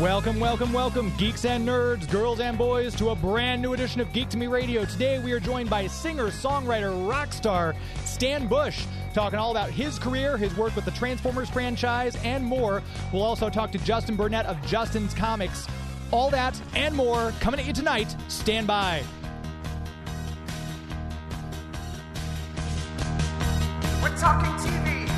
Welcome, 0.00 0.40
welcome, 0.40 0.72
welcome, 0.72 1.12
geeks 1.16 1.44
and 1.44 1.66
nerds, 1.66 2.10
girls 2.10 2.40
and 2.40 2.58
boys, 2.58 2.94
to 2.96 3.10
a 3.10 3.16
brand 3.16 3.62
new 3.62 3.72
edition 3.72 4.00
of 4.00 4.12
Geek 4.12 4.28
to 4.28 4.36
Me 4.36 4.46
Radio. 4.46 4.84
Today 4.84 5.18
we 5.20 5.32
are 5.32 5.40
joined 5.40 5.70
by 5.70 5.86
singer, 5.86 6.26
songwriter, 6.28 7.08
rock 7.08 7.32
star 7.32 7.74
Stan 8.04 8.46
Bush, 8.46 8.84
talking 9.18 9.40
all 9.40 9.50
about 9.50 9.68
his 9.68 9.98
career, 9.98 10.36
his 10.36 10.56
work 10.56 10.76
with 10.76 10.84
the 10.84 10.92
Transformers 10.92 11.50
franchise, 11.50 12.14
and 12.22 12.44
more. 12.44 12.84
We'll 13.12 13.24
also 13.24 13.50
talk 13.50 13.72
to 13.72 13.78
Justin 13.78 14.16
Burnette 14.16 14.44
of 14.44 14.64
Justin's 14.64 15.12
Comics. 15.12 15.66
All 16.12 16.30
that 16.30 16.60
and 16.76 16.94
more 16.94 17.32
coming 17.40 17.58
at 17.58 17.66
you 17.66 17.72
tonight. 17.72 18.14
Stand 18.28 18.68
by. 18.68 19.02
We're 24.00 24.16
talking 24.16 24.52
TV, 24.64 25.08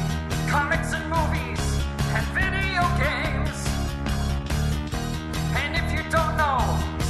comics 0.49 0.95
and 0.95 1.05
movies, 1.11 1.61
and 2.15 2.27
video 2.33 2.81
games. 2.97 3.67
And 5.61 5.77
if 5.77 5.93
you 5.93 6.11
don't 6.11 6.39
know 6.39 6.59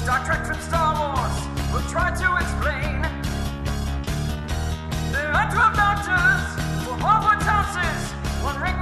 Star 0.02 0.24
Trek 0.24 0.44
from 0.44 0.60
Star 0.60 0.98
Wars, 0.98 1.72
we'll 1.72 1.88
try 1.88 2.10
to 2.10 2.36
explain. 2.42 3.02
There 5.12 5.30
are 5.32 5.50
12 5.52 5.76
doctors 5.76 6.59
one 8.42 8.60
ring 8.60 8.79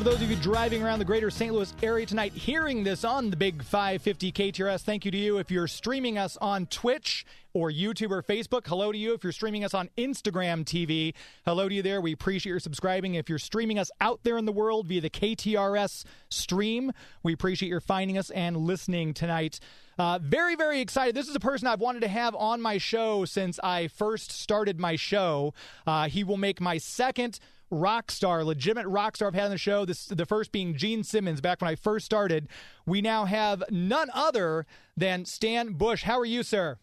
for 0.00 0.04
those 0.04 0.22
of 0.22 0.30
you 0.30 0.36
driving 0.36 0.82
around 0.82 0.98
the 0.98 1.04
greater 1.04 1.28
St. 1.28 1.52
Louis 1.52 1.74
area 1.82 2.06
tonight, 2.06 2.32
hearing 2.32 2.84
this 2.84 3.04
on 3.04 3.28
the 3.28 3.36
Big 3.36 3.62
550 3.62 4.32
KTRS, 4.32 4.80
thank 4.80 5.04
you 5.04 5.10
to 5.10 5.18
you. 5.18 5.36
If 5.36 5.50
you're 5.50 5.66
streaming 5.66 6.16
us 6.16 6.38
on 6.38 6.64
Twitch 6.68 7.26
or 7.52 7.70
YouTube 7.70 8.10
or 8.10 8.22
Facebook, 8.22 8.66
hello 8.66 8.92
to 8.92 8.96
you. 8.96 9.12
If 9.12 9.22
you're 9.22 9.34
streaming 9.34 9.62
us 9.62 9.74
on 9.74 9.90
Instagram 9.98 10.64
TV, 10.64 11.12
hello 11.44 11.68
to 11.68 11.74
you 11.74 11.82
there. 11.82 12.00
We 12.00 12.14
appreciate 12.14 12.48
your 12.48 12.60
subscribing. 12.60 13.16
If 13.16 13.28
you're 13.28 13.38
streaming 13.38 13.78
us 13.78 13.90
out 14.00 14.20
there 14.22 14.38
in 14.38 14.46
the 14.46 14.52
world 14.52 14.86
via 14.86 15.02
the 15.02 15.10
KTRS 15.10 16.06
stream, 16.30 16.92
we 17.22 17.34
appreciate 17.34 17.68
your 17.68 17.82
finding 17.82 18.16
us 18.16 18.30
and 18.30 18.56
listening 18.56 19.12
tonight. 19.12 19.60
Uh, 19.98 20.18
very, 20.22 20.56
very 20.56 20.80
excited. 20.80 21.14
This 21.14 21.28
is 21.28 21.36
a 21.36 21.40
person 21.40 21.68
I've 21.68 21.80
wanted 21.80 22.00
to 22.00 22.08
have 22.08 22.34
on 22.34 22.62
my 22.62 22.78
show 22.78 23.26
since 23.26 23.60
I 23.62 23.88
first 23.88 24.32
started 24.32 24.80
my 24.80 24.96
show. 24.96 25.52
Uh, 25.86 26.08
he 26.08 26.24
will 26.24 26.38
make 26.38 26.58
my 26.58 26.78
second 26.78 27.38
rock 27.70 28.10
star, 28.10 28.44
legitimate 28.44 28.88
rock 28.88 29.16
star 29.16 29.28
I've 29.28 29.34
had 29.34 29.44
on 29.44 29.50
the 29.50 29.58
show. 29.58 29.84
This 29.84 30.06
the 30.06 30.26
first 30.26 30.52
being 30.52 30.76
Gene 30.76 31.04
Simmons 31.04 31.40
back 31.40 31.60
when 31.60 31.70
I 31.70 31.74
first 31.74 32.04
started. 32.04 32.48
We 32.86 33.00
now 33.00 33.24
have 33.24 33.62
none 33.70 34.08
other 34.12 34.66
than 34.96 35.24
Stan 35.24 35.74
Bush. 35.74 36.02
How 36.02 36.18
are 36.18 36.24
you, 36.24 36.42
sir? 36.42 36.78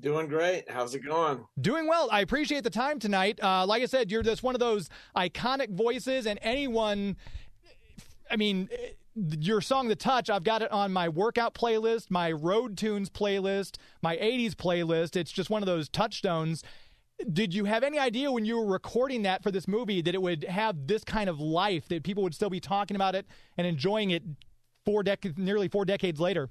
Doing 0.00 0.26
great. 0.26 0.68
How's 0.68 0.94
it 0.96 1.04
going? 1.04 1.44
Doing 1.60 1.86
well. 1.86 2.08
I 2.10 2.20
appreciate 2.20 2.64
the 2.64 2.70
time 2.70 2.98
tonight. 2.98 3.38
Uh, 3.42 3.64
like 3.66 3.82
I 3.82 3.86
said, 3.86 4.10
you're 4.10 4.24
just 4.24 4.42
one 4.42 4.56
of 4.56 4.60
those 4.60 4.88
iconic 5.16 5.70
voices, 5.70 6.26
and 6.26 6.40
anyone. 6.42 7.16
I 8.30 8.36
mean, 8.36 8.68
your 9.14 9.60
song 9.60 9.88
"The 9.88 9.94
Touch." 9.94 10.28
I've 10.28 10.42
got 10.42 10.62
it 10.62 10.72
on 10.72 10.92
my 10.92 11.08
workout 11.08 11.54
playlist, 11.54 12.10
my 12.10 12.32
road 12.32 12.76
tunes 12.76 13.10
playlist, 13.10 13.76
my 14.02 14.16
'80s 14.16 14.54
playlist. 14.54 15.14
It's 15.14 15.30
just 15.30 15.50
one 15.50 15.62
of 15.62 15.66
those 15.66 15.88
touchstones. 15.88 16.64
Did 17.32 17.54
you 17.54 17.64
have 17.64 17.82
any 17.84 17.98
idea 17.98 18.32
when 18.32 18.44
you 18.44 18.58
were 18.58 18.66
recording 18.66 19.22
that 19.22 19.42
for 19.42 19.50
this 19.50 19.68
movie 19.68 20.02
that 20.02 20.14
it 20.14 20.20
would 20.20 20.44
have 20.44 20.86
this 20.86 21.04
kind 21.04 21.30
of 21.30 21.38
life 21.40 21.88
that 21.88 22.02
people 22.02 22.22
would 22.22 22.34
still 22.34 22.50
be 22.50 22.60
talking 22.60 22.96
about 22.96 23.14
it 23.14 23.26
and 23.56 23.66
enjoying 23.66 24.10
it 24.10 24.22
four 24.84 25.02
decades, 25.02 25.38
nearly 25.38 25.68
four 25.68 25.84
decades 25.84 26.18
later? 26.18 26.50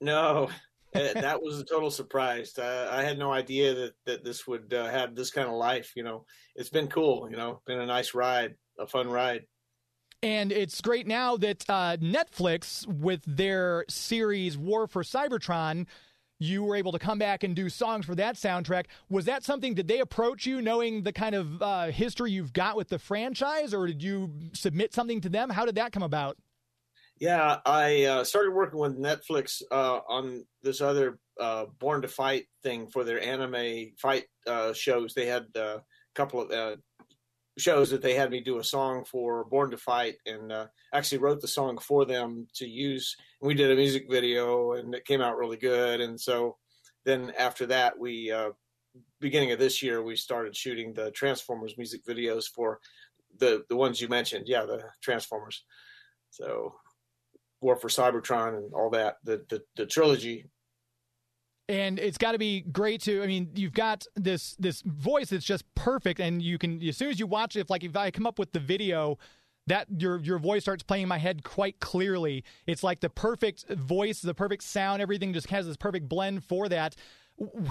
No, 0.00 0.50
eh, 0.94 1.12
that 1.14 1.42
was 1.42 1.58
a 1.58 1.64
total 1.64 1.90
surprise. 1.90 2.58
Uh, 2.58 2.88
I 2.90 3.02
had 3.02 3.18
no 3.18 3.32
idea 3.32 3.74
that 3.74 3.94
that 4.04 4.24
this 4.24 4.46
would 4.46 4.74
uh, 4.74 4.86
have 4.86 5.14
this 5.14 5.30
kind 5.30 5.48
of 5.48 5.54
life. 5.54 5.92
You 5.96 6.02
know, 6.02 6.26
it's 6.54 6.70
been 6.70 6.88
cool. 6.88 7.28
You 7.30 7.36
know, 7.36 7.60
been 7.66 7.80
a 7.80 7.86
nice 7.86 8.14
ride, 8.14 8.54
a 8.78 8.86
fun 8.86 9.08
ride. 9.08 9.46
And 10.22 10.52
it's 10.52 10.80
great 10.80 11.06
now 11.06 11.36
that 11.36 11.64
uh, 11.68 11.98
Netflix, 11.98 12.86
with 12.86 13.20
their 13.26 13.84
series 13.90 14.56
War 14.56 14.86
for 14.86 15.02
Cybertron, 15.02 15.86
you 16.38 16.62
were 16.62 16.76
able 16.76 16.92
to 16.92 16.98
come 16.98 17.18
back 17.18 17.44
and 17.44 17.54
do 17.54 17.68
songs 17.68 18.04
for 18.04 18.14
that 18.14 18.36
soundtrack. 18.36 18.86
Was 19.08 19.24
that 19.26 19.44
something, 19.44 19.74
did 19.74 19.88
they 19.88 20.00
approach 20.00 20.46
you 20.46 20.60
knowing 20.60 21.02
the 21.02 21.12
kind 21.12 21.34
of 21.34 21.62
uh, 21.62 21.86
history 21.86 22.32
you've 22.32 22.52
got 22.52 22.76
with 22.76 22.88
the 22.88 22.98
franchise, 22.98 23.72
or 23.72 23.86
did 23.86 24.02
you 24.02 24.32
submit 24.52 24.92
something 24.92 25.20
to 25.20 25.28
them? 25.28 25.50
How 25.50 25.64
did 25.64 25.76
that 25.76 25.92
come 25.92 26.02
about? 26.02 26.36
Yeah, 27.20 27.58
I 27.64 28.04
uh, 28.04 28.24
started 28.24 28.52
working 28.52 28.80
with 28.80 28.98
Netflix 28.98 29.62
uh, 29.70 30.00
on 30.08 30.44
this 30.62 30.80
other 30.80 31.18
uh, 31.40 31.66
Born 31.78 32.02
to 32.02 32.08
Fight 32.08 32.46
thing 32.62 32.88
for 32.88 33.04
their 33.04 33.22
anime 33.22 33.92
fight 33.98 34.24
uh, 34.46 34.72
shows. 34.72 35.14
They 35.14 35.26
had 35.26 35.46
a 35.54 35.82
couple 36.14 36.42
of 36.42 36.50
uh, 36.50 36.76
shows 37.56 37.90
that 37.90 38.02
they 38.02 38.14
had 38.14 38.30
me 38.30 38.40
do 38.40 38.58
a 38.58 38.64
song 38.64 39.04
for 39.04 39.44
Born 39.44 39.70
to 39.70 39.76
Fight, 39.76 40.16
and 40.26 40.50
uh, 40.50 40.66
actually 40.92 41.18
wrote 41.18 41.40
the 41.40 41.48
song 41.48 41.78
for 41.78 42.04
them 42.04 42.46
to 42.54 42.66
use. 42.66 43.16
We 43.40 43.54
did 43.54 43.70
a 43.70 43.76
music 43.76 44.06
video, 44.10 44.72
and 44.72 44.94
it 44.94 45.04
came 45.04 45.20
out 45.20 45.36
really 45.36 45.56
good. 45.56 46.00
And 46.00 46.20
so 46.20 46.56
then 47.04 47.32
after 47.38 47.66
that, 47.66 47.98
we 47.98 48.32
uh, 48.32 48.50
beginning 49.20 49.52
of 49.52 49.58
this 49.58 49.82
year, 49.82 50.02
we 50.02 50.16
started 50.16 50.56
shooting 50.56 50.92
the 50.92 51.10
Transformers 51.10 51.76
music 51.76 52.04
videos 52.04 52.44
for 52.46 52.80
the 53.38 53.64
the 53.68 53.76
ones 53.76 54.00
you 54.00 54.08
mentioned. 54.08 54.46
Yeah, 54.48 54.64
the 54.64 54.82
Transformers. 55.02 55.64
So 56.30 56.74
War 57.60 57.76
for 57.76 57.88
Cybertron 57.88 58.56
and 58.56 58.74
all 58.74 58.90
that, 58.90 59.16
the 59.24 59.44
the, 59.48 59.62
the 59.76 59.86
trilogy. 59.86 60.46
And 61.68 61.98
it's 61.98 62.18
got 62.18 62.32
to 62.32 62.38
be 62.38 62.60
great 62.60 63.00
to 63.00 63.22
i 63.22 63.26
mean 63.26 63.50
you've 63.54 63.72
got 63.72 64.06
this 64.16 64.54
this 64.58 64.82
voice 64.82 65.30
that's 65.30 65.44
just 65.44 65.64
perfect 65.74 66.20
and 66.20 66.42
you 66.42 66.58
can 66.58 66.82
as 66.82 66.96
soon 66.96 67.10
as 67.10 67.18
you 67.18 67.26
watch 67.26 67.56
it 67.56 67.60
if 67.60 67.70
like 67.70 67.82
if 67.82 67.96
i 67.96 68.10
come 68.10 68.26
up 68.26 68.38
with 68.38 68.52
the 68.52 68.60
video 68.60 69.18
that 69.66 69.86
your 69.98 70.20
your 70.20 70.38
voice 70.38 70.62
starts 70.62 70.82
playing 70.82 71.04
in 71.04 71.08
my 71.08 71.18
head 71.18 71.42
quite 71.42 71.80
clearly. 71.80 72.44
It's 72.66 72.82
like 72.82 73.00
the 73.00 73.10
perfect 73.10 73.68
voice 73.68 74.20
the 74.20 74.34
perfect 74.34 74.62
sound 74.62 75.00
everything 75.00 75.32
just 75.32 75.48
has 75.50 75.66
this 75.66 75.76
perfect 75.76 76.08
blend 76.08 76.44
for 76.44 76.68
that 76.68 76.94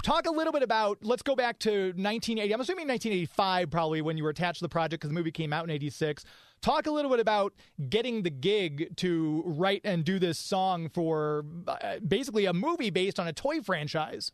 Talk 0.02 0.26
a 0.26 0.30
little 0.30 0.52
bit 0.52 0.62
about. 0.62 0.98
Let's 1.02 1.22
go 1.22 1.34
back 1.34 1.58
to 1.60 1.70
1980. 1.70 2.52
I'm 2.52 2.60
assuming 2.60 2.86
1985, 2.86 3.70
probably 3.70 4.02
when 4.02 4.18
you 4.18 4.24
were 4.24 4.30
attached 4.30 4.58
to 4.58 4.64
the 4.64 4.68
project 4.68 5.00
because 5.00 5.08
the 5.08 5.14
movie 5.14 5.30
came 5.30 5.54
out 5.54 5.64
in 5.64 5.70
'86. 5.70 6.24
Talk 6.60 6.86
a 6.86 6.90
little 6.90 7.10
bit 7.10 7.20
about 7.20 7.54
getting 7.88 8.22
the 8.22 8.30
gig 8.30 8.94
to 8.96 9.42
write 9.46 9.80
and 9.84 10.04
do 10.04 10.18
this 10.18 10.38
song 10.38 10.90
for 10.90 11.46
uh, 11.66 11.96
basically 12.06 12.44
a 12.44 12.52
movie 12.52 12.90
based 12.90 13.18
on 13.18 13.26
a 13.26 13.32
toy 13.32 13.62
franchise. 13.62 14.32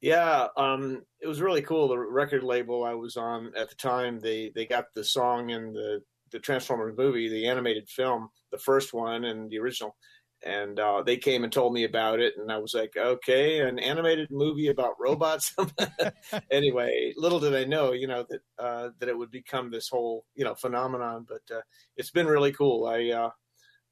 Yeah, 0.00 0.48
um, 0.56 1.04
it 1.20 1.28
was 1.28 1.40
really 1.40 1.62
cool. 1.62 1.88
The 1.88 1.98
record 1.98 2.42
label 2.42 2.84
I 2.84 2.94
was 2.94 3.16
on 3.16 3.52
at 3.56 3.70
the 3.70 3.76
time, 3.76 4.18
they 4.18 4.50
they 4.54 4.66
got 4.66 4.92
the 4.94 5.04
song 5.04 5.50
in 5.50 5.72
the 5.72 6.02
the 6.32 6.40
Transformers 6.40 6.96
movie, 6.98 7.28
the 7.28 7.46
animated 7.46 7.88
film, 7.88 8.28
the 8.50 8.58
first 8.58 8.92
one 8.92 9.24
and 9.24 9.48
the 9.48 9.58
original, 9.58 9.96
and 10.44 10.78
uh, 10.78 11.02
they 11.02 11.16
came 11.16 11.44
and 11.44 11.52
told 11.52 11.72
me 11.74 11.84
about 11.84 12.20
it, 12.20 12.34
and 12.38 12.50
I 12.52 12.58
was 12.58 12.74
like, 12.74 12.96
okay, 12.96 13.60
an 13.60 13.78
animated 13.78 14.30
movie 14.30 14.68
about 14.68 14.94
robots. 15.00 15.54
anyway, 16.50 17.12
little 17.16 17.40
did 17.40 17.54
I 17.54 17.64
know, 17.64 17.92
you 17.92 18.06
know, 18.06 18.24
that 18.28 18.40
uh, 18.58 18.90
that 18.98 19.08
it 19.08 19.16
would 19.18 19.30
become 19.30 19.70
this 19.70 19.88
whole 19.88 20.24
you 20.34 20.44
know 20.44 20.54
phenomenon. 20.54 21.26
But 21.28 21.56
uh, 21.56 21.62
it's 21.96 22.10
been 22.10 22.26
really 22.26 22.52
cool. 22.52 22.86
I 22.86 23.10
uh, 23.10 23.30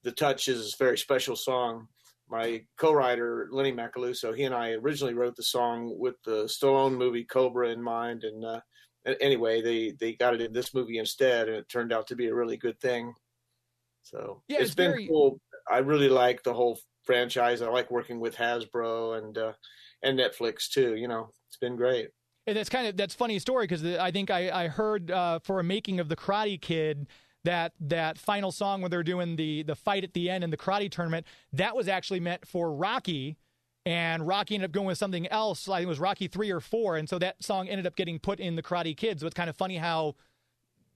the 0.02 0.12
touch 0.12 0.48
is 0.48 0.74
a 0.74 0.76
very 0.84 0.98
special 0.98 1.36
song 1.36 1.88
my 2.32 2.62
co-writer 2.78 3.48
Lenny 3.52 3.72
Macaluso, 3.72 4.34
he 4.34 4.44
and 4.44 4.54
I 4.54 4.70
originally 4.70 5.12
wrote 5.12 5.36
the 5.36 5.42
song 5.42 5.94
with 5.98 6.14
the 6.24 6.44
Stallone 6.44 6.96
movie 6.96 7.24
Cobra 7.24 7.68
in 7.68 7.82
mind, 7.82 8.24
and 8.24 8.42
uh, 8.42 8.60
anyway, 9.20 9.60
they 9.60 9.92
they 10.00 10.14
got 10.14 10.32
it 10.32 10.40
in 10.40 10.52
this 10.52 10.72
movie 10.72 10.98
instead, 10.98 11.48
and 11.48 11.58
it 11.58 11.68
turned 11.68 11.92
out 11.92 12.06
to 12.06 12.16
be 12.16 12.28
a 12.28 12.34
really 12.34 12.56
good 12.56 12.80
thing. 12.80 13.12
So 14.02 14.42
Yeah, 14.48 14.58
it's 14.58 14.68
it's 14.68 14.74
been 14.74 14.92
very- 14.92 15.06
cool. 15.08 15.38
I 15.70 15.78
really 15.78 16.08
like 16.08 16.42
the 16.42 16.52
whole 16.54 16.78
franchise. 17.04 17.62
I 17.62 17.68
like 17.68 17.90
working 17.90 18.20
with 18.20 18.36
Hasbro 18.36 19.18
and 19.18 19.36
uh, 19.38 19.52
and 20.02 20.18
Netflix 20.18 20.68
too. 20.68 20.94
You 20.96 21.08
know, 21.08 21.30
it's 21.48 21.56
been 21.58 21.76
great. 21.76 22.08
And 22.46 22.56
that's 22.56 22.68
kind 22.68 22.86
of 22.88 22.96
that's 22.96 23.14
funny 23.14 23.38
story 23.38 23.64
because 23.66 23.84
I 23.84 24.10
think 24.10 24.30
I 24.30 24.64
I 24.64 24.68
heard 24.68 25.10
uh, 25.10 25.38
for 25.40 25.60
a 25.60 25.64
making 25.64 26.00
of 26.00 26.08
the 26.08 26.16
Karate 26.16 26.60
Kid 26.60 27.06
that 27.44 27.72
that 27.80 28.18
final 28.18 28.52
song 28.52 28.82
when 28.82 28.90
they're 28.90 29.02
doing 29.02 29.36
the 29.36 29.62
the 29.62 29.74
fight 29.74 30.04
at 30.04 30.12
the 30.14 30.30
end 30.30 30.44
in 30.44 30.50
the 30.50 30.56
karate 30.56 30.88
tournament 30.90 31.26
that 31.52 31.74
was 31.74 31.88
actually 31.88 32.20
meant 32.20 32.46
for 32.46 32.72
Rocky. 32.72 33.36
and 33.84 34.24
Rocky 34.28 34.54
ended 34.54 34.70
up 34.70 34.72
going 34.72 34.86
with 34.86 34.98
something 34.98 35.26
else. 35.26 35.68
I 35.68 35.78
think 35.78 35.86
it 35.86 35.88
was 35.88 35.98
Rocky 35.98 36.28
three 36.28 36.50
or 36.52 36.60
four, 36.60 36.96
and 36.96 37.08
so 37.08 37.18
that 37.18 37.42
song 37.42 37.68
ended 37.68 37.84
up 37.86 37.96
getting 37.96 38.20
put 38.20 38.38
in 38.38 38.54
the 38.54 38.62
Karate 38.62 38.96
Kid. 38.96 39.18
So 39.18 39.26
it's 39.26 39.34
kind 39.34 39.50
of 39.50 39.56
funny 39.56 39.76
how 39.76 40.14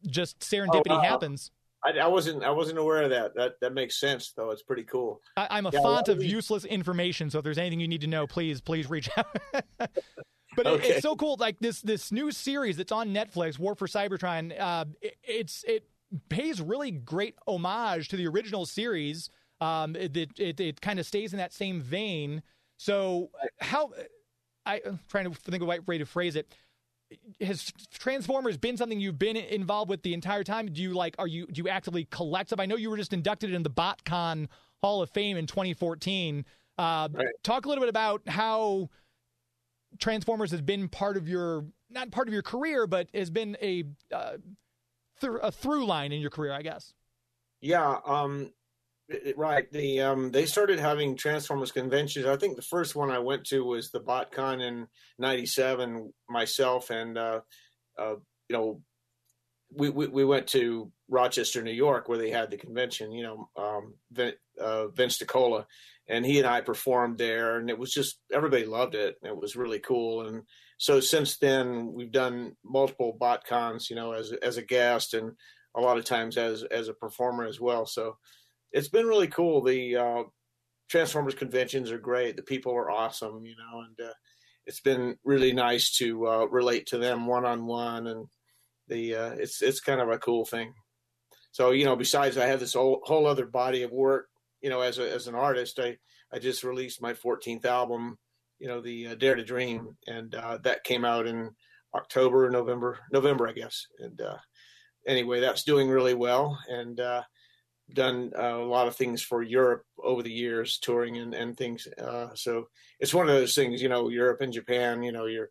just 0.06 0.38
serendipity 0.40 0.90
Oh, 0.90 0.96
wow. 0.96 1.00
happens. 1.00 1.50
I, 1.84 1.90
I 1.98 2.06
wasn't 2.06 2.42
I 2.42 2.50
wasn't 2.50 2.78
aware 2.78 3.02
of 3.02 3.10
that. 3.10 3.34
That 3.34 3.52
that 3.60 3.74
makes 3.74 4.00
sense 4.00 4.32
though. 4.32 4.50
It's 4.50 4.62
pretty 4.62 4.84
cool. 4.84 5.20
I, 5.36 5.46
I'm 5.50 5.66
a 5.66 5.70
Yeah, 5.72 5.82
font 5.82 6.08
of 6.08 6.22
useless 6.22 6.64
information. 6.64 7.30
So 7.30 7.38
if 7.38 7.44
there's 7.44 7.58
anything 7.58 7.80
you 7.80 7.88
need 7.88 8.00
to 8.00 8.06
know, 8.06 8.26
please, 8.26 8.60
please 8.60 8.88
reach 8.90 9.08
out. 9.16 9.26
but 10.56 10.66
it- 10.66 10.84
it's 10.84 11.02
so 11.02 11.16
cool. 11.16 11.36
Like 11.38 11.58
this, 11.60 11.80
this 11.82 12.10
new 12.10 12.30
series 12.30 12.76
that's 12.76 12.92
on 12.92 13.10
Netflix, 13.10 13.58
War 13.58 13.74
for 13.74 13.86
Cybertron. 13.86 14.58
Uh, 14.58 14.86
it, 15.00 15.16
it's 15.22 15.64
it 15.64 15.88
pays 16.28 16.60
really 16.60 16.90
great 16.90 17.36
homage 17.46 18.08
to 18.08 18.16
the 18.16 18.26
original 18.26 18.66
series. 18.66 19.28
Um, 19.60 19.96
it 19.96 20.16
it, 20.16 20.30
it, 20.38 20.60
it 20.60 20.80
kind 20.80 20.98
of 20.98 21.06
stays 21.06 21.32
in 21.32 21.38
that 21.38 21.52
same 21.52 21.80
vein. 21.80 22.42
So 22.78 23.30
how 23.60 23.92
I, 24.64 24.80
I'm 24.84 24.98
trying 25.08 25.24
to 25.24 25.30
think 25.38 25.54
of 25.56 25.60
the 25.60 25.66
right 25.66 25.86
way 25.86 25.98
to 25.98 26.06
phrase 26.06 26.36
it. 26.36 26.52
Has 27.40 27.72
Transformers 27.98 28.56
been 28.56 28.76
something 28.76 28.98
you've 28.98 29.18
been 29.18 29.36
involved 29.36 29.88
with 29.90 30.02
the 30.02 30.14
entire 30.14 30.42
time? 30.42 30.66
Do 30.72 30.82
you 30.82 30.92
like? 30.92 31.14
Are 31.18 31.26
you 31.26 31.46
do 31.46 31.62
you 31.62 31.68
actively 31.68 32.04
collect 32.10 32.48
stuff? 32.48 32.60
I 32.60 32.66
know 32.66 32.76
you 32.76 32.90
were 32.90 32.96
just 32.96 33.12
inducted 33.12 33.54
in 33.54 33.62
the 33.62 33.70
BotCon 33.70 34.48
Hall 34.82 35.02
of 35.02 35.10
Fame 35.10 35.36
in 35.36 35.46
2014. 35.46 36.44
Uh, 36.78 37.08
Right. 37.12 37.26
Talk 37.42 37.64
a 37.64 37.68
little 37.68 37.82
bit 37.82 37.88
about 37.88 38.22
how 38.26 38.90
Transformers 39.98 40.50
has 40.50 40.60
been 40.60 40.88
part 40.88 41.16
of 41.16 41.28
your 41.28 41.64
not 41.90 42.10
part 42.10 42.28
of 42.28 42.34
your 42.34 42.42
career, 42.42 42.86
but 42.86 43.08
has 43.14 43.30
been 43.30 43.56
a 43.62 43.84
uh, 44.12 44.38
thr 45.20 45.36
a 45.38 45.52
through 45.52 45.86
line 45.86 46.12
in 46.12 46.20
your 46.20 46.30
career, 46.30 46.52
I 46.52 46.62
guess. 46.62 46.92
Yeah, 47.60 47.98
um, 48.04 48.52
right. 49.36 49.70
The 49.70 50.00
um, 50.00 50.30
they 50.30 50.46
started 50.46 50.78
having 50.78 51.16
Transformers 51.16 51.72
conventions. 51.72 52.26
I 52.26 52.36
think 52.36 52.56
the 52.56 52.62
first 52.62 52.96
one 52.96 53.10
I 53.10 53.18
went 53.18 53.44
to 53.46 53.64
was 53.64 53.90
the 53.90 54.00
BotCon 54.00 54.60
in 54.60 54.86
'97. 55.18 56.12
Myself 56.28 56.90
and 56.90 57.16
uh, 57.16 57.40
uh, 57.98 58.16
you 58.48 58.56
know, 58.56 58.80
we, 59.74 59.90
we 59.90 60.06
we 60.08 60.24
went 60.24 60.48
to 60.48 60.90
Rochester, 61.08 61.62
New 61.62 61.72
York, 61.72 62.08
where 62.08 62.18
they 62.18 62.30
had 62.30 62.50
the 62.50 62.56
convention. 62.56 63.12
You 63.12 63.22
know, 63.22 63.50
um, 63.56 63.94
uh, 64.60 64.88
Vince 64.88 65.18
DiCola, 65.18 65.66
and 66.08 66.24
he 66.24 66.38
and 66.38 66.46
I 66.46 66.60
performed 66.60 67.18
there, 67.18 67.58
and 67.58 67.70
it 67.70 67.78
was 67.78 67.92
just 67.92 68.18
everybody 68.32 68.64
loved 68.64 68.94
it. 68.94 69.16
It 69.22 69.36
was 69.36 69.56
really 69.56 69.80
cool, 69.80 70.26
and 70.26 70.42
so 70.78 71.00
since 71.00 71.38
then 71.38 71.92
we've 71.92 72.12
done 72.12 72.56
multiple 72.64 73.16
BotCons. 73.20 73.88
You 73.88 73.96
know, 73.96 74.12
as 74.12 74.32
as 74.42 74.56
a 74.56 74.62
guest 74.62 75.14
and 75.14 75.32
a 75.76 75.80
lot 75.80 75.98
of 75.98 76.04
times 76.04 76.36
as 76.36 76.62
as 76.64 76.88
a 76.88 76.94
performer 76.94 77.44
as 77.44 77.60
well. 77.60 77.86
So 77.86 78.16
it's 78.72 78.88
been 78.88 79.06
really 79.06 79.28
cool. 79.28 79.62
The 79.62 79.96
uh, 79.96 80.22
Transformers 80.88 81.34
conventions 81.34 81.90
are 81.90 81.98
great. 81.98 82.36
The 82.36 82.42
people 82.42 82.72
are 82.72 82.90
awesome, 82.90 83.44
you 83.44 83.56
know, 83.56 83.80
and 83.80 84.08
uh, 84.08 84.12
it's 84.66 84.80
been 84.80 85.16
really 85.24 85.52
nice 85.52 85.96
to 85.98 86.26
uh, 86.28 86.44
relate 86.46 86.86
to 86.86 86.98
them 86.98 87.26
one 87.26 87.44
on 87.44 87.66
one, 87.66 88.06
and 88.06 88.26
the 88.88 89.14
uh, 89.14 89.30
it's 89.30 89.62
it's 89.62 89.80
kind 89.80 90.00
of 90.00 90.08
a 90.10 90.18
cool 90.18 90.44
thing. 90.44 90.72
So 91.50 91.72
you 91.72 91.84
know, 91.84 91.96
besides 91.96 92.38
I 92.38 92.46
have 92.46 92.60
this 92.60 92.74
whole 92.74 93.00
whole 93.04 93.26
other 93.26 93.46
body 93.46 93.82
of 93.82 93.90
work, 93.90 94.28
you 94.60 94.70
know, 94.70 94.80
as 94.80 94.98
a, 94.98 95.12
as 95.12 95.26
an 95.26 95.34
artist, 95.34 95.80
I 95.80 95.96
I 96.32 96.38
just 96.38 96.62
released 96.62 97.02
my 97.02 97.14
14th 97.14 97.64
album, 97.64 98.18
you 98.58 98.68
know, 98.68 98.80
the 98.80 99.08
uh, 99.08 99.14
Dare 99.16 99.34
to 99.34 99.44
Dream, 99.44 99.96
and 100.06 100.34
uh, 100.34 100.58
that 100.62 100.84
came 100.84 101.04
out 101.04 101.26
in 101.26 101.50
October, 101.94 102.48
November, 102.50 102.98
November, 103.12 103.48
I 103.48 103.52
guess, 103.52 103.86
and 103.98 104.20
anyway, 105.06 105.40
that's 105.40 105.64
doing 105.64 105.88
really 105.88 106.14
well, 106.14 106.58
and 106.68 107.00
done 107.92 108.32
uh, 108.36 108.56
a 108.56 108.64
lot 108.64 108.88
of 108.88 108.96
things 108.96 109.22
for 109.22 109.42
Europe 109.42 109.84
over 110.02 110.22
the 110.22 110.32
years, 110.32 110.78
touring 110.78 111.16
and, 111.18 111.34
and 111.34 111.56
things. 111.56 111.86
Uh, 111.98 112.28
so 112.34 112.68
it's 112.98 113.14
one 113.14 113.28
of 113.28 113.34
those 113.34 113.54
things, 113.54 113.80
you 113.80 113.88
know, 113.88 114.08
Europe 114.08 114.40
and 114.40 114.52
Japan, 114.52 115.02
you 115.02 115.12
know, 115.12 115.26
you're 115.26 115.50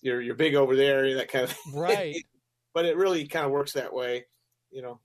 you're 0.00 0.20
you're 0.20 0.34
big 0.34 0.54
over 0.54 0.76
there, 0.76 1.14
that 1.16 1.30
kind 1.30 1.44
of. 1.44 1.56
Right. 1.74 2.16
but 2.74 2.84
it 2.84 2.96
really 2.96 3.26
kind 3.26 3.46
of 3.46 3.52
works 3.52 3.72
that 3.72 3.92
way, 3.92 4.26
you 4.70 4.82
know. 4.82 5.00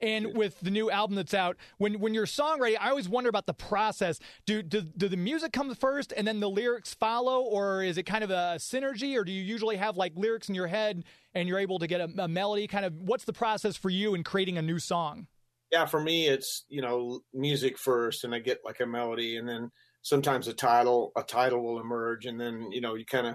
And 0.00 0.36
with 0.36 0.60
the 0.60 0.70
new 0.70 0.90
album 0.90 1.16
that's 1.16 1.32
out, 1.32 1.56
when 1.78 1.98
when 2.00 2.12
you're 2.12 2.26
songwriting, 2.26 2.76
I 2.80 2.90
always 2.90 3.08
wonder 3.08 3.30
about 3.30 3.46
the 3.46 3.54
process. 3.54 4.18
Do, 4.44 4.62
do 4.62 4.82
do 4.82 5.08
the 5.08 5.16
music 5.16 5.52
come 5.52 5.74
first 5.74 6.12
and 6.14 6.26
then 6.26 6.40
the 6.40 6.50
lyrics 6.50 6.92
follow, 6.92 7.40
or 7.40 7.82
is 7.82 7.96
it 7.96 8.02
kind 8.02 8.22
of 8.22 8.30
a 8.30 8.56
synergy, 8.58 9.16
or 9.16 9.24
do 9.24 9.32
you 9.32 9.42
usually 9.42 9.76
have 9.76 9.96
like 9.96 10.12
lyrics 10.16 10.48
in 10.48 10.54
your 10.54 10.66
head 10.66 11.04
and 11.32 11.48
you're 11.48 11.60
able 11.60 11.78
to 11.78 11.86
get 11.86 12.00
a, 12.00 12.22
a 12.22 12.28
melody? 12.28 12.66
Kind 12.66 12.84
of, 12.84 12.94
what's 13.00 13.24
the 13.24 13.32
process 13.32 13.76
for 13.76 13.88
you 13.88 14.14
in 14.14 14.24
creating 14.24 14.58
a 14.58 14.62
new 14.62 14.78
song? 14.78 15.28
Yeah, 15.74 15.86
for 15.86 16.00
me, 16.00 16.28
it's 16.28 16.64
you 16.68 16.80
know 16.80 17.22
music 17.32 17.76
first, 17.78 18.22
and 18.22 18.32
I 18.32 18.38
get 18.38 18.60
like 18.64 18.78
a 18.78 18.86
melody, 18.86 19.38
and 19.38 19.48
then 19.48 19.72
sometimes 20.02 20.46
a 20.46 20.54
title 20.54 21.10
a 21.16 21.24
title 21.24 21.64
will 21.64 21.80
emerge, 21.80 22.26
and 22.26 22.40
then 22.40 22.70
you 22.70 22.80
know 22.80 22.94
you 22.94 23.04
kind 23.04 23.26
of 23.26 23.34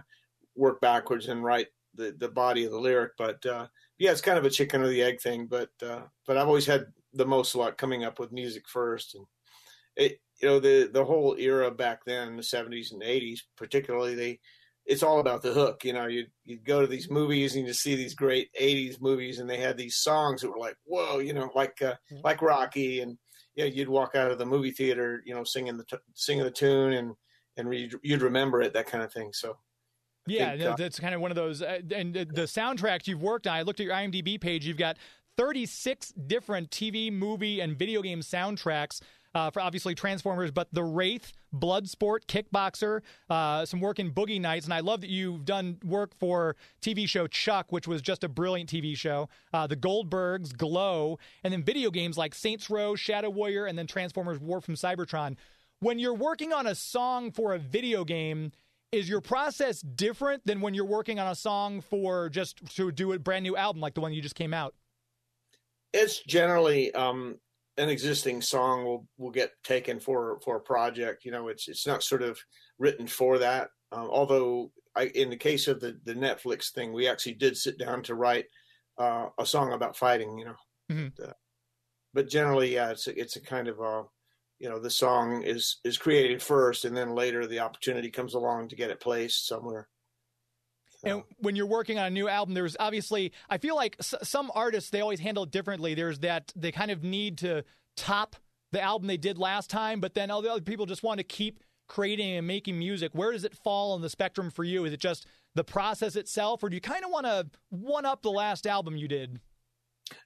work 0.55 0.79
backwards 0.79 1.27
and 1.27 1.43
write 1.43 1.67
the 1.95 2.15
the 2.17 2.29
body 2.29 2.63
of 2.63 2.71
the 2.71 2.79
lyric. 2.79 3.11
But 3.17 3.45
uh, 3.45 3.67
yeah, 3.97 4.11
it's 4.11 4.21
kind 4.21 4.37
of 4.37 4.45
a 4.45 4.49
chicken 4.49 4.81
or 4.81 4.87
the 4.87 5.03
egg 5.03 5.19
thing. 5.19 5.47
But 5.47 5.71
uh, 5.83 6.03
but 6.25 6.37
I've 6.37 6.47
always 6.47 6.65
had 6.65 6.85
the 7.11 7.25
most 7.25 7.55
luck 7.55 7.77
coming 7.77 8.05
up 8.05 8.19
with 8.19 8.31
music 8.31 8.69
first, 8.69 9.15
and 9.15 9.25
it 9.97 10.19
you 10.41 10.47
know 10.49 10.59
the 10.59 10.89
the 10.93 11.05
whole 11.05 11.35
era 11.37 11.71
back 11.71 12.05
then, 12.05 12.37
the 12.37 12.43
seventies 12.43 12.93
and 12.93 13.03
eighties, 13.03 13.45
particularly 13.57 14.15
they. 14.15 14.39
It's 14.89 15.03
all 15.03 15.19
about 15.19 15.43
the 15.43 15.53
hook, 15.53 15.85
you 15.85 15.93
know. 15.93 16.07
You 16.07 16.25
you 16.45 16.57
go 16.57 16.81
to 16.81 16.87
these 16.87 17.09
movies 17.09 17.55
and 17.55 17.65
you 17.65 17.73
see 17.73 17.95
these 17.95 18.15
great 18.15 18.49
'80s 18.59 18.99
movies, 18.99 19.39
and 19.39 19.49
they 19.49 19.57
had 19.57 19.77
these 19.77 19.97
songs 19.97 20.41
that 20.41 20.49
were 20.49 20.57
like, 20.57 20.75
"Whoa," 20.83 21.19
you 21.19 21.31
know, 21.31 21.51
like 21.53 21.79
uh, 21.81 21.95
like 22.23 22.41
Rocky, 22.41 23.01
and 23.01 23.17
yeah, 23.55 23.65
you'd 23.65 23.87
walk 23.87 24.15
out 24.15 24.31
of 24.31 24.39
the 24.39 24.45
movie 24.45 24.71
theater, 24.71 25.21
you 25.25 25.35
know, 25.35 25.43
singing 25.43 25.77
the 25.77 25.85
t- 25.85 25.97
singing 26.15 26.43
the 26.43 26.51
tune, 26.51 26.93
and 26.93 27.15
and 27.55 27.69
re- 27.69 27.91
you'd 28.01 28.21
remember 28.23 28.61
it, 28.61 28.73
that 28.73 28.87
kind 28.87 29.03
of 29.03 29.13
thing. 29.13 29.31
So 29.31 29.57
Yeah, 30.25 30.51
think, 30.51 30.63
uh, 30.63 30.75
that's 30.75 30.99
kind 30.99 31.13
of 31.13 31.21
one 31.21 31.31
of 31.31 31.35
those. 31.35 31.61
Uh, 31.61 31.81
and 31.93 32.13
the 32.13 32.25
the 32.25 32.43
soundtracks 32.43 33.07
you've 33.07 33.21
worked 33.21 33.45
on, 33.45 33.55
I 33.55 33.61
looked 33.61 33.79
at 33.79 33.85
your 33.85 33.95
IMDb 33.95 34.41
page. 34.41 34.65
You've 34.65 34.77
got 34.77 34.97
36 35.37 36.13
different 36.27 36.71
TV, 36.71 37.11
movie, 37.11 37.59
and 37.59 37.77
video 37.77 38.01
game 38.01 38.21
soundtracks 38.21 39.01
uh, 39.35 39.51
for 39.51 39.61
obviously 39.61 39.95
Transformers, 39.95 40.51
but 40.51 40.67
The 40.71 40.83
Wraith, 40.83 41.33
Bloodsport, 41.53 42.25
Kickboxer, 42.27 43.01
uh, 43.29 43.65
some 43.65 43.79
work 43.79 43.99
in 43.99 44.11
Boogie 44.11 44.41
Nights, 44.41 44.65
and 44.65 44.73
I 44.73 44.79
love 44.79 45.01
that 45.01 45.09
you've 45.09 45.45
done 45.45 45.77
work 45.83 46.11
for 46.19 46.55
TV 46.81 47.07
show 47.07 47.27
Chuck, 47.27 47.71
which 47.71 47.87
was 47.87 48.01
just 48.01 48.23
a 48.23 48.29
brilliant 48.29 48.69
TV 48.69 48.95
show. 48.95 49.29
Uh, 49.53 49.67
the 49.67 49.75
Goldbergs, 49.75 50.55
Glow, 50.55 51.19
and 51.43 51.53
then 51.53 51.63
video 51.63 51.91
games 51.91 52.17
like 52.17 52.33
Saints 52.33 52.69
Row, 52.69 52.95
Shadow 52.95 53.29
Warrior, 53.29 53.65
and 53.65 53.77
then 53.77 53.87
Transformers: 53.87 54.39
War 54.39 54.61
from 54.61 54.75
Cybertron. 54.75 55.35
When 55.79 55.99
you're 55.99 56.13
working 56.13 56.51
on 56.51 56.67
a 56.67 56.75
song 56.75 57.31
for 57.31 57.53
a 57.53 57.59
video 57.59 58.03
game, 58.03 58.51
is 58.91 59.07
your 59.07 59.21
process 59.21 59.81
different 59.81 60.45
than 60.45 60.61
when 60.61 60.73
you're 60.73 60.85
working 60.85 61.19
on 61.19 61.27
a 61.27 61.35
song 61.35 61.81
for 61.81 62.29
just 62.29 62.75
to 62.75 62.91
do 62.91 63.13
a 63.13 63.19
brand 63.19 63.43
new 63.43 63.55
album 63.55 63.81
like 63.81 63.93
the 63.93 64.01
one 64.01 64.11
you 64.11 64.21
just 64.21 64.35
came 64.35 64.53
out? 64.53 64.73
it's 65.93 66.19
generally 66.19 66.93
um, 66.93 67.37
an 67.79 67.89
existing 67.89 68.41
song 68.41 68.85
will 68.85 69.07
will 69.17 69.31
get 69.31 69.51
taken 69.63 69.99
for 69.99 70.39
for 70.41 70.57
a 70.57 70.61
project. 70.61 71.25
You 71.25 71.31
know, 71.31 71.47
it's 71.47 71.67
it's 71.67 71.87
not 71.87 72.03
sort 72.03 72.21
of 72.21 72.39
written 72.77 73.07
for 73.07 73.39
that. 73.39 73.69
Um, 73.91 74.09
although, 74.09 74.71
I, 74.95 75.07
in 75.07 75.29
the 75.29 75.37
case 75.37 75.67
of 75.67 75.79
the 75.79 75.99
the 76.03 76.13
Netflix 76.13 76.71
thing, 76.71 76.93
we 76.93 77.07
actually 77.07 77.35
did 77.35 77.57
sit 77.57 77.77
down 77.79 78.03
to 78.03 78.15
write 78.15 78.45
uh, 78.97 79.29
a 79.39 79.45
song 79.45 79.73
about 79.73 79.97
fighting. 79.97 80.37
You 80.37 80.45
know, 80.45 80.55
Mhm. 80.91 81.19
Uh, 81.29 81.33
but 82.13 82.27
generally, 82.29 82.73
yeah, 82.73 82.91
it's 82.91 83.07
a, 83.07 83.19
it's 83.19 83.35
a 83.35 83.41
kind 83.41 83.67
of 83.67 83.79
a 83.79 84.03
you 84.59 84.69
know 84.69 84.79
the 84.79 84.89
song 84.89 85.43
is 85.43 85.79
is 85.83 85.97
created 85.97 86.41
first, 86.43 86.85
and 86.85 86.95
then 86.97 87.15
later 87.15 87.47
the 87.47 87.59
opportunity 87.59 88.11
comes 88.11 88.33
along 88.33 88.69
to 88.69 88.75
get 88.75 88.91
it 88.91 88.99
placed 88.99 89.47
somewhere. 89.47 89.89
And 91.03 91.23
when 91.37 91.55
you're 91.55 91.65
working 91.65 91.97
on 91.97 92.05
a 92.05 92.09
new 92.09 92.27
album, 92.27 92.53
there's 92.53 92.75
obviously, 92.79 93.31
I 93.49 93.57
feel 93.57 93.75
like 93.75 93.95
s- 93.99 94.15
some 94.23 94.51
artists, 94.53 94.89
they 94.89 95.01
always 95.01 95.19
handle 95.19 95.43
it 95.43 95.51
differently. 95.51 95.93
There's 95.93 96.19
that, 96.19 96.51
they 96.55 96.71
kind 96.71 96.91
of 96.91 97.03
need 97.03 97.37
to 97.39 97.63
top 97.95 98.35
the 98.71 98.81
album 98.81 99.07
they 99.07 99.17
did 99.17 99.37
last 99.37 99.69
time, 99.69 100.01
but 100.01 100.13
then 100.13 100.29
all 100.29 100.41
the 100.41 100.51
other 100.51 100.61
people 100.61 100.85
just 100.85 101.03
want 101.03 101.19
to 101.19 101.23
keep 101.23 101.63
creating 101.87 102.35
and 102.35 102.45
making 102.45 102.77
music. 102.77 103.11
Where 103.13 103.31
does 103.31 103.43
it 103.43 103.55
fall 103.55 103.93
on 103.93 104.01
the 104.01 104.09
spectrum 104.09 104.51
for 104.51 104.63
you? 104.63 104.85
Is 104.85 104.93
it 104.93 104.99
just 104.99 105.25
the 105.55 105.63
process 105.63 106.15
itself, 106.15 106.63
or 106.63 106.69
do 106.69 106.75
you 106.75 106.81
kind 106.81 107.03
of 107.03 107.11
want 107.11 107.25
to 107.25 107.47
one 107.69 108.05
up 108.05 108.21
the 108.21 108.31
last 108.31 108.67
album 108.67 108.95
you 108.95 109.07
did? 109.07 109.39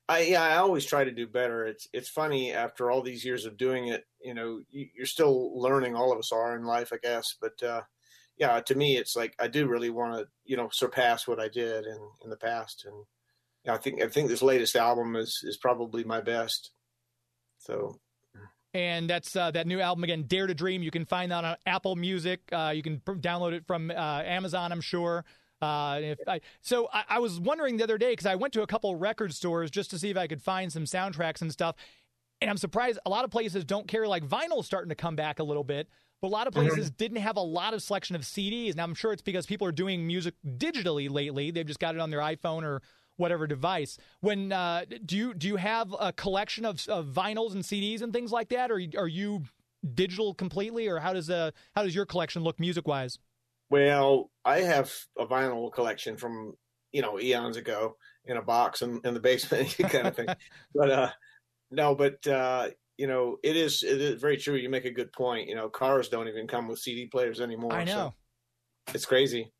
I 0.07 0.21
yeah, 0.23 0.43
I 0.43 0.57
always 0.57 0.85
try 0.85 1.03
to 1.03 1.11
do 1.11 1.27
better. 1.27 1.65
It's 1.65 1.87
it's 1.93 2.09
funny 2.09 2.53
after 2.53 2.91
all 2.91 3.01
these 3.01 3.23
years 3.23 3.45
of 3.45 3.57
doing 3.57 3.87
it, 3.87 4.05
you 4.21 4.33
know, 4.33 4.61
you, 4.69 4.87
you're 4.95 5.05
still 5.05 5.59
learning. 5.59 5.95
All 5.95 6.11
of 6.11 6.19
us 6.19 6.31
are 6.31 6.55
in 6.55 6.65
life, 6.65 6.91
I 6.93 6.97
guess. 7.01 7.35
But 7.39 7.61
uh, 7.63 7.81
yeah, 8.37 8.59
to 8.59 8.75
me, 8.75 8.97
it's 8.97 9.15
like 9.15 9.35
I 9.39 9.47
do 9.47 9.67
really 9.67 9.89
want 9.89 10.15
to, 10.15 10.27
you 10.45 10.57
know, 10.57 10.69
surpass 10.71 11.27
what 11.27 11.39
I 11.39 11.47
did 11.47 11.85
in 11.85 11.97
in 12.23 12.29
the 12.29 12.37
past, 12.37 12.85
and 12.85 13.05
yeah, 13.65 13.73
I 13.73 13.77
think 13.77 14.01
I 14.01 14.07
think 14.07 14.29
this 14.29 14.41
latest 14.41 14.75
album 14.75 15.15
is 15.15 15.41
is 15.43 15.57
probably 15.57 16.03
my 16.03 16.21
best. 16.21 16.71
So 17.59 17.99
and 18.73 19.09
that's 19.09 19.35
uh, 19.35 19.51
that 19.51 19.67
new 19.67 19.79
album 19.79 20.03
again, 20.03 20.23
Dare 20.23 20.47
to 20.47 20.53
Dream. 20.53 20.81
You 20.81 20.91
can 20.91 21.05
find 21.05 21.31
that 21.31 21.45
on 21.45 21.55
Apple 21.65 21.95
Music. 21.95 22.41
Uh, 22.51 22.73
you 22.75 22.81
can 22.81 22.99
download 22.99 23.53
it 23.53 23.65
from 23.67 23.91
uh, 23.91 23.93
Amazon, 23.93 24.71
I'm 24.71 24.81
sure. 24.81 25.25
Uh, 25.61 25.99
if 26.01 26.19
I, 26.27 26.41
so 26.61 26.89
I, 26.91 27.03
I 27.07 27.19
was 27.19 27.39
wondering 27.39 27.77
the 27.77 27.83
other 27.83 27.97
day 27.97 28.11
because 28.11 28.25
I 28.25 28.35
went 28.35 28.53
to 28.53 28.63
a 28.63 28.67
couple 28.67 28.95
record 28.95 29.33
stores 29.33 29.71
just 29.71 29.91
to 29.91 29.99
see 29.99 30.09
if 30.09 30.17
I 30.17 30.27
could 30.27 30.41
find 30.41 30.73
some 30.73 30.83
soundtracks 30.83 31.41
and 31.41 31.51
stuff, 31.51 31.75
and 32.41 32.49
I'm 32.49 32.57
surprised 32.57 32.99
a 33.05 33.09
lot 33.09 33.23
of 33.23 33.31
places 33.31 33.63
don't 33.63 33.87
carry 33.87 34.07
like 34.07 34.27
vinyl 34.27 34.65
starting 34.65 34.89
to 34.89 34.95
come 34.95 35.15
back 35.15 35.39
a 35.39 35.43
little 35.43 35.63
bit. 35.63 35.87
But 36.23 36.29
a 36.29 36.35
lot 36.35 36.47
of 36.47 36.53
places 36.53 36.89
didn't 36.89 37.17
have 37.17 37.35
a 37.35 37.41
lot 37.41 37.73
of 37.73 37.83
selection 37.83 38.15
of 38.15 38.21
CDs. 38.21 38.77
Now 38.77 38.85
I'm 38.85 38.95
sure 38.95 39.11
it's 39.11 39.21
because 39.21 39.45
people 39.45 39.67
are 39.67 39.73
doing 39.73 40.07
music 40.07 40.35
digitally 40.57 41.11
lately. 41.11 41.51
They've 41.51 41.65
just 41.65 41.81
got 41.81 41.95
it 41.95 41.99
on 41.99 42.11
their 42.11 42.21
iPhone 42.21 42.63
or 42.63 42.81
whatever 43.17 43.45
device. 43.45 43.97
When 44.21 44.53
uh, 44.53 44.85
do 45.05 45.17
you 45.17 45.33
do 45.33 45.49
you 45.49 45.57
have 45.57 45.93
a 45.99 46.13
collection 46.13 46.63
of, 46.63 46.87
of 46.87 47.07
vinyls 47.07 47.51
and 47.51 47.61
CDs 47.61 48.01
and 48.01 48.13
things 48.13 48.31
like 48.31 48.47
that, 48.49 48.71
or 48.71 48.81
are 48.97 49.07
you 49.09 49.43
digital 49.95 50.33
completely, 50.33 50.87
or 50.87 50.99
how 50.99 51.11
does 51.11 51.29
uh 51.29 51.51
how 51.75 51.83
does 51.83 51.93
your 51.93 52.05
collection 52.05 52.41
look 52.41 52.57
music 52.57 52.87
wise? 52.87 53.19
Well, 53.69 54.31
I 54.45 54.61
have 54.61 54.93
a 55.19 55.25
vinyl 55.25 55.73
collection 55.73 56.15
from 56.15 56.55
you 56.93 57.01
know 57.01 57.19
eons 57.19 57.57
ago 57.57 57.97
in 58.23 58.37
a 58.37 58.41
box 58.41 58.81
in, 58.81 59.01
in 59.03 59.13
the 59.13 59.19
basement 59.19 59.75
kind 59.89 60.07
of 60.07 60.15
thing. 60.15 60.27
but 60.73 60.89
uh, 60.89 61.09
no, 61.69 61.95
but 61.95 62.25
uh, 62.25 62.69
you 63.03 63.09
know 63.09 63.35
it 63.43 63.57
is 63.57 63.83
it 63.83 63.99
is 63.99 64.21
very 64.21 64.37
true. 64.37 64.55
You 64.55 64.69
make 64.69 64.85
a 64.85 64.89
good 64.89 65.11
point. 65.11 65.49
You 65.49 65.55
know, 65.55 65.67
cars 65.67 66.07
don't 66.07 66.29
even 66.29 66.47
come 66.47 66.69
with 66.69 66.79
CD 66.79 67.05
players 67.05 67.41
anymore. 67.41 67.73
I 67.73 67.83
know. 67.83 68.13
So 68.87 68.93
it's 68.95 69.05
crazy. 69.05 69.51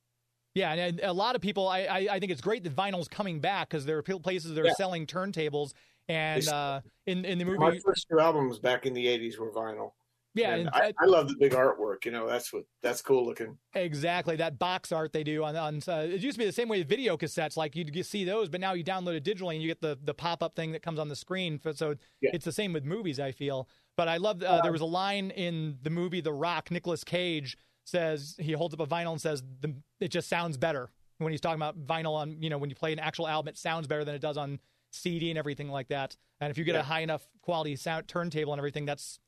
Yeah, 0.54 0.72
and 0.72 1.02
a 1.04 1.12
lot 1.12 1.36
of 1.36 1.42
people, 1.42 1.68
I, 1.68 1.80
I, 1.82 2.08
I 2.12 2.20
think 2.22 2.32
it's 2.32 2.40
great 2.40 2.64
that 2.64 2.74
vinyl's 2.74 3.10
coming 3.10 3.42
back 3.42 3.68
because 3.68 3.86
there 3.86 3.98
are 3.98 4.02
places 4.02 4.54
that 4.54 4.62
are 4.62 4.68
yeah. 4.68 4.74
selling 4.76 5.06
turntables. 5.06 5.74
And 6.08 6.48
uh, 6.48 6.80
in 7.06 7.26
in 7.26 7.38
the 7.38 7.44
movie, 7.44 7.58
my 7.58 7.78
first 7.84 8.08
two 8.10 8.22
albums 8.22 8.60
back 8.60 8.86
in 8.86 8.94
the 8.94 9.08
'80s 9.08 9.38
were 9.38 9.52
vinyl. 9.52 9.90
Yeah, 10.36 10.56
and 10.56 10.70
I, 10.70 10.92
I, 11.00 11.06
love 11.06 11.28
the 11.28 11.36
big 11.36 11.52
artwork. 11.52 12.06
You 12.06 12.12
know, 12.12 12.28
that's 12.28 12.52
what 12.52 12.64
that's 12.82 13.02
cool 13.02 13.26
looking. 13.26 13.56
Exactly 13.76 14.36
that 14.38 14.58
box 14.58 14.92
art 14.92 15.14
they 15.14 15.24
do 15.24 15.44
on 15.44 15.56
on. 15.56 15.82
Uh, 15.88 16.08
it 16.10 16.22
used 16.22 16.36
to 16.36 16.40
be 16.40 16.46
the 16.46 16.52
same 16.52 16.68
way 16.68 16.80
with 16.80 16.90
video 16.90 17.16
cassettes. 17.18 17.56
Like 17.56 17.76
you 17.76 18.04
see 18.04 18.26
those, 18.26 18.50
but 18.50 18.60
now 18.60 18.74
you 18.74 18.84
download 18.84 19.16
it 19.16 19.24
digitally 19.24 19.54
and 19.54 19.62
you 19.62 19.68
get 19.68 19.82
the 19.82 19.98
the 20.04 20.14
pop 20.14 20.42
up 20.42 20.56
thing 20.56 20.72
that 20.72 20.82
comes 20.82 20.98
on 20.98 21.08
the 21.08 21.16
screen. 21.16 21.60
So 21.76 21.96
yeah. 22.20 22.32
it's 22.34 22.46
the 22.46 22.52
same 22.52 22.74
with 22.74 22.84
movies. 22.84 23.20
I 23.20 23.32
feel, 23.32 23.70
but 23.96 24.08
I 24.08 24.18
love. 24.18 24.42
Uh, 24.42 24.62
there 24.62 24.72
was 24.72 24.82
a 24.82 24.86
line 24.86 25.30
in 25.32 25.78
the 25.84 25.92
movie 25.92 26.22
The 26.22 26.34
Rock. 26.34 26.72
Nicolas 26.72 27.04
Cage 27.04 27.56
says 27.86 28.36
he 28.40 28.54
holds 28.54 28.74
up 28.74 28.80
a 28.80 28.88
vinyl 28.88 29.12
and 29.12 29.22
says 29.22 29.44
the, 29.62 29.76
it 30.00 30.08
just 30.08 30.30
sounds 30.30 30.58
better 30.58 30.90
when 31.20 31.32
he's 31.32 31.42
talking 31.42 31.62
about 31.62 31.78
vinyl 31.86 32.16
on. 32.16 32.42
You 32.42 32.50
know, 32.50 32.58
when 32.58 32.72
you 32.72 32.76
play 32.76 32.92
an 32.92 33.00
actual 33.00 33.28
album, 33.28 33.50
it 33.50 33.58
sounds 33.58 33.86
better 33.86 34.04
than 34.04 34.16
it 34.16 34.22
does 34.22 34.38
on 34.38 34.60
CD 34.90 35.30
and 35.30 35.38
everything 35.38 35.70
like 35.70 35.90
that. 35.90 36.16
And 36.40 36.52
if 36.52 36.58
you 36.58 36.64
get 36.64 36.76
yeah. 36.76 36.82
a 36.82 36.84
high 36.84 37.02
enough 37.02 37.28
quality 37.42 37.76
sound 37.76 38.08
turntable 38.08 38.54
and 38.54 38.60
everything, 38.60 38.86
that's 38.86 39.20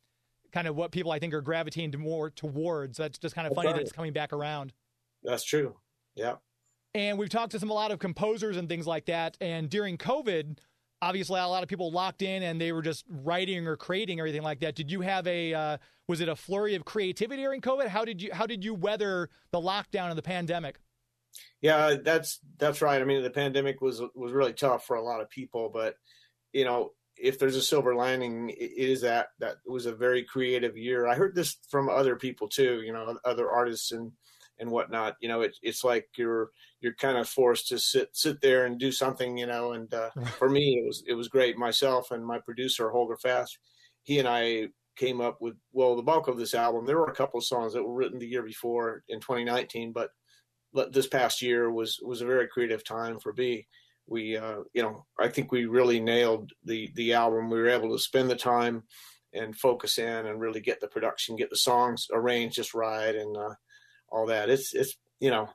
kind 0.56 0.68
of 0.70 0.76
what 0.78 0.92
people 0.94 1.12
I 1.12 1.20
think 1.20 1.34
are 1.34 1.42
gravitating 1.42 2.00
more 2.00 2.30
towards. 2.30 2.98
That's 2.98 3.20
just 3.20 3.36
kind 3.36 3.46
of 3.46 3.54
funny 3.54 3.74
that 3.74 3.82
it's 3.82 3.92
coming 3.92 4.14
back 4.14 4.32
around. 4.32 4.72
That's 5.22 5.44
true. 5.44 5.76
Yeah. 6.16 6.36
And 6.94 7.20
we've 7.20 7.30
talked 7.30 7.52
to 7.52 7.60
some 7.60 7.70
a 7.70 7.74
lot 7.74 7.92
of 7.92 8.00
composers 8.00 8.56
and 8.56 8.70
things 8.70 8.88
like 8.88 9.08
that. 9.08 9.36
And 9.42 9.70
during 9.70 9.98
COVID, 9.98 10.58
obviously 11.02 11.42
a 11.42 11.46
lot 11.46 11.62
of 11.62 11.68
people 11.68 11.92
locked 11.92 12.22
in 12.22 12.42
and 12.42 12.60
they 12.60 12.72
were 12.72 12.82
just 12.82 13.04
writing 13.10 13.68
or 13.68 13.76
creating 13.76 14.20
everything 14.20 14.44
like 14.44 14.62
that. 14.62 14.76
Did 14.76 14.90
you 14.90 15.02
have 15.02 15.28
a 15.28 15.54
uh, 15.54 15.78
was 16.08 16.22
it 16.22 16.30
a 16.30 16.38
flurry 16.38 16.76
of 16.76 16.86
creativity 16.86 17.42
during 17.42 17.60
COVID? 17.60 17.88
How 17.90 18.06
did 18.06 18.22
you 18.22 18.30
how 18.32 18.46
did 18.46 18.64
you 18.64 18.74
weather 18.74 19.30
the 19.52 19.60
lockdown 19.60 20.08
and 20.08 20.18
the 20.18 20.24
pandemic? 20.24 20.80
Yeah, 21.60 21.96
that's 22.02 22.40
that's 22.58 22.82
right. 22.82 23.02
I 23.02 23.04
mean, 23.04 23.24
the 23.24 23.30
pandemic 23.30 23.82
was 23.82 24.02
was 24.16 24.32
really 24.32 24.54
tough 24.54 24.86
for 24.86 24.96
a 24.96 25.04
lot 25.04 25.20
of 25.20 25.30
people, 25.30 25.70
but 25.74 25.96
you 26.54 26.64
know, 26.64 26.92
if 27.18 27.40
there's 27.40 27.56
a 27.56 27.62
silver 27.62 27.96
lining, 27.96 28.50
it 28.50 28.72
is 28.78 29.02
that 29.02 29.28
that 29.40 29.58
was 29.66 29.86
a 29.86 29.96
very 29.96 30.24
creative 30.24 30.78
year. 30.78 31.08
I 31.08 31.16
heard 31.16 31.36
this 31.36 31.58
from 31.70 31.90
other 31.90 32.16
people 32.16 32.48
too, 32.48 32.82
you 32.82 32.94
know, 32.94 33.18
other 33.24 33.50
artists 33.50 33.92
and 33.92 34.12
and 34.60 34.70
whatnot. 34.70 35.16
You 35.20 35.30
know, 35.30 35.42
it, 35.42 35.56
it's 35.62 35.84
like 35.84 36.08
you're 36.18 36.50
you're 36.82 36.96
kind 36.96 37.18
of 37.18 37.28
forced 37.28 37.68
to 37.70 37.80
sit 37.80 38.10
sit 38.14 38.42
there 38.42 38.66
and 38.66 38.80
do 38.80 38.92
something, 38.92 39.38
you 39.38 39.48
know. 39.48 39.74
And 39.74 39.94
uh, 39.94 40.10
for 40.38 40.50
me, 40.50 40.82
it 40.82 40.86
was 40.86 41.04
it 41.08 41.14
was 41.14 41.28
great. 41.28 41.58
Myself 41.58 42.12
and 42.12 42.26
my 42.26 42.40
producer 42.40 42.90
Holger 42.90 43.18
Fast, 43.18 43.58
he 44.04 44.20
and 44.20 44.28
I 44.28 44.68
came 44.96 45.22
up 45.22 45.42
with 45.42 45.56
well 45.72 45.96
the 45.96 46.04
bulk 46.04 46.28
of 46.28 46.38
this 46.38 46.54
album. 46.54 46.86
There 46.86 46.98
were 46.98 47.12
a 47.12 47.16
couple 47.16 47.38
of 47.38 47.46
songs 47.46 47.74
that 47.74 47.84
were 47.84 47.94
written 47.94 48.20
the 48.20 48.28
year 48.28 48.44
before 48.44 49.04
in 49.10 49.20
2019, 49.20 49.94
but 49.94 50.10
this 50.92 51.08
past 51.08 51.42
year 51.42 51.72
was 51.72 52.00
was 52.04 52.22
a 52.22 52.26
very 52.26 52.48
creative 52.48 52.84
time 52.84 53.20
for 53.20 53.32
B 53.34 53.68
we 54.08 54.38
uh, 54.38 54.60
you 54.74 54.84
know 54.84 55.06
I 55.20 55.30
think 55.30 55.52
we 55.52 55.66
really 55.66 56.00
nailed 56.00 56.52
the 56.64 56.92
the 56.96 57.14
album. 57.14 57.50
We 57.50 57.60
were 57.60 57.70
able 57.70 57.92
to 57.92 58.00
spend 58.00 58.30
the 58.30 58.36
time 58.36 58.84
and 59.34 59.56
focus 59.56 59.98
in 59.98 60.26
and 60.26 60.40
really 60.40 60.62
get 60.62 60.80
the 60.80 60.88
production, 60.88 61.36
get 61.36 61.50
the 61.50 61.58
songs 61.58 62.08
arranged 62.12 62.56
just 62.56 62.74
right, 62.74 63.16
and 63.16 63.36
uh, 63.36 63.56
all 64.10 64.28
that. 64.28 64.50
It's 64.50 64.74
it's 64.74 64.96
you 65.20 65.32
know 65.32 65.50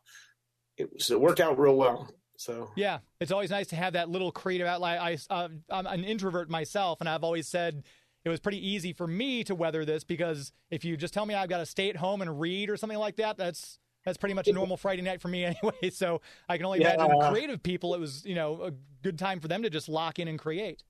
it, 0.76 0.92
was, 0.92 1.10
it 1.10 1.20
worked 1.20 1.40
out 1.40 1.58
real 1.58 1.76
well. 1.76 2.08
So 2.36 2.70
yeah, 2.76 2.98
it's 3.20 3.32
always 3.32 3.50
nice 3.50 3.68
to 3.68 3.76
have 3.76 3.92
that 3.94 4.08
little 4.08 4.32
creative 4.32 4.66
outlet. 4.66 5.00
I 5.00 5.18
uh, 5.28 5.48
I'm 5.70 5.86
an 5.86 6.04
introvert 6.04 6.50
myself, 6.50 7.00
and 7.00 7.08
I've 7.08 7.24
always 7.24 7.48
said 7.48 7.84
it 8.24 8.28
was 8.28 8.40
pretty 8.40 8.66
easy 8.66 8.92
for 8.92 9.06
me 9.06 9.44
to 9.44 9.54
weather 9.54 9.84
this 9.84 10.04
because 10.04 10.52
if 10.70 10.84
you 10.84 10.96
just 10.96 11.14
tell 11.14 11.24
me 11.24 11.34
I've 11.34 11.48
got 11.48 11.58
to 11.58 11.66
stay 11.66 11.88
at 11.88 11.96
home 11.96 12.22
and 12.22 12.40
read 12.40 12.68
or 12.68 12.76
something 12.76 12.98
like 12.98 13.16
that, 13.16 13.36
that's 13.36 13.78
that's 14.04 14.18
pretty 14.18 14.34
much 14.34 14.48
a 14.48 14.52
normal 14.52 14.76
Friday 14.76 15.02
night 15.02 15.20
for 15.20 15.28
me 15.28 15.44
anyway. 15.62 15.90
So 15.90 16.20
I 16.48 16.56
can 16.56 16.66
only 16.66 16.80
yeah. 16.80 16.94
imagine 16.94 17.20
creative 17.30 17.62
people. 17.62 17.94
It 17.94 18.00
was 18.00 18.24
you 18.24 18.34
know 18.34 18.62
a 18.62 18.72
good 19.02 19.18
time 19.18 19.40
for 19.40 19.48
them 19.48 19.62
to 19.62 19.70
just 19.70 19.88
lock 19.88 20.18
in 20.18 20.28
and 20.28 20.38
create. 20.38 20.84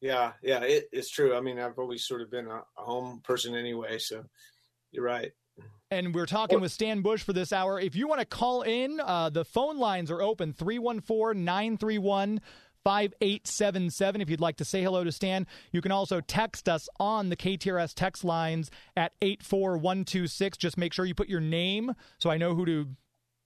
Yeah, 0.00 0.32
yeah, 0.42 0.60
it, 0.62 0.88
it's 0.90 1.10
true. 1.10 1.36
I 1.36 1.40
mean, 1.40 1.60
I've 1.60 1.78
always 1.78 2.04
sort 2.04 2.22
of 2.22 2.30
been 2.30 2.48
a, 2.48 2.62
a 2.76 2.82
home 2.82 3.20
person 3.22 3.54
anyway, 3.54 3.98
so 3.98 4.24
you're 4.90 5.04
right. 5.04 5.30
And 5.92 6.14
we're 6.14 6.26
talking 6.26 6.60
with 6.60 6.72
Stan 6.72 7.02
Bush 7.02 7.22
for 7.22 7.34
this 7.34 7.52
hour. 7.52 7.78
If 7.78 7.94
you 7.94 8.08
want 8.08 8.20
to 8.20 8.26
call 8.26 8.62
in, 8.62 8.98
uh, 8.98 9.28
the 9.28 9.44
phone 9.44 9.78
lines 9.78 10.10
are 10.10 10.22
open 10.22 10.54
314 10.54 11.44
931 11.44 12.40
5877 12.84 14.20
if 14.20 14.30
you'd 14.30 14.40
like 14.40 14.56
to 14.56 14.64
say 14.64 14.82
hello 14.82 15.04
to 15.04 15.12
Stan. 15.12 15.46
You 15.70 15.80
can 15.80 15.92
also 15.92 16.20
text 16.20 16.68
us 16.68 16.88
on 16.98 17.28
the 17.28 17.36
KTRS 17.36 17.94
text 17.94 18.24
lines 18.24 18.70
at 18.96 19.12
84126. 19.22 20.56
Just 20.58 20.78
make 20.78 20.92
sure 20.92 21.04
you 21.04 21.14
put 21.14 21.28
your 21.28 21.40
name 21.40 21.94
so 22.18 22.30
I 22.30 22.36
know 22.36 22.54
who 22.54 22.66
to 22.66 22.88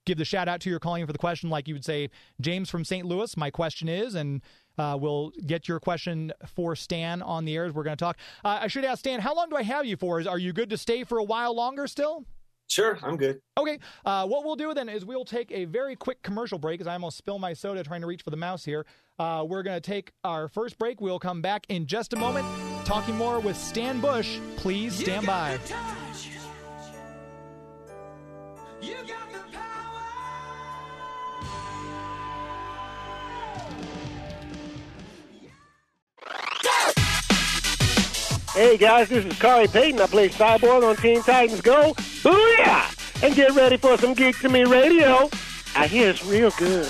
give 0.05 0.17
the 0.17 0.25
shout 0.25 0.47
out 0.47 0.61
to. 0.61 0.69
You're 0.69 0.79
calling 0.79 1.05
for 1.05 1.11
the 1.11 1.19
question, 1.19 1.49
like 1.49 1.67
you 1.67 1.75
would 1.75 1.85
say, 1.85 2.09
James 2.41 2.69
from 2.69 2.83
St. 2.83 3.05
Louis. 3.05 3.35
My 3.37 3.51
question 3.51 3.89
is, 3.89 4.15
and 4.15 4.41
uh, 4.77 4.97
we'll 4.99 5.31
get 5.45 5.67
your 5.67 5.79
question 5.79 6.31
for 6.55 6.75
Stan 6.75 7.21
on 7.21 7.45
the 7.45 7.55
air 7.55 7.65
as 7.65 7.73
we're 7.73 7.83
going 7.83 7.97
to 7.97 8.03
talk. 8.03 8.17
Uh, 8.43 8.59
I 8.61 8.67
should 8.67 8.85
ask 8.85 8.99
Stan, 8.99 9.19
how 9.19 9.35
long 9.35 9.49
do 9.49 9.55
I 9.55 9.63
have 9.63 9.85
you 9.85 9.97
for? 9.97 10.19
is, 10.19 10.27
Are 10.27 10.39
you 10.39 10.53
good 10.53 10.69
to 10.69 10.77
stay 10.77 11.03
for 11.03 11.17
a 11.17 11.23
while 11.23 11.55
longer 11.55 11.87
still? 11.87 12.25
Sure, 12.67 12.99
I'm 13.01 13.17
good. 13.17 13.39
Okay. 13.57 13.79
Uh, 14.05 14.27
what 14.27 14.43
we'll 14.43 14.55
do 14.55 14.73
then 14.73 14.89
is 14.89 15.05
we'll 15.05 15.25
take 15.25 15.51
a 15.51 15.65
very 15.65 15.95
quick 15.95 16.21
commercial 16.21 16.59
break 16.59 16.81
as 16.81 16.87
I 16.87 16.93
almost 16.93 17.17
spill 17.17 17.39
my 17.39 17.53
soda 17.53 17.83
trying 17.83 18.01
to 18.01 18.07
reach 18.07 18.21
for 18.21 18.29
the 18.29 18.37
mouse 18.37 18.65
here. 18.65 18.85
Uh, 19.17 19.45
we're 19.47 19.63
going 19.63 19.77
to 19.77 19.81
take 19.81 20.11
our 20.23 20.47
first 20.47 20.77
break. 20.77 21.01
We'll 21.01 21.19
come 21.19 21.41
back 21.41 21.65
in 21.69 21.87
just 21.87 22.13
a 22.13 22.17
moment 22.17 22.45
talking 22.85 23.15
more 23.15 23.39
with 23.39 23.57
Stan 23.57 23.99
Bush. 23.99 24.39
Please 24.57 24.95
stand 24.95 25.25
by. 25.25 25.57
Hey 38.57 38.75
guys, 38.75 39.07
this 39.09 39.23
is 39.23 39.33
Khary 39.33 39.71
Payton. 39.71 40.01
I 40.01 40.07
play 40.07 40.29
Cyborg 40.29 40.81
on 40.83 40.95
Teen 40.95 41.21
Titans 41.21 41.61
Go. 41.61 41.93
Booyah! 41.93 43.23
And 43.23 43.35
get 43.35 43.53
ready 43.53 43.77
for 43.77 43.95
some 43.99 44.15
Geek 44.15 44.39
to 44.39 44.49
Me 44.49 44.63
radio. 44.63 45.29
I 45.75 45.85
hear 45.85 46.09
it's 46.09 46.25
real 46.25 46.49
good. 46.57 46.87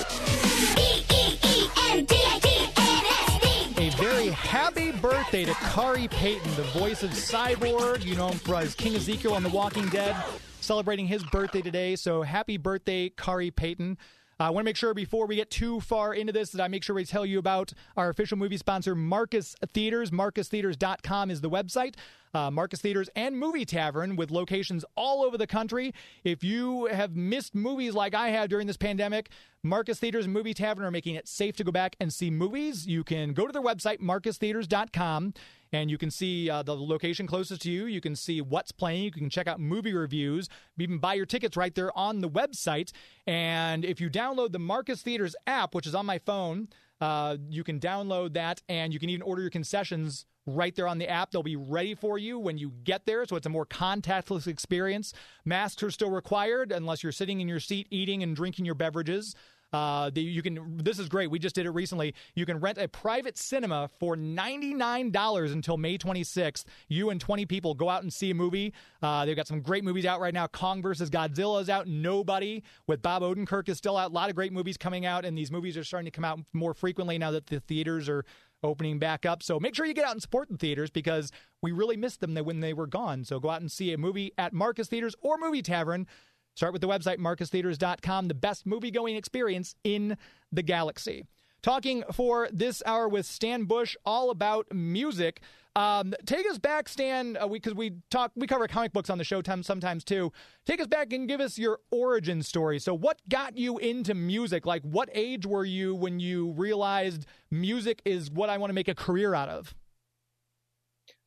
A 3.78 3.90
very 4.02 4.30
happy 4.30 4.92
birthday 4.94 5.44
to 5.44 5.52
Khary 5.52 6.10
Payton, 6.10 6.56
the 6.56 6.64
voice 6.80 7.04
of 7.04 7.10
Cyborg. 7.10 8.06
You 8.06 8.16
know 8.16 8.30
him 8.30 8.38
for 8.38 8.56
his 8.62 8.74
King 8.74 8.96
Ezekiel 8.96 9.34
on 9.34 9.44
The 9.44 9.50
Walking 9.50 9.90
Dead, 9.90 10.16
celebrating 10.62 11.06
his 11.06 11.22
birthday 11.26 11.62
today. 11.62 11.98
So 11.98 12.22
happy 12.22 12.56
birthday, 12.56 13.10
Khary 13.10 13.54
Payton. 13.54 13.98
I 14.40 14.52
want 14.52 14.64
to 14.64 14.66
make 14.66 14.78
sure 14.78 14.94
before 14.94 15.26
we 15.26 15.36
get 15.36 15.50
too 15.50 15.80
far 15.80 16.14
into 16.14 16.32
this 16.32 16.52
that 16.52 16.62
I 16.62 16.68
make 16.68 16.84
sure 16.84 16.96
we 16.96 17.06
tell 17.06 17.26
you 17.26 17.40
about 17.40 17.74
our 17.96 18.10
official 18.10 18.38
movie 18.38 18.58
sponsor, 18.58 18.94
Marcus 18.94 19.56
Theaters. 19.74 20.12
MarcusTheaters.com 20.12 21.32
is 21.32 21.42
the 21.42 21.50
website. 21.50 21.96
Uh, 22.34 22.52
Marcus 22.52 22.82
Theaters 22.82 23.10
and 23.16 23.38
Movie 23.38 23.66
Tavern 23.66 24.16
with 24.16 24.32
locations 24.32 24.86
all 24.96 25.24
over 25.24 25.38
the 25.38 25.48
country. 25.48 25.94
If 26.24 26.44
you 26.44 26.86
have 26.88 27.16
missed 27.16 27.56
movies 27.56 27.94
like 27.94 28.14
I 28.14 28.30
have 28.30 28.50
during 28.50 28.68
this 28.68 28.78
pandemic, 28.78 29.30
Marcus 29.64 30.00
Theaters 30.00 30.26
and 30.26 30.34
Movie 30.34 30.54
Tavern 30.54 30.86
are 30.86 30.92
making 30.92 31.16
it 31.16 31.28
safe 31.28 31.56
to 31.58 31.64
go 31.64 31.72
back 31.72 31.96
and 32.00 32.14
see 32.14 32.30
movies. 32.30 32.88
You 32.88 33.04
can 33.04 33.34
go 33.34 33.48
to 33.48 33.54
their 33.54 33.62
website, 33.62 34.00
marcustheaters.com 34.00 35.34
and 35.74 35.92
you 35.92 35.98
can 35.98 36.12
see 36.12 36.50
uh, 36.50 36.64
the 36.64 36.76
location 36.76 37.28
closest 37.28 37.62
to 37.64 37.72
you. 37.72 37.86
You 37.86 38.02
can 38.02 38.16
see 38.16 38.42
what's 38.42 38.72
playing. 38.72 39.04
You 39.04 39.12
can 39.12 39.30
check 39.30 39.48
out 39.48 39.60
movie 39.60 39.94
reviews. 39.94 40.48
Even 40.80 40.98
buy 41.00 41.16
your 41.16 41.26
tickets 41.26 41.58
right 41.58 41.74
there 41.76 41.96
on 41.98 42.22
the 42.22 42.30
website. 42.30 42.92
And 43.26 43.84
if 43.84 44.00
you 44.00 44.10
download 44.10 44.52
the 44.52 44.60
Marcus 44.60 45.02
Theaters 45.02 45.36
app, 45.46 45.76
which 45.76 45.88
is 45.88 45.96
on 45.96 46.06
my 46.06 46.20
phone, 46.20 46.70
uh, 47.02 47.38
you 47.50 47.64
can 47.64 47.80
download 47.80 48.34
that 48.34 48.62
and 48.70 48.94
you 48.94 49.00
can 49.00 49.10
even 49.10 49.22
order 49.22 49.42
your 49.42 49.52
concessions 49.52 50.26
right 50.48 50.74
there 50.76 50.88
on 50.88 50.98
the 50.98 51.08
app. 51.08 51.30
They'll 51.30 51.44
be 51.44 51.56
ready 51.56 51.94
for 51.94 52.18
you 52.18 52.40
when 52.40 52.58
you 52.58 52.72
get 52.84 53.06
there, 53.06 53.26
so 53.26 53.36
it's 53.36 53.46
a 53.46 53.50
more 53.50 53.66
contactless 53.66 54.48
experience. 54.48 55.14
Masks 55.46 55.84
are 55.84 55.92
still 55.92 56.10
required 56.10 56.72
unless 56.72 57.04
you're 57.04 57.12
sitting 57.12 57.42
in 57.42 57.48
your 57.48 57.60
seat 57.60 57.88
eating 57.92 58.24
and 58.24 58.36
drinking 58.36 58.66
your 58.66 58.76
beverages. 58.76 59.36
Uh, 59.74 60.10
the, 60.10 60.22
you 60.22 60.42
can. 60.42 60.78
This 60.78 60.98
is 60.98 61.10
great. 61.10 61.30
We 61.30 61.40
just 61.40 61.54
did 61.54 61.66
it 61.66 61.72
recently. 61.72 62.16
You 62.36 62.46
can 62.46 62.58
rent 62.62 62.78
a 62.78 62.88
private 62.88 63.38
cinema 63.38 63.90
for 64.00 64.16
ninety 64.16 64.74
nine 64.74 65.12
dollars 65.12 65.52
until 65.52 65.76
May 65.76 65.98
twenty 65.98 66.24
sixth. 66.24 66.66
You 66.88 67.10
and 67.10 67.20
twenty 67.20 67.46
people 67.46 67.74
go 67.74 67.90
out 67.90 68.02
and 68.02 68.14
see 68.14 68.32
a 68.32 68.34
movie. 68.34 68.74
Uh, 69.02 69.26
they've 69.26 69.36
got 69.36 69.46
some 69.46 69.60
great 69.60 69.84
movies 69.84 70.06
out 70.06 70.22
right 70.22 70.34
now. 70.34 70.48
Kong 70.48 70.82
versus 70.82 71.10
Godzilla 71.10 71.62
is 71.62 71.70
out. 71.70 71.86
Nobody 71.86 72.64
with 72.88 73.02
Bob 73.02 73.24
Odenkirk 73.24 73.68
is 73.68 73.78
still 73.78 73.98
out. 73.98 74.12
A 74.12 74.14
lot 74.14 74.30
of 74.30 74.38
great 74.38 74.54
movies 74.54 74.78
coming 74.78 75.06
out, 75.06 75.26
and 75.26 75.38
these 75.38 75.52
movies 75.52 75.76
are 75.76 75.84
starting 75.84 76.06
to 76.06 76.12
come 76.12 76.24
out 76.24 76.40
more 76.54 76.74
frequently 76.74 77.18
now 77.18 77.32
that 77.32 77.48
the 77.48 77.60
theaters 77.60 78.08
are 78.08 78.24
opening 78.64 79.00
back 79.00 79.26
up. 79.26 79.44
So 79.44 79.60
make 79.60 79.76
sure 79.76 79.86
you 79.86 79.94
get 79.94 80.06
out 80.06 80.14
and 80.14 80.22
support 80.22 80.50
the 80.50 80.58
theaters 80.58 80.90
because 80.90 81.32
we 81.62 81.72
really 81.72 81.98
missed 81.98 82.22
them 82.22 82.36
when 82.36 82.60
they 82.60 82.74
were 82.74 82.88
gone. 82.88 83.24
So 83.24 83.40
go 83.40 83.50
out 83.50 83.62
and 83.62 83.72
see 83.72 83.94
a 83.94 83.98
movie 83.98 84.32
at 84.38 84.54
Marcus 84.54 84.88
Theaters 84.88 85.16
or 85.22 85.38
Movie 85.38 85.62
Tavern. 85.62 86.08
Start 86.56 86.74
with 86.74 86.82
the 86.82 86.88
website, 86.88 87.18
marcustheaters.com, 87.18 88.28
the 88.28 88.34
best 88.34 88.66
movie 88.66 88.90
going 88.90 89.16
experience 89.16 89.76
in 89.84 90.18
the 90.52 90.64
galaxy. 90.64 91.26
Talking 91.68 92.06
for 92.14 92.48
this 92.50 92.82
hour 92.86 93.10
with 93.10 93.26
Stan 93.26 93.66
Bush, 93.66 93.98
all 94.06 94.30
about 94.30 94.74
music. 94.74 95.42
Um, 95.76 96.14
take 96.26 96.50
us 96.50 96.58
back, 96.58 96.88
Stan, 96.88 97.34
because 97.34 97.74
uh, 97.74 97.76
we, 97.76 97.90
we, 97.90 97.96
talk, 98.10 98.32
we 98.38 98.48
cover 98.48 98.70
comic 98.70 98.94
books 98.94 99.10
on 99.10 99.18
the 99.18 99.26
show 99.26 99.42
time 99.42 99.64
sometimes 99.64 100.06
too. 100.06 100.32
Take 100.66 100.80
us 100.80 100.88
back 100.88 101.12
and 101.12 101.28
give 101.28 101.42
us 101.42 101.60
your 101.60 101.82
origin 101.92 102.42
story. 102.42 102.80
So, 102.80 102.94
what 102.94 103.20
got 103.28 103.58
you 103.58 103.80
into 103.80 104.14
music? 104.14 104.66
Like, 104.66 104.82
what 104.84 105.10
age 105.14 105.46
were 105.46 105.66
you 105.66 105.94
when 105.94 106.22
you 106.22 106.54
realized 106.54 107.26
music 107.52 108.02
is 108.06 108.32
what 108.32 108.50
I 108.50 108.58
want 108.58 108.70
to 108.70 108.74
make 108.74 108.88
a 108.88 108.96
career 108.96 109.36
out 109.36 109.50
of? 109.50 109.76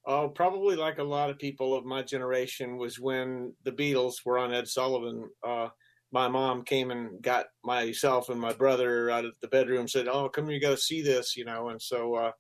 Oh, 0.06 0.30
probably 0.30 0.74
like 0.74 0.96
a 0.96 1.04
lot 1.04 1.28
of 1.28 1.38
people 1.38 1.76
of 1.76 1.84
my 1.84 2.00
generation 2.00 2.78
was 2.78 2.98
when 2.98 3.52
the 3.64 3.72
Beatles 3.72 4.24
were 4.24 4.38
on 4.38 4.54
Ed 4.54 4.68
Sullivan. 4.68 5.28
Uh, 5.46 5.68
my 6.12 6.28
mom 6.28 6.64
came 6.64 6.90
and 6.90 7.22
got 7.22 7.46
myself 7.64 8.28
and 8.28 8.40
my 8.40 8.52
brother 8.52 9.10
out 9.10 9.24
of 9.24 9.34
the 9.40 9.48
bedroom, 9.48 9.88
said, 9.88 10.08
"Oh, 10.08 10.28
come 10.28 10.46
here, 10.46 10.54
you 10.54 10.60
got 10.60 10.70
to 10.70 10.76
see 10.76 11.02
this," 11.02 11.36
you 11.36 11.44
know. 11.44 11.68
And 11.68 11.80
so, 11.80 12.14
uh, 12.14 12.32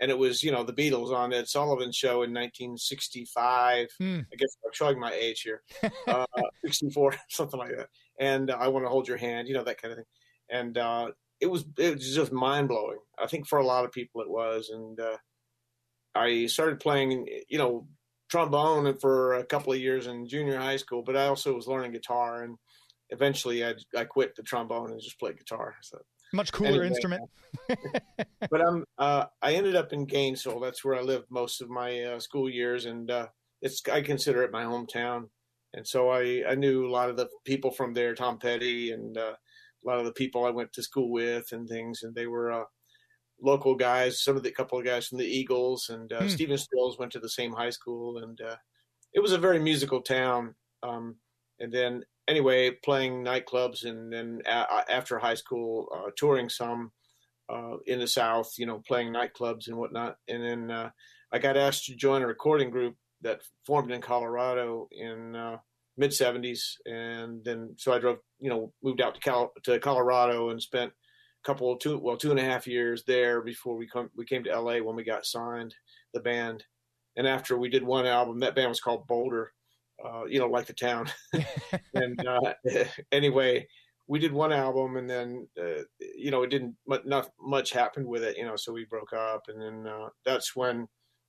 and 0.00 0.10
it 0.10 0.18
was 0.18 0.42
you 0.42 0.52
know 0.52 0.62
the 0.62 0.72
Beatles 0.72 1.14
on 1.14 1.32
Ed 1.32 1.48
Sullivan 1.48 1.92
show 1.92 2.22
in 2.22 2.32
1965. 2.32 3.88
Hmm. 3.98 4.20
I 4.32 4.36
guess 4.36 4.56
I'm 4.64 4.72
showing 4.72 4.98
my 4.98 5.12
age 5.12 5.42
here, 5.42 5.62
uh, 6.08 6.26
64, 6.64 7.14
something 7.30 7.58
like 7.58 7.76
that. 7.76 7.88
And 8.18 8.50
uh, 8.50 8.56
I 8.60 8.68
want 8.68 8.84
to 8.84 8.90
hold 8.90 9.08
your 9.08 9.16
hand, 9.16 9.48
you 9.48 9.54
know 9.54 9.64
that 9.64 9.80
kind 9.80 9.92
of 9.92 9.98
thing. 9.98 10.06
And 10.50 10.78
uh, 10.78 11.10
it 11.40 11.46
was 11.46 11.64
it 11.78 11.94
was 11.94 12.14
just 12.14 12.32
mind 12.32 12.68
blowing. 12.68 12.98
I 13.18 13.26
think 13.26 13.46
for 13.46 13.58
a 13.58 13.66
lot 13.66 13.84
of 13.84 13.92
people 13.92 14.20
it 14.20 14.30
was, 14.30 14.70
and 14.72 15.00
uh, 15.00 15.16
I 16.14 16.46
started 16.46 16.80
playing, 16.80 17.26
you 17.48 17.58
know, 17.58 17.86
trombone 18.30 18.96
for 18.98 19.34
a 19.34 19.44
couple 19.44 19.72
of 19.72 19.80
years 19.80 20.06
in 20.06 20.28
junior 20.28 20.58
high 20.58 20.76
school, 20.76 21.02
but 21.02 21.16
I 21.16 21.26
also 21.26 21.54
was 21.54 21.66
learning 21.66 21.92
guitar, 21.92 22.42
and 22.42 22.56
eventually 23.10 23.64
I 23.64 23.74
I 23.96 24.04
quit 24.04 24.36
the 24.36 24.42
trombone 24.42 24.90
and 24.90 25.00
just 25.00 25.18
played 25.18 25.38
guitar. 25.38 25.74
So 25.82 25.98
much 26.32 26.52
cooler 26.52 26.70
anyway, 26.70 26.88
instrument. 26.88 27.22
but 28.50 28.60
I'm 28.60 28.84
uh, 28.98 29.26
I 29.42 29.54
ended 29.54 29.76
up 29.76 29.92
in 29.92 30.04
Gainesville. 30.04 30.60
That's 30.60 30.84
where 30.84 30.96
I 30.96 31.02
lived 31.02 31.26
most 31.30 31.60
of 31.60 31.70
my 31.70 32.02
uh, 32.02 32.20
school 32.20 32.50
years, 32.50 32.86
and 32.86 33.10
uh, 33.10 33.28
it's 33.62 33.82
I 33.90 34.02
consider 34.02 34.42
it 34.42 34.52
my 34.52 34.64
hometown. 34.64 35.28
And 35.72 35.86
so 35.86 36.10
I 36.10 36.42
I 36.48 36.54
knew 36.54 36.86
a 36.86 36.90
lot 36.90 37.10
of 37.10 37.16
the 37.16 37.28
people 37.44 37.70
from 37.70 37.94
there, 37.94 38.14
Tom 38.14 38.38
Petty, 38.38 38.90
and 38.90 39.16
uh, 39.16 39.34
a 39.34 39.86
lot 39.86 39.98
of 39.98 40.04
the 40.04 40.12
people 40.12 40.44
I 40.44 40.50
went 40.50 40.72
to 40.74 40.82
school 40.82 41.10
with 41.10 41.52
and 41.52 41.68
things, 41.68 42.00
and 42.02 42.14
they 42.14 42.26
were 42.26 42.52
uh, 42.52 42.64
local 43.40 43.74
guys. 43.74 44.22
Some 44.22 44.36
of 44.36 44.42
the 44.42 44.50
couple 44.50 44.78
of 44.78 44.84
guys 44.84 45.06
from 45.06 45.18
the 45.18 45.26
Eagles, 45.26 45.88
and 45.88 46.12
uh, 46.12 46.22
hmm. 46.22 46.28
Stephen 46.28 46.58
Stills 46.58 46.98
went 46.98 47.12
to 47.12 47.20
the 47.20 47.28
same 47.28 47.52
high 47.52 47.70
school, 47.70 48.18
and 48.18 48.38
it 49.12 49.20
was 49.20 49.32
a 49.32 49.38
very 49.38 49.60
musical 49.60 50.02
town. 50.02 50.54
Um, 50.82 51.16
and 51.60 51.72
then 51.72 52.02
anyway, 52.28 52.70
playing 52.84 53.24
nightclubs 53.24 53.84
and 53.84 54.12
then 54.12 54.40
after 54.46 55.18
high 55.18 55.34
school, 55.34 55.88
uh, 55.94 56.10
touring 56.16 56.48
some 56.48 56.92
uh, 57.48 57.76
in 57.86 58.00
the 58.00 58.06
South, 58.06 58.52
you 58.58 58.66
know, 58.66 58.82
playing 58.86 59.12
nightclubs 59.12 59.68
and 59.68 59.76
whatnot. 59.76 60.16
And 60.28 60.42
then 60.42 60.70
uh, 60.70 60.90
I 61.32 61.38
got 61.38 61.56
asked 61.56 61.86
to 61.86 61.96
join 61.96 62.22
a 62.22 62.26
recording 62.26 62.70
group 62.70 62.96
that 63.22 63.42
formed 63.66 63.90
in 63.90 64.00
Colorado 64.00 64.88
in 64.90 65.36
uh, 65.36 65.58
mid 65.96 66.10
70s. 66.10 66.60
And 66.86 67.44
then 67.44 67.74
so 67.78 67.92
I 67.92 67.98
drove, 67.98 68.18
you 68.38 68.50
know, 68.50 68.72
moved 68.82 69.00
out 69.00 69.14
to, 69.14 69.20
Cal- 69.20 69.52
to 69.64 69.78
Colorado 69.78 70.50
and 70.50 70.62
spent 70.62 70.90
a 70.92 71.46
couple, 71.46 71.72
of 71.72 71.80
two, 71.80 71.98
well, 71.98 72.16
two 72.16 72.30
and 72.30 72.40
a 72.40 72.44
half 72.44 72.66
years 72.66 73.04
there 73.06 73.42
before 73.42 73.76
we 73.76 73.86
come, 73.86 74.10
we 74.16 74.24
came 74.24 74.44
to 74.44 74.58
LA 74.58 74.78
when 74.78 74.96
we 74.96 75.04
got 75.04 75.26
signed, 75.26 75.74
the 76.12 76.20
band. 76.20 76.64
And 77.16 77.28
after 77.28 77.56
we 77.56 77.68
did 77.68 77.84
one 77.84 78.06
album, 78.06 78.40
that 78.40 78.56
band 78.56 78.70
was 78.70 78.80
called 78.80 79.06
Boulder 79.06 79.52
uh, 80.02 80.24
you 80.24 80.38
know, 80.38 80.46
like 80.46 80.66
the 80.66 80.72
town. 80.72 81.06
and 81.94 82.26
uh, 82.26 82.54
anyway, 83.12 83.66
we 84.06 84.18
did 84.18 84.32
one 84.32 84.52
album, 84.52 84.96
and 84.96 85.08
then 85.08 85.48
uh, 85.60 85.82
you 86.16 86.30
know, 86.30 86.42
it 86.42 86.50
didn't 86.50 86.76
not 86.86 87.30
much 87.40 87.72
happened 87.72 88.06
with 88.06 88.22
it, 88.22 88.36
you 88.36 88.44
know, 88.44 88.56
so 88.56 88.72
we 88.72 88.84
broke 88.84 89.12
up, 89.12 89.44
and 89.48 89.60
then 89.60 89.90
uh, 89.90 90.08
that's 90.24 90.54
when 90.54 90.86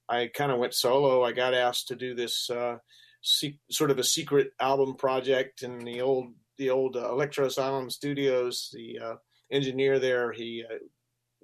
I 0.09 0.29
kind 0.33 0.51
of 0.51 0.59
went 0.59 0.73
solo. 0.73 1.23
I 1.23 1.31
got 1.31 1.53
asked 1.53 1.87
to 1.89 1.95
do 1.95 2.13
this 2.13 2.49
uh, 2.49 2.77
se- 3.21 3.59
sort 3.71 3.91
of 3.91 3.99
a 3.99 4.03
secret 4.03 4.49
album 4.59 4.95
project 4.95 5.63
in 5.63 5.79
the 5.79 6.01
old 6.01 6.33
the 6.57 6.69
old 6.69 6.95
uh, 6.95 7.11
Elektra 7.11 7.45
Asylum 7.45 7.89
Studios. 7.89 8.69
The 8.73 9.17
engineer 9.51 9.99
there, 9.99 10.31
he 10.31 10.65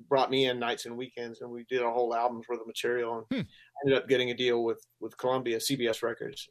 brought 0.10 0.32
me 0.32 0.48
in 0.48 0.60
nights 0.60 0.86
and 0.86 0.98
weekends, 0.98 1.42
and 1.42 1.52
we 1.52 1.66
did 1.70 1.82
a 1.82 1.92
whole 1.92 2.14
album's 2.16 2.48
worth 2.50 2.60
of 2.60 2.68
material, 2.68 3.26
and 3.30 3.42
hmm. 3.42 3.48
ended 3.86 4.02
up 4.02 4.10
getting 4.10 4.32
a 4.32 4.36
deal 4.36 4.64
with 4.64 4.84
with 5.00 5.18
Columbia, 5.18 5.58
CBS 5.58 6.04
Records, 6.04 6.50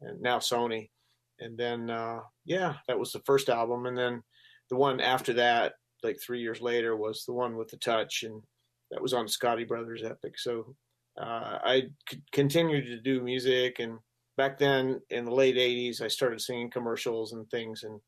and 0.00 0.20
now 0.20 0.38
Sony. 0.38 0.90
And 1.38 1.56
then, 1.56 1.90
uh, 1.90 2.20
yeah, 2.44 2.74
that 2.86 2.98
was 2.98 3.12
the 3.12 3.20
first 3.20 3.48
album. 3.48 3.86
And 3.86 3.96
then 3.96 4.22
the 4.68 4.76
one 4.76 5.00
after 5.00 5.32
that, 5.34 5.74
like 6.02 6.18
three 6.20 6.40
years 6.40 6.60
later, 6.60 6.96
was 6.96 7.24
the 7.24 7.32
one 7.32 7.56
with 7.56 7.68
the 7.68 7.78
touch. 7.78 8.22
And 8.22 8.42
that 8.90 9.02
was 9.02 9.14
on 9.14 9.26
Scotti 9.26 9.66
Brothers 9.66 10.02
Epic. 10.02 10.38
So 10.38 10.74
uh, 11.20 11.58
I 11.64 11.84
c- 12.08 12.22
continued 12.32 12.86
to 12.86 13.00
do 13.00 13.22
music. 13.22 13.78
And 13.78 13.98
back 14.36 14.58
then 14.58 15.00
in 15.10 15.24
the 15.24 15.34
late 15.34 15.56
80s, 15.56 16.02
I 16.02 16.08
started 16.08 16.40
singing 16.40 16.70
commercials 16.70 17.32
and 17.32 17.48
things. 17.50 17.82
And 17.84 18.00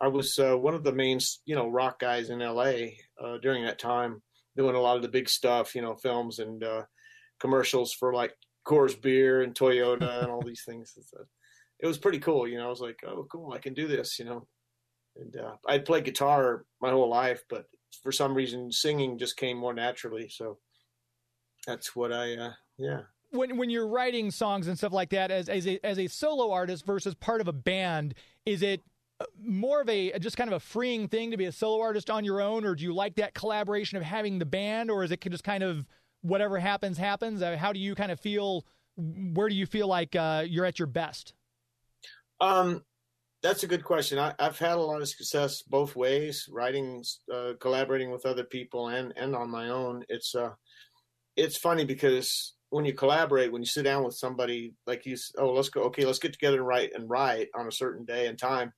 I 0.00 0.08
was 0.08 0.38
uh, 0.38 0.56
one 0.56 0.74
of 0.74 0.84
the 0.84 0.92
main, 0.92 1.18
you 1.44 1.54
know, 1.54 1.68
rock 1.68 1.98
guys 1.98 2.30
in 2.30 2.38
LA 2.38 2.72
uh, 3.22 3.38
during 3.42 3.64
that 3.64 3.78
time, 3.78 4.22
doing 4.56 4.74
a 4.74 4.80
lot 4.80 4.96
of 4.96 5.02
the 5.02 5.08
big 5.08 5.28
stuff, 5.28 5.74
you 5.74 5.82
know, 5.82 5.96
films 5.96 6.38
and 6.38 6.64
uh, 6.64 6.82
commercials 7.38 7.92
for 7.92 8.14
like 8.14 8.34
Coors 8.66 9.00
Beer 9.00 9.42
and 9.42 9.54
Toyota 9.54 10.22
and 10.22 10.30
all 10.30 10.42
these 10.42 10.62
things. 10.66 10.94
It 11.80 11.86
was 11.86 11.98
pretty 11.98 12.18
cool, 12.18 12.46
you 12.46 12.58
know. 12.58 12.66
I 12.66 12.70
was 12.70 12.80
like, 12.80 13.00
oh, 13.06 13.26
cool, 13.30 13.52
I 13.52 13.58
can 13.58 13.74
do 13.74 13.88
this, 13.88 14.18
you 14.18 14.24
know. 14.24 14.46
And 15.16 15.36
uh, 15.36 15.54
I'd 15.66 15.84
played 15.84 16.04
guitar 16.04 16.64
my 16.80 16.90
whole 16.90 17.08
life, 17.08 17.42
but 17.48 17.64
for 18.02 18.12
some 18.12 18.34
reason, 18.34 18.70
singing 18.70 19.18
just 19.18 19.36
came 19.36 19.56
more 19.56 19.74
naturally. 19.74 20.28
So 20.28 20.58
that's 21.66 21.96
what 21.96 22.12
I, 22.12 22.34
uh, 22.34 22.52
yeah. 22.78 23.00
When 23.32 23.56
when 23.56 23.70
you're 23.70 23.88
writing 23.88 24.30
songs 24.30 24.66
and 24.66 24.76
stuff 24.76 24.92
like 24.92 25.10
that, 25.10 25.30
as 25.30 25.48
as 25.48 25.66
a 25.66 25.78
as 25.86 25.98
a 25.98 26.08
solo 26.08 26.50
artist 26.50 26.84
versus 26.84 27.14
part 27.14 27.40
of 27.40 27.48
a 27.48 27.52
band, 27.52 28.14
is 28.44 28.62
it 28.62 28.82
uh, 29.20 29.26
more 29.40 29.80
of 29.80 29.88
a 29.88 30.18
just 30.18 30.36
kind 30.36 30.50
of 30.50 30.56
a 30.56 30.60
freeing 30.60 31.06
thing 31.06 31.30
to 31.30 31.36
be 31.36 31.44
a 31.44 31.52
solo 31.52 31.80
artist 31.80 32.10
on 32.10 32.24
your 32.24 32.40
own, 32.40 32.64
or 32.64 32.74
do 32.74 32.82
you 32.82 32.92
like 32.92 33.14
that 33.16 33.34
collaboration 33.34 33.96
of 33.98 34.02
having 34.02 34.38
the 34.38 34.46
band, 34.46 34.90
or 34.90 35.04
is 35.04 35.12
it 35.12 35.20
just 35.20 35.44
kind 35.44 35.62
of 35.62 35.86
whatever 36.22 36.58
happens, 36.58 36.98
happens? 36.98 37.42
Uh, 37.42 37.56
how 37.56 37.72
do 37.72 37.80
you 37.80 37.94
kind 37.94 38.12
of 38.12 38.20
feel? 38.20 38.66
Where 38.96 39.48
do 39.48 39.54
you 39.54 39.66
feel 39.66 39.86
like 39.86 40.14
uh, 40.14 40.44
you're 40.46 40.64
at 40.64 40.78
your 40.78 40.86
best? 40.86 41.34
Um, 42.40 42.82
that's 43.42 43.62
a 43.62 43.66
good 43.66 43.84
question. 43.84 44.18
I, 44.18 44.34
have 44.38 44.58
had 44.58 44.76
a 44.76 44.82
lot 44.82 45.00
of 45.00 45.08
success 45.08 45.62
both 45.62 45.96
ways, 45.96 46.46
writing, 46.50 47.02
uh, 47.32 47.52
collaborating 47.60 48.10
with 48.10 48.26
other 48.26 48.44
people, 48.44 48.88
and 48.88 49.12
and 49.16 49.34
on 49.34 49.50
my 49.50 49.68
own. 49.68 50.04
It's 50.08 50.34
uh, 50.34 50.50
it's 51.36 51.56
funny 51.56 51.84
because 51.84 52.54
when 52.70 52.84
you 52.84 52.92
collaborate, 52.92 53.52
when 53.52 53.62
you 53.62 53.66
sit 53.66 53.82
down 53.82 54.04
with 54.04 54.14
somebody, 54.14 54.74
like 54.86 55.04
you, 55.04 55.16
oh, 55.38 55.52
let's 55.52 55.70
go, 55.70 55.82
okay, 55.82 56.04
let's 56.04 56.20
get 56.20 56.32
together 56.32 56.58
and 56.58 56.66
write 56.66 56.90
and 56.94 57.10
write 57.10 57.48
on 57.54 57.66
a 57.66 57.72
certain 57.72 58.04
day 58.04 58.26
and 58.26 58.38
time, 58.38 58.72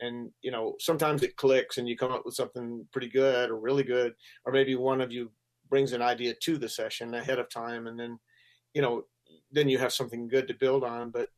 and 0.00 0.30
you 0.42 0.50
know, 0.50 0.74
sometimes 0.80 1.22
it 1.22 1.36
clicks 1.36 1.78
and 1.78 1.88
you 1.88 1.96
come 1.96 2.12
up 2.12 2.22
with 2.24 2.34
something 2.34 2.86
pretty 2.92 3.08
good 3.08 3.50
or 3.50 3.58
really 3.58 3.84
good, 3.84 4.12
or 4.44 4.52
maybe 4.52 4.74
one 4.74 5.00
of 5.00 5.12
you 5.12 5.30
brings 5.68 5.92
an 5.92 6.02
idea 6.02 6.34
to 6.42 6.58
the 6.58 6.68
session 6.68 7.14
ahead 7.14 7.38
of 7.38 7.48
time 7.48 7.86
and 7.86 7.98
then 7.98 8.18
you 8.74 8.82
know 8.82 9.04
then 9.50 9.68
you 9.68 9.78
have 9.78 9.92
something 9.92 10.28
good 10.28 10.48
to 10.48 10.54
build 10.54 10.84
on. 10.84 11.10
But 11.10 11.28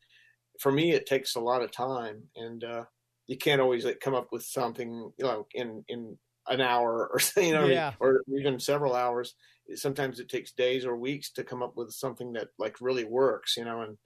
for 0.61 0.73
me 0.73 0.93
it 0.93 1.07
takes 1.07 1.37
a 1.37 1.41
lot 1.41 1.63
of 1.63 1.71
time 1.71 2.25
and 2.37 2.63
uh, 2.65 2.85
you 3.27 3.37
can't 3.37 3.61
always 3.61 3.85
like 3.85 4.01
come 4.01 4.15
up 4.15 4.29
with 4.33 4.43
something 4.43 5.13
you 5.19 5.25
know 5.25 5.47
in 5.55 5.85
in 5.89 6.19
an 6.49 6.61
hour 6.61 7.11
or 7.13 7.21
you 7.43 7.53
know 7.53 7.67
yeah. 7.67 7.93
or 8.01 8.23
even 8.29 8.59
several 8.59 8.95
hours. 8.95 9.35
Sometimes 9.75 10.19
it 10.19 10.29
takes 10.29 10.53
days 10.53 10.85
or 10.85 10.97
weeks 10.97 11.31
to 11.33 11.45
come 11.45 11.63
up 11.63 11.77
with 11.77 11.93
something 11.93 12.33
that 12.33 12.49
like 12.59 12.81
really 12.81 13.05
works 13.05 13.57
you 13.57 13.65
know 13.65 13.83
and 13.83 13.97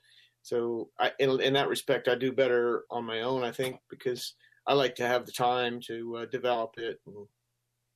so 0.43 0.91
I, 1.01 1.13
in, 1.19 1.41
in 1.41 1.55
that 1.55 1.71
respect 1.71 2.07
i 2.07 2.15
do 2.15 2.31
better 2.31 2.85
on 2.91 3.07
my 3.07 3.23
own 3.23 3.43
i 3.43 3.51
think 3.51 3.79
because 3.89 4.35
i 4.67 4.75
like 4.75 4.95
to 4.97 5.07
have 5.07 5.25
the 5.25 5.33
time 5.33 5.81
to 5.87 6.17
uh, 6.17 6.27
develop 6.27 6.75
it 6.77 7.01
and 7.07 7.27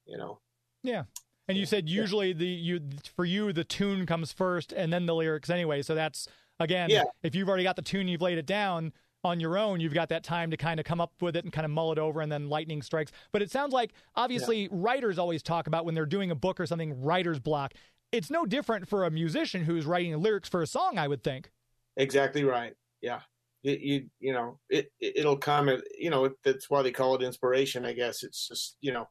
you 0.07 0.17
know. 0.17 0.41
Yeah 0.83 1.03
and 1.49 1.57
you 1.57 1.67
said 1.67 1.89
usually 1.89 2.33
the 2.33 2.47
you 2.47 2.81
for 3.17 3.25
you 3.25 3.53
the 3.53 3.65
tune 3.65 4.07
comes 4.07 4.33
first 4.33 4.73
and 4.73 4.93
then 4.93 5.07
the 5.07 5.15
lyrics 5.15 5.51
anyway. 5.51 5.83
So 5.83 5.95
that's 5.95 6.29
again, 6.61 6.91
yeah. 6.91 7.05
if 7.23 7.35
you've 7.35 7.49
already 7.49 7.65
got 7.65 7.77
the 7.77 7.83
tune, 7.83 8.09
you've 8.09 8.23
laid 8.23 8.39
it 8.39 8.47
down. 8.47 8.93
on 9.25 9.41
your 9.41 9.59
own, 9.59 9.81
you've 9.81 9.95
got 9.95 10.09
that 10.11 10.23
time 10.23 10.51
to 10.51 10.57
kind 10.57 10.79
of 10.79 10.87
come 10.87 11.01
up 11.01 11.13
with 11.21 11.35
it 11.35 11.45
and 11.45 11.53
kind 11.53 11.65
of 11.65 11.71
mull 11.71 11.91
it 11.91 11.99
over, 11.99 12.21
and 12.21 12.31
then 12.31 12.49
lightning 12.49 12.83
strikes. 12.83 13.11
But 13.33 13.43
it 13.43 13.51
sounds 13.51 13.73
like 13.73 13.93
obviously 14.15 14.63
yeah. 14.63 14.69
writers 14.71 15.19
always 15.19 15.43
talk 15.43 15.67
about 15.67 15.85
when 15.85 15.95
they're 15.95 16.07
doing 16.07 16.31
a 16.31 16.37
book 16.37 16.61
or 16.61 16.67
something, 16.67 17.03
writer's 17.03 17.41
block. 17.41 17.73
It's 18.13 18.31
no 18.31 18.47
different 18.47 18.89
for 18.89 19.05
a 19.05 19.11
musician 19.11 19.65
who's 19.65 19.87
writing 19.87 20.19
lyrics 20.21 20.49
for 20.49 20.63
a 20.63 20.67
song, 20.67 20.99
I 20.99 21.09
would 21.09 21.25
think. 21.25 21.51
Exactly 21.97 22.45
right. 22.45 22.75
Yeah. 23.01 23.21
It, 23.65 23.81
you 23.81 24.07
you 24.21 24.33
know 24.33 24.61
it 24.71 24.93
it'll 25.01 25.37
come 25.37 25.69
you 25.99 26.11
know 26.11 26.31
that's 26.45 26.71
why 26.71 26.81
they 26.83 26.93
call 26.93 27.17
it 27.17 27.23
inspiration 27.23 27.85
I 27.85 27.93
guess 27.93 28.23
it's 28.23 28.47
just 28.47 28.77
you 28.81 28.93
know 28.93 29.09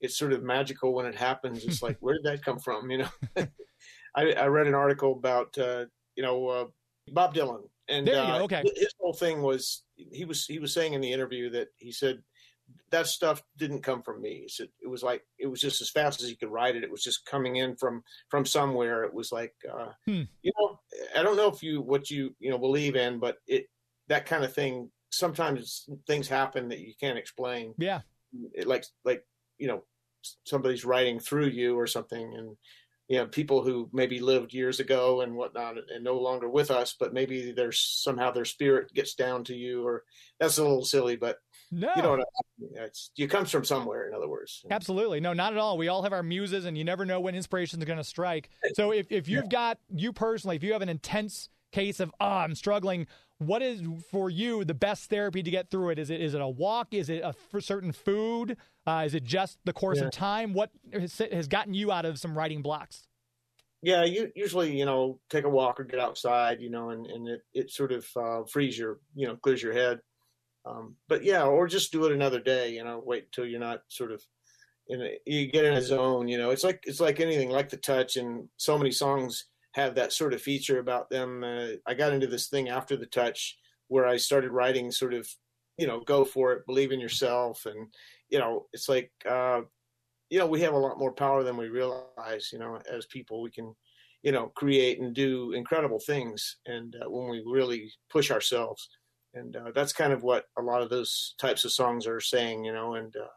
it's 0.00 0.16
sort 0.16 0.32
of 0.32 0.42
magical 0.42 0.92
when 0.94 1.06
it 1.06 1.14
happens 1.14 1.64
it's 1.64 1.82
like 1.82 1.96
where 2.00 2.14
did 2.14 2.24
that 2.24 2.44
come 2.44 2.58
from 2.58 2.90
you 2.90 2.98
know 2.98 3.08
I, 4.16 4.32
I 4.32 4.46
read 4.46 4.66
an 4.66 4.74
article 4.74 5.12
about 5.12 5.56
uh, 5.56 5.84
you 6.16 6.22
know 6.22 6.48
uh, 6.48 6.64
Bob 7.08 7.34
Dylan 7.34 7.62
and 7.88 8.08
uh, 8.08 8.40
okay 8.42 8.62
his 8.76 8.94
whole 8.98 9.12
thing 9.12 9.42
was 9.42 9.84
he 9.96 10.24
was 10.24 10.46
he 10.46 10.58
was 10.58 10.74
saying 10.74 10.94
in 10.94 11.00
the 11.00 11.12
interview 11.12 11.50
that 11.50 11.68
he 11.76 11.92
said 11.92 12.22
that 12.90 13.06
stuff 13.06 13.42
didn't 13.56 13.82
come 13.82 14.02
from 14.02 14.20
me. 14.20 14.40
He 14.42 14.48
said 14.48 14.68
it 14.82 14.88
was 14.88 15.02
like 15.02 15.22
it 15.38 15.46
was 15.46 15.60
just 15.60 15.80
as 15.80 15.90
fast 15.90 16.22
as 16.22 16.28
he 16.28 16.36
could 16.36 16.50
write 16.50 16.76
it. 16.76 16.84
It 16.84 16.90
was 16.90 17.02
just 17.02 17.24
coming 17.24 17.56
in 17.56 17.76
from 17.76 18.02
from 18.28 18.44
somewhere. 18.44 19.04
It 19.04 19.14
was 19.14 19.32
like 19.32 19.54
uh, 19.72 19.92
hmm. 20.06 20.22
you 20.42 20.52
know 20.58 20.80
I 21.16 21.22
don't 21.22 21.36
know 21.36 21.48
if 21.48 21.62
you 21.62 21.80
what 21.80 22.10
you 22.10 22.34
you 22.38 22.50
know 22.50 22.58
believe 22.58 22.96
in, 22.96 23.18
but 23.18 23.38
it 23.46 23.66
that 24.08 24.26
kind 24.26 24.44
of 24.44 24.52
thing. 24.52 24.90
Sometimes 25.12 25.88
things 26.06 26.28
happen 26.28 26.68
that 26.68 26.78
you 26.78 26.92
can't 27.00 27.18
explain. 27.18 27.74
Yeah, 27.78 28.00
it, 28.54 28.66
like 28.66 28.84
like 29.04 29.24
you 29.58 29.66
know 29.66 29.82
somebody's 30.44 30.84
writing 30.84 31.18
through 31.18 31.48
you 31.48 31.78
or 31.78 31.86
something, 31.86 32.34
and 32.36 32.56
you 33.10 33.18
know 33.18 33.26
people 33.26 33.62
who 33.62 33.90
maybe 33.92 34.20
lived 34.20 34.54
years 34.54 34.78
ago 34.78 35.20
and 35.22 35.34
whatnot 35.34 35.74
and 35.92 36.04
no 36.04 36.14
longer 36.14 36.48
with 36.48 36.70
us 36.70 36.94
but 36.98 37.12
maybe 37.12 37.50
there's 37.50 37.80
somehow 37.80 38.30
their 38.30 38.44
spirit 38.44 38.94
gets 38.94 39.14
down 39.14 39.42
to 39.42 39.52
you 39.52 39.84
or 39.84 40.04
that's 40.38 40.58
a 40.58 40.62
little 40.62 40.84
silly 40.84 41.16
but 41.16 41.38
no. 41.72 41.90
you 41.96 42.02
know 42.02 42.10
what 42.10 42.20
I 42.20 42.24
mean? 42.60 42.70
it's 42.76 43.10
it 43.18 43.26
comes 43.26 43.50
from 43.50 43.64
somewhere 43.64 44.08
in 44.08 44.14
other 44.14 44.28
words. 44.28 44.64
Absolutely. 44.70 45.20
No 45.20 45.32
not 45.32 45.52
at 45.52 45.58
all. 45.58 45.76
We 45.76 45.88
all 45.88 46.02
have 46.02 46.12
our 46.12 46.22
muses 46.22 46.64
and 46.64 46.78
you 46.78 46.84
never 46.84 47.04
know 47.04 47.20
when 47.20 47.34
inspiration 47.34 47.80
is 47.80 47.84
going 47.84 47.98
to 47.98 48.04
strike. 48.04 48.50
So 48.74 48.92
if, 48.92 49.10
if 49.10 49.28
you've 49.28 49.48
got 49.48 49.78
you 49.92 50.12
personally 50.12 50.56
if 50.56 50.62
you 50.62 50.72
have 50.72 50.82
an 50.82 50.88
intense 50.88 51.48
case 51.72 52.00
of 52.00 52.12
oh 52.20 52.26
i'm 52.26 52.54
struggling 52.54 53.06
what 53.40 53.62
is 53.62 53.82
for 54.10 54.28
you 54.28 54.64
the 54.64 54.74
best 54.74 55.08
therapy 55.08 55.42
to 55.42 55.50
get 55.50 55.70
through 55.70 55.90
it? 55.90 55.98
Is 55.98 56.10
it 56.10 56.20
is 56.20 56.34
it 56.34 56.42
a 56.42 56.48
walk? 56.48 56.88
Is 56.92 57.08
it 57.08 57.22
a 57.24 57.32
for 57.32 57.60
certain 57.60 57.90
food? 57.90 58.58
Uh, 58.86 59.04
is 59.06 59.14
it 59.14 59.24
just 59.24 59.58
the 59.64 59.72
course 59.72 59.98
yeah. 59.98 60.04
of 60.04 60.10
time? 60.10 60.52
What 60.52 60.70
has, 60.92 61.20
has 61.32 61.48
gotten 61.48 61.72
you 61.72 61.90
out 61.90 62.04
of 62.04 62.18
some 62.18 62.36
writing 62.36 62.60
blocks? 62.60 63.06
Yeah, 63.82 64.04
you 64.04 64.30
usually 64.36 64.76
you 64.76 64.84
know 64.84 65.20
take 65.30 65.44
a 65.44 65.48
walk 65.48 65.80
or 65.80 65.84
get 65.84 66.00
outside, 66.00 66.60
you 66.60 66.68
know, 66.68 66.90
and, 66.90 67.06
and 67.06 67.28
it 67.28 67.40
it 67.54 67.70
sort 67.70 67.92
of 67.92 68.06
uh, 68.14 68.44
frees 68.44 68.78
your 68.78 69.00
you 69.14 69.26
know 69.26 69.36
clears 69.36 69.62
your 69.62 69.72
head. 69.72 70.00
Um, 70.66 70.96
but 71.08 71.24
yeah, 71.24 71.44
or 71.44 71.66
just 71.66 71.92
do 71.92 72.04
it 72.04 72.12
another 72.12 72.40
day, 72.40 72.74
you 72.74 72.84
know, 72.84 73.02
wait 73.02 73.24
until 73.24 73.46
you're 73.46 73.58
not 73.58 73.80
sort 73.88 74.12
of 74.12 74.22
in 74.88 75.00
a, 75.00 75.18
you 75.24 75.50
get 75.50 75.64
in 75.64 75.72
a 75.72 75.80
zone, 75.80 76.28
you 76.28 76.36
know. 76.36 76.50
It's 76.50 76.64
like 76.64 76.84
it's 76.84 77.00
like 77.00 77.20
anything, 77.20 77.48
like 77.48 77.70
the 77.70 77.78
touch, 77.78 78.16
and 78.16 78.48
so 78.58 78.76
many 78.76 78.90
songs 78.90 79.46
have 79.72 79.94
that 79.94 80.12
sort 80.12 80.34
of 80.34 80.42
feature 80.42 80.78
about 80.78 81.10
them. 81.10 81.44
Uh, 81.44 81.68
I 81.86 81.94
got 81.94 82.12
into 82.12 82.26
this 82.26 82.48
thing 82.48 82.68
after 82.68 82.96
the 82.96 83.06
touch 83.06 83.56
where 83.88 84.06
I 84.06 84.16
started 84.16 84.50
writing 84.50 84.90
sort 84.90 85.14
of, 85.14 85.28
you 85.78 85.86
know, 85.86 86.00
go 86.00 86.24
for 86.24 86.52
it, 86.52 86.66
believe 86.66 86.92
in 86.92 87.00
yourself. 87.00 87.66
And, 87.66 87.88
you 88.28 88.38
know, 88.38 88.66
it's 88.72 88.88
like, 88.88 89.10
uh, 89.28 89.62
you 90.28 90.38
know, 90.38 90.46
we 90.46 90.60
have 90.60 90.74
a 90.74 90.78
lot 90.78 90.98
more 90.98 91.12
power 91.12 91.42
than 91.42 91.56
we 91.56 91.68
realize, 91.68 92.50
you 92.52 92.58
know, 92.58 92.80
as 92.90 93.06
people, 93.06 93.42
we 93.42 93.50
can, 93.50 93.74
you 94.22 94.32
know, 94.32 94.52
create 94.54 95.00
and 95.00 95.14
do 95.14 95.52
incredible 95.52 95.98
things. 95.98 96.58
And 96.66 96.94
uh, 96.96 97.10
when 97.10 97.28
we 97.28 97.42
really 97.46 97.90
push 98.10 98.30
ourselves, 98.30 98.88
and 99.34 99.56
uh, 99.56 99.70
that's 99.74 99.92
kind 99.92 100.12
of 100.12 100.22
what 100.22 100.46
a 100.58 100.62
lot 100.62 100.82
of 100.82 100.90
those 100.90 101.34
types 101.40 101.64
of 101.64 101.72
songs 101.72 102.06
are 102.06 102.20
saying, 102.20 102.64
you 102.64 102.72
know, 102.72 102.94
and, 102.94 103.14
uh, 103.16 103.34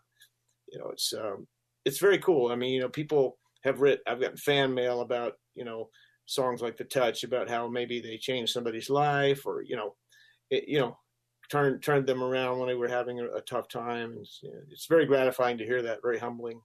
you 0.72 0.80
know, 0.80 0.90
it's, 0.90 1.14
um, 1.14 1.48
it's 1.86 2.00
very 2.00 2.18
cool. 2.18 2.52
I 2.52 2.56
mean, 2.56 2.74
you 2.74 2.82
know, 2.82 2.90
people 2.90 3.38
have 3.64 3.82
written, 3.82 4.04
I've 4.08 4.20
gotten 4.20 4.38
fan 4.38 4.74
mail 4.74 5.02
about, 5.02 5.34
you 5.56 5.64
know, 5.64 5.90
songs 6.26 6.62
like 6.62 6.78
the 6.78 6.84
touch 6.84 7.24
about 7.24 7.50
how 7.50 7.68
maybe 7.68 8.00
they 8.00 8.18
changed 8.18 8.54
somebody's 8.54 8.90
life 8.90 9.46
or 9.46 9.62
you 9.62 9.76
know 9.76 9.96
it, 10.50 10.68
you 10.68 10.80
know 10.80 10.98
turned 11.50 11.84
turned 11.84 12.08
them 12.08 12.24
around 12.24 12.60
when 12.60 12.68
they 12.68 12.76
were 12.76 12.88
having 12.88 13.20
a, 13.20 13.26
a 13.26 13.42
tough 13.42 13.68
time. 13.68 14.18
It's, 14.20 14.42
it's, 14.72 14.86
very 14.88 15.06
gratifying 15.06 15.58
to 15.58 15.66
hear 15.66 15.82
that 15.82 16.00
very 16.02 16.18
humbling. 16.18 16.62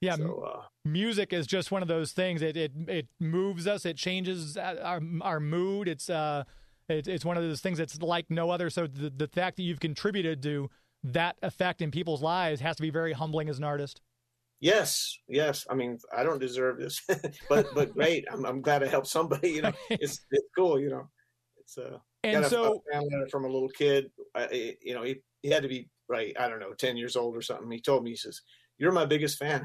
Yeah 0.00 0.16
so, 0.16 0.44
uh, 0.46 0.62
music 0.84 1.32
is 1.32 1.46
just 1.46 1.70
one 1.70 1.82
of 1.82 1.88
those 1.88 2.12
things. 2.12 2.42
It, 2.42 2.56
it 2.56 2.72
it 2.88 3.08
moves 3.20 3.66
us. 3.66 3.86
It 3.86 3.96
changes 3.96 4.56
our 4.56 5.00
our 5.22 5.40
mood. 5.40 5.88
It's 5.88 6.10
uh 6.10 6.44
it, 6.88 7.08
it's 7.08 7.24
one 7.24 7.36
of 7.36 7.42
those 7.42 7.60
things 7.60 7.78
that's 7.78 8.00
like 8.00 8.26
no 8.28 8.50
other. 8.50 8.70
So 8.70 8.86
the, 8.86 9.10
the 9.10 9.28
fact 9.28 9.56
that 9.56 9.62
you've 9.62 9.80
contributed 9.80 10.42
to 10.42 10.70
that 11.02 11.36
effect 11.42 11.82
in 11.82 11.90
people's 11.90 12.22
lives 12.22 12.60
has 12.60 12.76
to 12.76 12.82
be 12.82 12.90
very 12.90 13.12
humbling 13.12 13.48
as 13.48 13.58
an 13.58 13.64
artist 13.64 14.00
Yes, 14.60 15.18
yes. 15.28 15.66
I 15.68 15.74
mean, 15.74 15.98
I 16.16 16.22
don't 16.22 16.38
deserve 16.38 16.78
this, 16.78 17.00
but 17.48 17.66
but 17.74 17.92
great. 17.94 18.24
I'm 18.30 18.44
I'm 18.46 18.62
glad 18.62 18.82
I 18.82 18.86
helped 18.86 19.08
somebody. 19.08 19.50
You 19.50 19.62
know, 19.62 19.72
it's 19.90 20.24
it's 20.30 20.48
cool. 20.56 20.80
You 20.80 20.90
know, 20.90 21.08
it's 21.58 21.78
uh. 21.78 21.98
And 22.24 22.42
got 22.42 22.50
so, 22.50 22.82
a 22.92 23.30
from 23.30 23.44
a 23.44 23.48
little 23.48 23.68
kid. 23.68 24.10
I, 24.34 24.76
you 24.82 24.94
know, 24.94 25.02
he 25.02 25.16
he 25.42 25.50
had 25.50 25.62
to 25.62 25.68
be 25.68 25.88
right. 26.08 26.34
I 26.40 26.48
don't 26.48 26.58
know, 26.58 26.72
ten 26.72 26.96
years 26.96 27.14
old 27.14 27.36
or 27.36 27.42
something. 27.42 27.70
He 27.70 27.80
told 27.80 28.02
me, 28.02 28.10
he 28.10 28.16
says, 28.16 28.40
"You're 28.78 28.92
my 28.92 29.04
biggest 29.04 29.38
fan." 29.38 29.64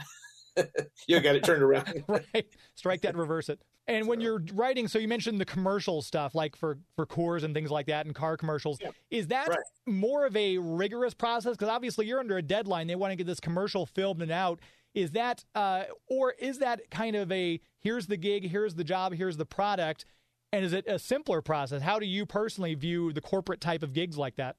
you 1.07 1.19
got 1.21 1.35
it 1.35 1.43
turned 1.43 1.63
around. 1.63 2.03
right. 2.07 2.45
Strike 2.75 3.01
that, 3.01 3.15
reverse 3.15 3.49
it. 3.49 3.61
And 3.87 4.05
so. 4.05 4.09
when 4.09 4.21
you're 4.21 4.43
writing, 4.53 4.87
so 4.87 4.99
you 4.99 5.07
mentioned 5.07 5.41
the 5.41 5.45
commercial 5.45 6.01
stuff, 6.01 6.35
like 6.35 6.55
for 6.55 6.77
for 6.95 7.05
Coors 7.05 7.43
and 7.43 7.53
things 7.53 7.71
like 7.71 7.87
that, 7.87 8.05
and 8.05 8.13
car 8.13 8.37
commercials. 8.37 8.77
Yeah. 8.79 8.91
Is 9.09 9.27
that 9.27 9.47
right. 9.47 9.57
more 9.87 10.25
of 10.25 10.35
a 10.35 10.57
rigorous 10.57 11.13
process? 11.13 11.53
Because 11.53 11.69
obviously 11.69 12.05
you're 12.05 12.19
under 12.19 12.37
a 12.37 12.41
deadline. 12.41 12.87
They 12.87 12.95
want 12.95 13.11
to 13.11 13.15
get 13.15 13.27
this 13.27 13.39
commercial 13.39 13.85
filmed 13.85 14.21
and 14.21 14.31
out. 14.31 14.59
Is 14.93 15.11
that, 15.11 15.45
uh, 15.55 15.83
or 16.07 16.31
is 16.31 16.59
that 16.59 16.89
kind 16.91 17.15
of 17.15 17.31
a 17.31 17.61
here's 17.79 18.07
the 18.07 18.17
gig, 18.17 18.49
here's 18.49 18.75
the 18.75 18.83
job, 18.83 19.13
here's 19.13 19.37
the 19.37 19.45
product, 19.45 20.05
and 20.51 20.65
is 20.65 20.73
it 20.73 20.85
a 20.87 20.99
simpler 20.99 21.41
process? 21.41 21.81
How 21.81 21.99
do 21.99 22.05
you 22.05 22.25
personally 22.25 22.75
view 22.75 23.13
the 23.13 23.21
corporate 23.21 23.61
type 23.61 23.83
of 23.83 23.93
gigs 23.93 24.17
like 24.17 24.35
that? 24.35 24.57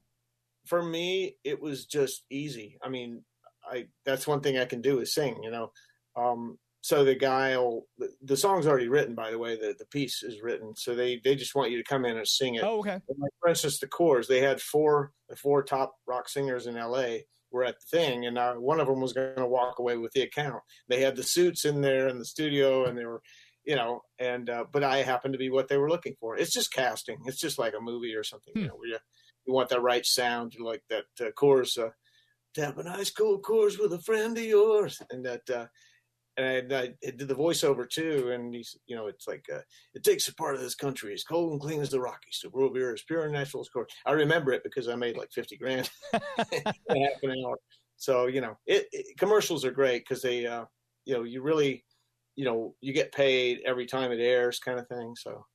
For 0.65 0.81
me, 0.81 1.35
it 1.43 1.61
was 1.61 1.85
just 1.85 2.23
easy. 2.29 2.77
I 2.81 2.89
mean, 2.89 3.23
I 3.69 3.85
that's 4.05 4.25
one 4.25 4.41
thing 4.41 4.57
I 4.57 4.65
can 4.65 4.81
do 4.81 4.99
is 4.99 5.13
sing. 5.13 5.43
You 5.43 5.51
know, 5.51 5.71
um, 6.15 6.57
so 6.83 7.05
the 7.05 7.15
guy 7.15 7.57
will 7.57 7.87
the, 7.97 8.09
the, 8.21 8.37
song's 8.37 8.67
already 8.67 8.89
written 8.89 9.15
by 9.15 9.31
the 9.31 9.39
way 9.39 9.55
the, 9.55 9.73
the 9.79 9.85
piece 9.85 10.21
is 10.21 10.41
written 10.43 10.75
so 10.75 10.93
they 10.93 11.19
they 11.23 11.33
just 11.33 11.55
want 11.55 11.71
you 11.71 11.77
to 11.77 11.83
come 11.83 12.05
in 12.05 12.17
and 12.17 12.27
sing 12.27 12.55
it 12.55 12.63
oh 12.63 12.79
okay 12.79 12.99
like, 13.17 13.31
for 13.39 13.49
instance 13.49 13.79
the 13.79 13.87
Coors 13.87 14.27
they 14.27 14.41
had 14.41 14.61
four 14.61 15.11
the 15.29 15.35
four 15.35 15.63
top 15.63 15.95
rock 16.05 16.29
singers 16.29 16.67
in 16.67 16.75
la 16.75 17.05
were 17.53 17.63
at 17.63 17.75
the 17.79 17.97
thing, 17.97 18.25
and 18.25 18.37
uh, 18.37 18.55
one 18.55 18.79
of 18.79 18.87
them 18.87 18.99
was 18.99 19.13
going 19.13 19.35
to 19.37 19.47
walk 19.47 19.79
away 19.79 19.95
with 19.97 20.11
the 20.13 20.23
account. 20.23 20.61
They 20.89 21.01
had 21.01 21.15
the 21.15 21.23
suits 21.23 21.63
in 21.63 21.81
there 21.81 22.07
in 22.09 22.19
the 22.19 22.25
studio, 22.25 22.85
and 22.85 22.97
they 22.97 23.05
were, 23.05 23.21
you 23.63 23.75
know, 23.75 24.01
and 24.19 24.49
uh, 24.49 24.65
but 24.71 24.83
I 24.83 25.03
happened 25.03 25.33
to 25.33 25.37
be 25.37 25.49
what 25.49 25.67
they 25.69 25.77
were 25.77 25.89
looking 25.89 26.15
for. 26.19 26.35
It's 26.35 26.53
just 26.53 26.73
casting. 26.73 27.19
It's 27.25 27.39
just 27.39 27.59
like 27.59 27.73
a 27.77 27.81
movie 27.81 28.15
or 28.15 28.23
something. 28.23 28.53
Hmm. 28.53 28.59
You 28.59 28.67
know, 28.67 28.75
where 28.75 28.89
you, 28.89 28.97
you 29.45 29.53
want 29.53 29.69
that 29.69 29.81
right 29.81 30.05
sound, 30.05 30.53
you 30.55 30.65
like 30.65 30.83
that 30.89 31.05
uh, 31.21 31.31
chorus. 31.31 31.77
Uh, 31.77 31.89
Tap 32.55 32.77
an 32.77 32.87
ice 32.87 33.09
cold 33.09 33.41
Coors 33.41 33.79
with 33.79 33.93
a 33.93 34.01
friend 34.01 34.37
of 34.37 34.43
yours, 34.43 35.01
and 35.09 35.25
that 35.25 35.49
uh, 35.49 35.65
and 36.37 36.73
I, 36.73 36.79
I, 36.79 36.93
did 37.11 37.27
the 37.27 37.35
voiceover 37.35 37.89
too. 37.89 38.31
And 38.31 38.53
he's, 38.53 38.75
you 38.87 38.95
know, 38.95 39.07
it's 39.07 39.27
like 39.27 39.45
uh, 39.53 39.59
it 39.93 40.03
takes 40.03 40.27
a 40.27 40.35
part 40.35 40.55
of 40.55 40.61
this 40.61 40.75
country 40.75 41.13
as 41.13 41.23
cold 41.23 41.51
and 41.51 41.61
clean 41.61 41.81
as 41.81 41.89
the 41.89 41.99
Rockies. 41.99 42.39
The 42.41 42.49
world 42.49 42.73
beer 42.73 42.93
is 42.93 43.03
pure 43.03 43.23
and 43.23 43.33
natural 43.33 43.61
as 43.61 43.69
corn. 43.69 43.85
I 44.05 44.11
remember 44.11 44.51
it 44.51 44.63
because 44.63 44.87
I 44.87 44.95
made 44.95 45.17
like 45.17 45.31
fifty 45.31 45.57
grand 45.57 45.89
in 46.13 47.01
half 47.01 47.23
an 47.23 47.35
hour. 47.45 47.57
So 47.97 48.27
you 48.27 48.41
know, 48.41 48.57
it, 48.65 48.87
it 48.91 49.17
commercials 49.17 49.65
are 49.65 49.71
great 49.71 50.03
because 50.07 50.21
they, 50.21 50.45
uh, 50.45 50.65
you 51.05 51.13
know, 51.13 51.23
you 51.23 51.41
really, 51.41 51.83
you 52.35 52.45
know, 52.45 52.75
you 52.81 52.93
get 52.93 53.11
paid 53.11 53.61
every 53.65 53.85
time 53.85 54.11
it 54.11 54.19
airs, 54.19 54.59
kind 54.59 54.79
of 54.79 54.87
thing. 54.87 55.13
So 55.15 55.45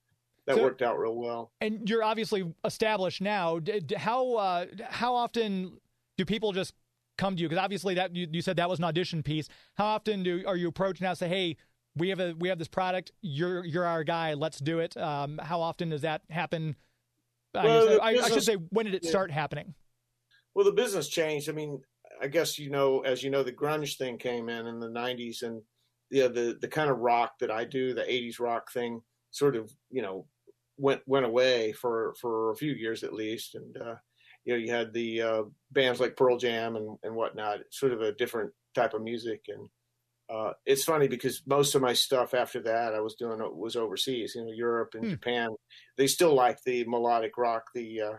that 0.46 0.56
so, 0.56 0.62
worked 0.62 0.82
out 0.82 0.98
real 0.98 1.16
well. 1.16 1.52
And 1.60 1.88
you're 1.88 2.04
obviously 2.04 2.52
established 2.64 3.20
now. 3.20 3.60
How 3.96 4.34
uh, 4.34 4.66
how 4.88 5.14
often 5.14 5.78
do 6.16 6.24
people 6.24 6.52
just 6.52 6.74
come 7.18 7.37
to 7.37 7.42
you? 7.42 7.48
Because 7.48 7.62
obviously 7.62 7.94
that 7.94 8.16
you, 8.16 8.26
you 8.31 8.40
said 8.40 8.57
that 8.57 8.70
was 8.70 8.78
an 8.78 8.85
audition 8.85 9.22
piece. 9.22 9.48
How 9.74 9.87
often 9.87 10.22
do 10.22 10.42
are 10.46 10.57
you 10.57 10.68
approach 10.68 11.00
now? 11.00 11.12
Say, 11.12 11.28
hey, 11.28 11.57
we 11.96 12.09
have 12.09 12.20
a 12.20 12.35
we 12.38 12.48
have 12.48 12.59
this 12.59 12.68
product. 12.68 13.12
You're 13.20 13.64
you're 13.64 13.85
our 13.85 14.04
guy. 14.04 14.35
Let's 14.35 14.59
do 14.59 14.78
it. 14.78 14.96
Um, 14.96 15.38
how 15.42 15.61
often 15.61 15.90
does 15.90 16.02
that 16.02 16.22
happen? 16.31 16.76
Well, 17.54 18.00
I, 18.00 18.12
business, 18.12 18.31
I, 18.31 18.35
should 18.35 18.44
say, 18.44 18.54
when 18.54 18.87
did 18.87 18.94
it 18.94 19.04
start 19.04 19.31
happening? 19.31 19.74
Well, 20.54 20.64
the 20.64 20.72
business 20.72 21.09
changed. 21.09 21.48
I 21.48 21.52
mean, 21.52 21.81
I 22.22 22.28
guess 22.28 22.59
you 22.59 22.70
know, 22.70 23.00
as 23.00 23.22
you 23.22 23.31
know, 23.31 23.42
the 23.42 23.52
grunge 23.52 23.96
thing 23.96 24.18
came 24.18 24.48
in 24.48 24.66
in 24.66 24.78
the 24.78 24.88
'90s, 24.88 25.42
and 25.42 25.62
yeah, 26.11 26.28
the 26.28 26.57
the 26.61 26.68
kind 26.68 26.90
of 26.90 26.98
rock 26.98 27.38
that 27.40 27.50
I 27.50 27.64
do, 27.64 27.94
the 27.94 28.02
'80s 28.02 28.38
rock 28.38 28.72
thing, 28.72 29.00
sort 29.31 29.57
of 29.57 29.70
you 29.90 30.02
know 30.02 30.26
went 30.76 31.02
went 31.07 31.26
away 31.26 31.72
for 31.72 32.14
for 32.20 32.50
a 32.50 32.57
few 32.57 32.72
years 32.72 33.02
at 33.02 33.12
least, 33.12 33.54
and 33.54 33.76
uh, 33.76 33.94
you 34.48 34.54
know, 34.54 34.61
you 34.61 34.72
had 34.72 34.94
the 34.94 35.20
uh, 35.20 35.42
bands 35.70 36.00
like 36.00 36.16
Pearl 36.16 36.38
Jam 36.38 36.74
and, 36.74 36.96
and 37.02 37.14
whatnot, 37.14 37.58
sort 37.70 37.92
of 37.92 38.00
a 38.00 38.12
different 38.12 38.50
type 38.74 38.94
of 38.94 39.02
music. 39.02 39.44
And 39.48 39.68
uh, 40.34 40.54
it's 40.64 40.84
funny 40.84 41.06
because 41.06 41.42
most 41.46 41.74
of 41.74 41.82
my 41.82 41.92
stuff 41.92 42.32
after 42.32 42.62
that 42.62 42.94
I 42.94 43.00
was 43.00 43.14
doing 43.14 43.40
was 43.54 43.76
overseas, 43.76 44.32
you 44.34 44.46
know, 44.46 44.50
Europe 44.50 44.92
and 44.94 45.04
hmm. 45.04 45.11
Japan. 45.11 45.50
They 45.98 46.06
still 46.06 46.34
like 46.34 46.62
the 46.64 46.84
melodic 46.84 47.37
rock, 47.37 47.64
the, 47.74 48.00
uh, 48.00 48.16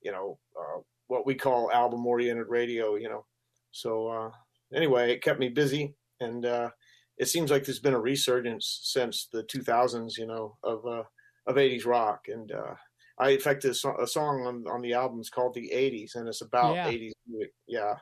you 0.00 0.12
know, 0.12 0.38
uh, 0.56 0.82
what 1.08 1.26
we 1.26 1.34
call 1.34 1.72
album 1.72 2.06
oriented 2.06 2.46
radio, 2.48 2.94
you 2.94 3.08
know. 3.08 3.26
So 3.72 4.06
uh, 4.06 4.30
anyway, 4.72 5.10
it 5.10 5.24
kept 5.24 5.40
me 5.40 5.48
busy, 5.48 5.96
and 6.20 6.46
uh, 6.46 6.70
it 7.18 7.26
seems 7.26 7.50
like 7.50 7.64
there's 7.64 7.80
been 7.80 7.94
a 7.94 8.00
resurgence 8.00 8.78
since 8.84 9.26
the 9.32 9.42
2000s, 9.42 10.18
you 10.18 10.28
know, 10.28 10.56
of 10.62 10.86
uh, 10.86 11.02
of 11.48 11.56
80s 11.56 11.84
rock. 11.84 12.26
And 12.28 12.52
uh, 12.52 12.74
I, 13.18 13.30
in 13.30 13.40
fact, 13.40 13.64
a, 13.64 13.70
a 13.70 14.06
song 14.06 14.46
on, 14.46 14.64
on 14.66 14.82
the 14.82 14.94
album 14.94 15.20
is 15.20 15.30
called 15.30 15.54
"The 15.54 15.70
80s," 15.72 16.16
and 16.16 16.28
it's 16.28 16.42
about 16.42 16.74
Yeah. 16.74 16.90
80s 16.90 17.12
music. 17.28 17.52
Yeah, 17.66 17.94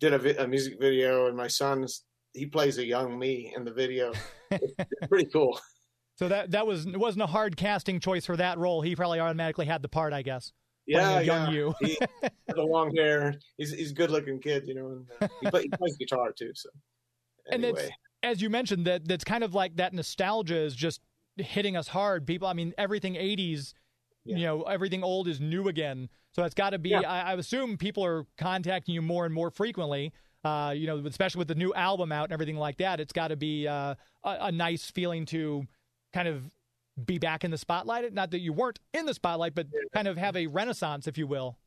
did 0.00 0.14
a, 0.14 0.18
vi- 0.18 0.36
a 0.36 0.46
music 0.46 0.80
video, 0.80 1.26
and 1.26 1.36
my 1.36 1.48
son's 1.48 2.04
he 2.32 2.46
plays 2.46 2.78
a 2.78 2.84
young 2.84 3.18
me 3.18 3.52
in 3.56 3.64
the 3.64 3.72
video. 3.72 4.12
it's, 4.50 4.72
it's 4.78 5.08
pretty 5.08 5.28
cool. 5.32 5.58
So 6.16 6.28
that 6.28 6.50
that 6.52 6.66
was 6.66 6.86
it 6.86 6.98
wasn't 6.98 7.22
a 7.22 7.26
hard 7.26 7.56
casting 7.56 8.00
choice 8.00 8.24
for 8.24 8.36
that 8.36 8.58
role. 8.58 8.80
He 8.80 8.96
probably 8.96 9.20
automatically 9.20 9.66
had 9.66 9.82
the 9.82 9.88
part, 9.88 10.12
I 10.12 10.22
guess. 10.22 10.52
Yeah, 10.86 11.20
young 11.20 11.52
yeah. 11.52 11.58
you. 11.58 11.74
he 11.80 11.98
the 12.48 12.62
long 12.62 12.94
hair. 12.96 13.34
He's 13.58 13.72
he's 13.72 13.90
a 13.90 13.94
good 13.94 14.10
looking 14.10 14.40
kid, 14.40 14.66
you 14.66 14.74
know, 14.74 14.86
and 14.86 15.06
uh, 15.20 15.28
he, 15.40 15.50
play, 15.50 15.62
he 15.62 15.68
plays 15.68 15.96
guitar 15.96 16.32
too. 16.32 16.52
So 16.54 16.70
And 17.50 17.64
anyway, 17.64 17.90
as 18.22 18.40
you 18.40 18.48
mentioned 18.48 18.86
that 18.86 19.06
that's 19.06 19.24
kind 19.24 19.44
of 19.44 19.54
like 19.54 19.76
that 19.76 19.92
nostalgia 19.92 20.56
is 20.56 20.74
just 20.74 21.00
hitting 21.36 21.76
us 21.76 21.88
hard. 21.88 22.26
People, 22.26 22.48
I 22.48 22.52
mean, 22.52 22.72
everything 22.78 23.14
'80s, 23.14 23.74
you 24.26 24.44
know, 24.44 24.62
everything 24.62 25.02
old 25.02 25.28
is 25.28 25.40
new 25.40 25.68
again. 25.68 26.08
So 26.32 26.44
it's 26.44 26.54
got 26.54 26.70
to 26.70 26.78
be. 26.78 26.90
Yeah. 26.90 27.00
I, 27.00 27.32
I 27.32 27.34
assume 27.34 27.76
people 27.76 28.04
are 28.04 28.26
contacting 28.36 28.94
you 28.94 29.02
more 29.02 29.24
and 29.24 29.34
more 29.34 29.50
frequently. 29.50 30.12
Uh, 30.44 30.70
you 30.70 30.86
know, 30.86 30.98
especially 31.06 31.40
with 31.40 31.48
the 31.48 31.54
new 31.56 31.74
album 31.74 32.12
out 32.12 32.24
and 32.24 32.32
everything 32.32 32.56
like 32.56 32.76
that. 32.76 33.00
It's 33.00 33.12
got 33.12 33.28
to 33.28 33.36
be 33.36 33.66
uh, 33.66 33.96
a, 34.22 34.36
a 34.42 34.52
nice 34.52 34.90
feeling 34.90 35.26
to 35.26 35.66
kind 36.12 36.28
of 36.28 36.48
be 37.04 37.18
back 37.18 37.42
in 37.42 37.50
the 37.50 37.58
spotlight. 37.58 38.12
Not 38.12 38.30
that 38.30 38.38
you 38.38 38.52
weren't 38.52 38.78
in 38.94 39.06
the 39.06 39.14
spotlight, 39.14 39.54
but 39.54 39.66
kind 39.92 40.06
of 40.06 40.16
have 40.16 40.36
a 40.36 40.46
renaissance, 40.46 41.08
if 41.08 41.18
you 41.18 41.26
will. 41.26 41.58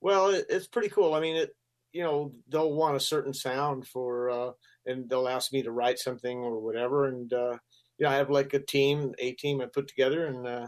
well, 0.00 0.30
it, 0.30 0.46
it's 0.48 0.66
pretty 0.66 0.88
cool. 0.88 1.14
I 1.14 1.20
mean, 1.20 1.36
it 1.36 1.54
you 1.94 2.02
know 2.02 2.32
they'll 2.48 2.72
want 2.72 2.96
a 2.96 3.00
certain 3.00 3.32
sound 3.32 3.86
for, 3.86 4.28
uh, 4.28 4.50
and 4.84 5.08
they'll 5.08 5.28
ask 5.28 5.52
me 5.52 5.62
to 5.62 5.70
write 5.70 5.98
something 5.98 6.38
or 6.38 6.60
whatever, 6.60 7.06
and 7.06 7.32
uh, 7.32 7.56
you 7.98 8.04
know 8.04 8.10
I 8.10 8.16
have 8.16 8.30
like 8.30 8.52
a 8.52 8.58
team, 8.58 9.14
a 9.18 9.32
team 9.32 9.60
I 9.60 9.66
put 9.66 9.88
together, 9.88 10.26
and 10.26 10.46
uh, 10.46 10.66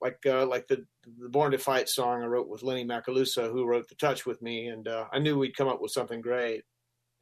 like 0.00 0.18
uh, 0.26 0.46
like 0.46 0.68
the 0.68 0.84
the 1.20 1.28
Born 1.28 1.52
to 1.52 1.58
Fight 1.58 1.88
song 1.88 2.22
I 2.22 2.26
wrote 2.26 2.48
with 2.48 2.62
Lenny 2.62 2.84
Macaluso, 2.84 3.50
who 3.50 3.64
wrote 3.64 3.88
the 3.88 3.94
touch 3.94 4.26
with 4.26 4.42
me, 4.42 4.66
and 4.66 4.86
uh, 4.86 5.06
I 5.12 5.18
knew 5.18 5.38
we'd 5.38 5.56
come 5.56 5.68
up 5.68 5.80
with 5.80 5.92
something 5.92 6.20
great, 6.20 6.62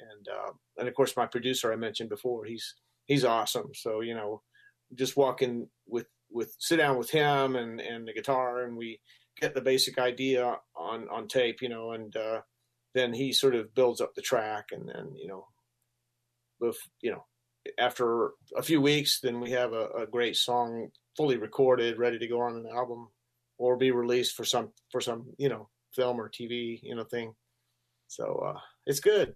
and 0.01 0.29
uh, 0.29 0.53
and 0.79 0.89
of 0.89 0.95
course 0.95 1.17
my 1.17 1.27
producer 1.27 1.73
I 1.73 1.77
mentioned 1.77 2.11
before, 2.11 2.45
he's 2.45 2.75
he's 3.07 3.25
awesome. 3.25 3.71
So 3.75 4.01
you 4.01 4.15
know, 4.15 4.43
just 4.95 5.17
walking 5.17 5.69
with 5.87 6.07
with 6.31 6.55
sit 6.59 6.77
down 6.77 6.99
with 6.99 7.11
him 7.11 7.57
and 7.57 7.81
and 7.81 8.09
the 8.09 8.13
guitar, 8.13 8.65
and 8.65 8.77
we 8.77 9.01
get 9.41 9.55
the 9.55 9.61
basic 9.61 9.99
idea 9.99 10.57
on 10.77 11.09
on 11.09 11.29
tape, 11.29 11.63
you 11.63 11.69
know, 11.69 11.93
and 11.93 12.17
uh, 12.17 12.41
then 12.95 13.13
he 13.13 13.33
sort 13.33 13.55
of 13.55 13.75
builds 13.75 14.01
up 14.01 14.15
the 14.15 14.23
track, 14.23 14.67
and 14.73 14.89
then 14.89 15.13
you 15.17 15.29
know, 15.29 15.47
with 16.61 16.79
you 17.01 17.13
know, 17.13 17.25
after 17.79 18.31
a 18.57 18.63
few 18.63 18.81
weeks, 18.81 19.21
then 19.21 19.41
we 19.41 19.51
have 19.51 19.73
a, 19.73 19.89
a 20.03 20.07
great 20.07 20.37
song 20.37 20.89
fully 21.17 21.37
recorded, 21.37 21.99
ready 21.99 22.19
to 22.19 22.27
go 22.27 22.41
on 22.41 22.57
an 22.57 22.67
album, 22.75 23.09
or 23.59 23.77
be 23.77 23.91
released 23.91 24.35
for 24.35 24.45
some 24.45 24.71
for 24.91 25.01
some 25.01 25.27
you 25.39 25.49
know 25.49 25.69
film 25.95 26.21
or 26.21 26.29
TV 26.29 26.81
you 26.83 26.95
know 26.95 27.05
thing. 27.05 27.35
So 28.09 28.43
uh, 28.47 28.61
it's 28.87 29.01
good. 29.01 29.35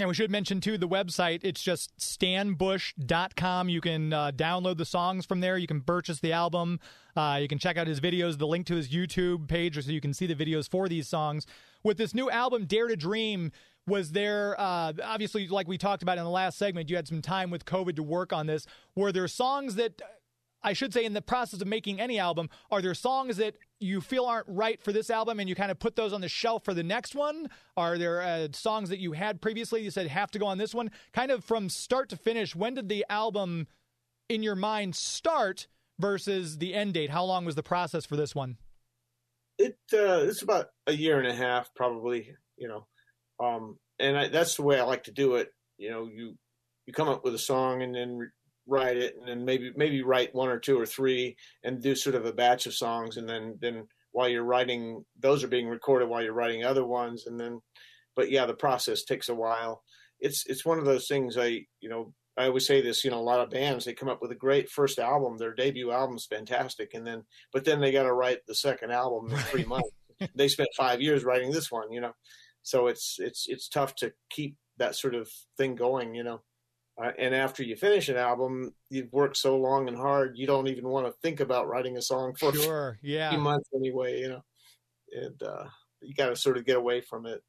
And 0.00 0.08
we 0.08 0.14
should 0.14 0.30
mention 0.30 0.60
too 0.60 0.78
the 0.78 0.88
website. 0.88 1.40
It's 1.42 1.62
just 1.62 1.94
stanbush.com. 1.98 3.68
You 3.68 3.80
can 3.82 4.12
uh, 4.12 4.32
download 4.32 4.78
the 4.78 4.86
songs 4.86 5.26
from 5.26 5.40
there. 5.40 5.58
You 5.58 5.66
can 5.66 5.82
purchase 5.82 6.20
the 6.20 6.32
album. 6.32 6.80
Uh, 7.14 7.38
you 7.40 7.48
can 7.48 7.58
check 7.58 7.76
out 7.76 7.86
his 7.86 8.00
videos. 8.00 8.38
The 8.38 8.46
link 8.46 8.66
to 8.66 8.76
his 8.76 8.88
YouTube 8.88 9.46
page, 9.46 9.82
so 9.82 9.90
you 9.90 10.00
can 10.00 10.14
see 10.14 10.26
the 10.26 10.34
videos 10.34 10.70
for 10.70 10.88
these 10.88 11.06
songs. 11.06 11.46
With 11.82 11.98
this 11.98 12.14
new 12.14 12.30
album, 12.30 12.64
Dare 12.64 12.88
to 12.88 12.96
Dream, 12.96 13.52
was 13.90 14.12
there 14.12 14.58
uh, 14.58 14.92
obviously 15.04 15.48
like 15.48 15.68
we 15.68 15.76
talked 15.76 16.02
about 16.02 16.16
in 16.16 16.24
the 16.24 16.30
last 16.30 16.56
segment? 16.56 16.88
You 16.88 16.96
had 16.96 17.08
some 17.08 17.20
time 17.20 17.50
with 17.50 17.64
COVID 17.64 17.96
to 17.96 18.02
work 18.02 18.32
on 18.32 18.46
this. 18.46 18.66
Were 18.94 19.12
there 19.12 19.28
songs 19.28 19.74
that 19.74 20.00
I 20.62 20.74
should 20.74 20.92
say, 20.92 21.06
in 21.06 21.14
the 21.14 21.22
process 21.22 21.62
of 21.62 21.66
making 21.66 22.00
any 22.00 22.18
album, 22.18 22.50
are 22.70 22.82
there 22.82 22.94
songs 22.94 23.38
that 23.38 23.54
you 23.78 24.02
feel 24.02 24.26
aren't 24.26 24.46
right 24.46 24.80
for 24.82 24.92
this 24.92 25.08
album 25.08 25.40
and 25.40 25.48
you 25.48 25.54
kind 25.54 25.70
of 25.70 25.78
put 25.78 25.96
those 25.96 26.12
on 26.12 26.20
the 26.20 26.28
shelf 26.28 26.64
for 26.64 26.74
the 26.74 26.82
next 26.82 27.14
one? 27.14 27.48
Are 27.78 27.96
there 27.96 28.20
uh, 28.20 28.48
songs 28.52 28.90
that 28.90 28.98
you 28.98 29.12
had 29.12 29.40
previously 29.40 29.82
you 29.82 29.90
said 29.90 30.06
have 30.08 30.30
to 30.32 30.38
go 30.38 30.46
on 30.46 30.58
this 30.58 30.74
one? 30.74 30.90
Kind 31.14 31.30
of 31.30 31.44
from 31.44 31.70
start 31.70 32.10
to 32.10 32.16
finish, 32.16 32.54
when 32.54 32.74
did 32.74 32.90
the 32.90 33.06
album 33.08 33.68
in 34.28 34.42
your 34.42 34.54
mind 34.54 34.96
start 34.96 35.66
versus 35.98 36.58
the 36.58 36.74
end 36.74 36.92
date? 36.94 37.08
How 37.08 37.24
long 37.24 37.46
was 37.46 37.54
the 37.54 37.62
process 37.62 38.04
for 38.04 38.16
this 38.16 38.34
one? 38.34 38.58
it 39.60 39.78
uh, 39.92 40.24
it's 40.24 40.42
about 40.42 40.70
a 40.86 40.92
year 40.92 41.18
and 41.18 41.28
a 41.28 41.34
half 41.34 41.72
probably 41.74 42.34
you 42.56 42.66
know 42.66 42.86
um, 43.40 43.76
and 43.98 44.16
I, 44.16 44.28
that's 44.28 44.56
the 44.56 44.62
way 44.62 44.78
i 44.78 44.82
like 44.82 45.04
to 45.04 45.12
do 45.12 45.36
it. 45.36 45.48
You 45.78 45.90
know 45.90 46.08
you 46.12 46.36
you 46.86 46.92
come 46.92 47.08
up 47.08 47.24
with 47.24 47.34
a 47.34 47.38
song 47.38 47.82
and 47.82 47.94
then 47.94 48.16
re- 48.16 48.28
write 48.66 48.96
it 48.96 49.14
and 49.18 49.28
then 49.28 49.44
maybe 49.44 49.70
maybe 49.76 50.02
write 50.02 50.34
one 50.34 50.48
or 50.48 50.58
two 50.58 50.78
or 50.78 50.86
three 50.86 51.36
and 51.64 51.82
do 51.82 51.94
sort 51.94 52.14
of 52.14 52.26
a 52.26 52.32
batch 52.32 52.66
of 52.66 52.74
songs 52.74 53.16
and 53.16 53.28
then 53.28 53.56
then 53.60 53.86
while 54.12 54.28
you're 54.28 54.44
writing 54.44 55.04
those 55.18 55.42
are 55.42 55.48
being 55.48 55.68
recorded 55.68 56.08
while 56.08 56.22
you're 56.22 56.32
writing 56.32 56.64
other 56.64 56.84
ones 56.84 57.26
and 57.26 57.38
then 57.38 57.60
but 58.14 58.30
yeah 58.30 58.46
the 58.46 58.54
process 58.54 59.04
takes 59.04 59.28
a 59.28 59.34
while. 59.34 59.82
It's 60.20 60.44
it's 60.46 60.66
one 60.66 60.78
of 60.78 60.84
those 60.84 61.08
things 61.08 61.38
i 61.38 61.60
you 61.80 61.88
know 61.88 62.12
i 62.36 62.46
always 62.46 62.66
say 62.66 62.82
this 62.82 63.04
you 63.04 63.10
know 63.10 63.18
a 63.18 63.30
lot 63.30 63.40
of 63.40 63.50
bands 63.50 63.84
they 63.84 63.94
come 63.94 64.10
up 64.10 64.20
with 64.20 64.30
a 64.30 64.36
great 64.36 64.68
first 64.68 64.98
album 64.98 65.38
their 65.38 65.54
debut 65.54 65.90
album's 65.90 66.26
fantastic 66.28 66.92
and 66.92 67.06
then 67.06 67.24
but 67.54 67.64
then 67.64 67.80
they 67.80 67.90
got 67.90 68.02
to 68.02 68.12
write 68.12 68.40
the 68.46 68.54
second 68.54 68.90
album 68.90 69.32
in 69.32 69.38
three 69.38 69.64
months. 69.64 69.88
They 70.34 70.48
spent 70.48 70.68
five 70.76 71.00
years 71.00 71.24
writing 71.24 71.50
this 71.50 71.70
one 71.70 71.90
you 71.90 72.02
know 72.02 72.12
so 72.62 72.86
it's 72.86 73.16
it's 73.18 73.46
it's 73.48 73.68
tough 73.68 73.94
to 73.96 74.12
keep 74.30 74.56
that 74.78 74.94
sort 74.94 75.14
of 75.14 75.28
thing 75.56 75.74
going 75.74 76.14
you 76.14 76.22
know 76.22 76.40
uh, 77.02 77.12
and 77.18 77.34
after 77.34 77.62
you 77.62 77.76
finish 77.76 78.08
an 78.08 78.16
album 78.16 78.74
you've 78.90 79.12
worked 79.12 79.36
so 79.36 79.56
long 79.56 79.88
and 79.88 79.96
hard 79.96 80.36
you 80.36 80.46
don't 80.46 80.68
even 80.68 80.86
want 80.88 81.06
to 81.06 81.12
think 81.22 81.40
about 81.40 81.68
writing 81.68 81.96
a 81.96 82.02
song 82.02 82.34
for 82.34 82.52
Sure, 82.54 82.98
yeah. 83.02 83.36
months 83.36 83.68
anyway 83.74 84.20
you 84.20 84.28
know 84.28 84.42
and 85.12 85.42
uh 85.42 85.64
you 86.00 86.14
got 86.14 86.28
to 86.28 86.36
sort 86.36 86.56
of 86.56 86.64
get 86.64 86.76
away 86.76 87.00
from 87.00 87.26
it 87.26 87.42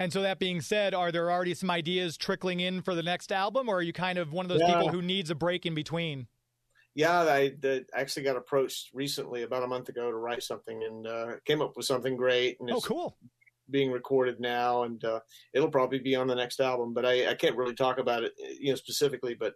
And 0.00 0.12
so 0.12 0.22
that 0.22 0.38
being 0.38 0.60
said, 0.60 0.94
are 0.94 1.10
there 1.10 1.30
already 1.30 1.54
some 1.54 1.70
ideas 1.70 2.16
trickling 2.16 2.60
in 2.60 2.82
for 2.82 2.94
the 2.94 3.02
next 3.02 3.32
album, 3.32 3.68
or 3.68 3.76
are 3.78 3.82
you 3.82 3.92
kind 3.92 4.16
of 4.18 4.32
one 4.32 4.44
of 4.44 4.48
those 4.48 4.60
Yeah. 4.60 4.74
people 4.74 4.88
who 4.90 5.02
needs 5.02 5.28
a 5.30 5.34
break 5.34 5.66
in 5.66 5.74
between? 5.74 6.28
yeah 6.94 7.20
i 7.20 7.50
the, 7.60 7.84
actually 7.94 8.22
got 8.24 8.34
approached 8.36 8.88
recently 8.94 9.42
about 9.42 9.62
a 9.62 9.66
month 9.66 9.88
ago 9.88 10.10
to 10.10 10.16
write 10.16 10.42
something 10.42 10.82
and 10.82 11.06
uh 11.06 11.32
came 11.44 11.60
up 11.60 11.76
with 11.76 11.84
something 11.86 12.16
great 12.16 12.58
and 12.60 12.70
Oh, 12.70 12.78
it's 12.78 12.86
cool. 12.86 13.16
Being 13.70 13.90
recorded 13.90 14.40
now 14.40 14.82
and 14.84 15.04
uh 15.04 15.20
it'll 15.54 15.70
probably 15.70 15.98
be 15.98 16.14
on 16.16 16.26
the 16.26 16.34
next 16.34 16.60
album 16.60 16.94
but 16.94 17.04
i 17.04 17.30
i 17.30 17.34
can't 17.34 17.56
really 17.56 17.74
talk 17.74 17.98
about 17.98 18.22
it 18.24 18.32
you 18.58 18.70
know 18.70 18.76
specifically 18.76 19.34
but 19.38 19.54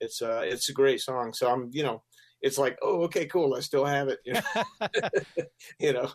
it's 0.00 0.20
uh 0.22 0.42
it's 0.44 0.68
a 0.68 0.72
great 0.74 1.00
song. 1.00 1.32
So 1.32 1.50
i'm 1.50 1.70
you 1.72 1.82
know 1.82 2.02
it's 2.42 2.58
like 2.58 2.76
oh 2.82 3.02
okay 3.04 3.26
cool 3.26 3.54
i 3.54 3.60
still 3.60 3.84
have 3.84 4.08
it 4.08 4.18
you 4.26 4.34
know, 4.34 4.40
you 5.80 5.92
know? 5.92 6.10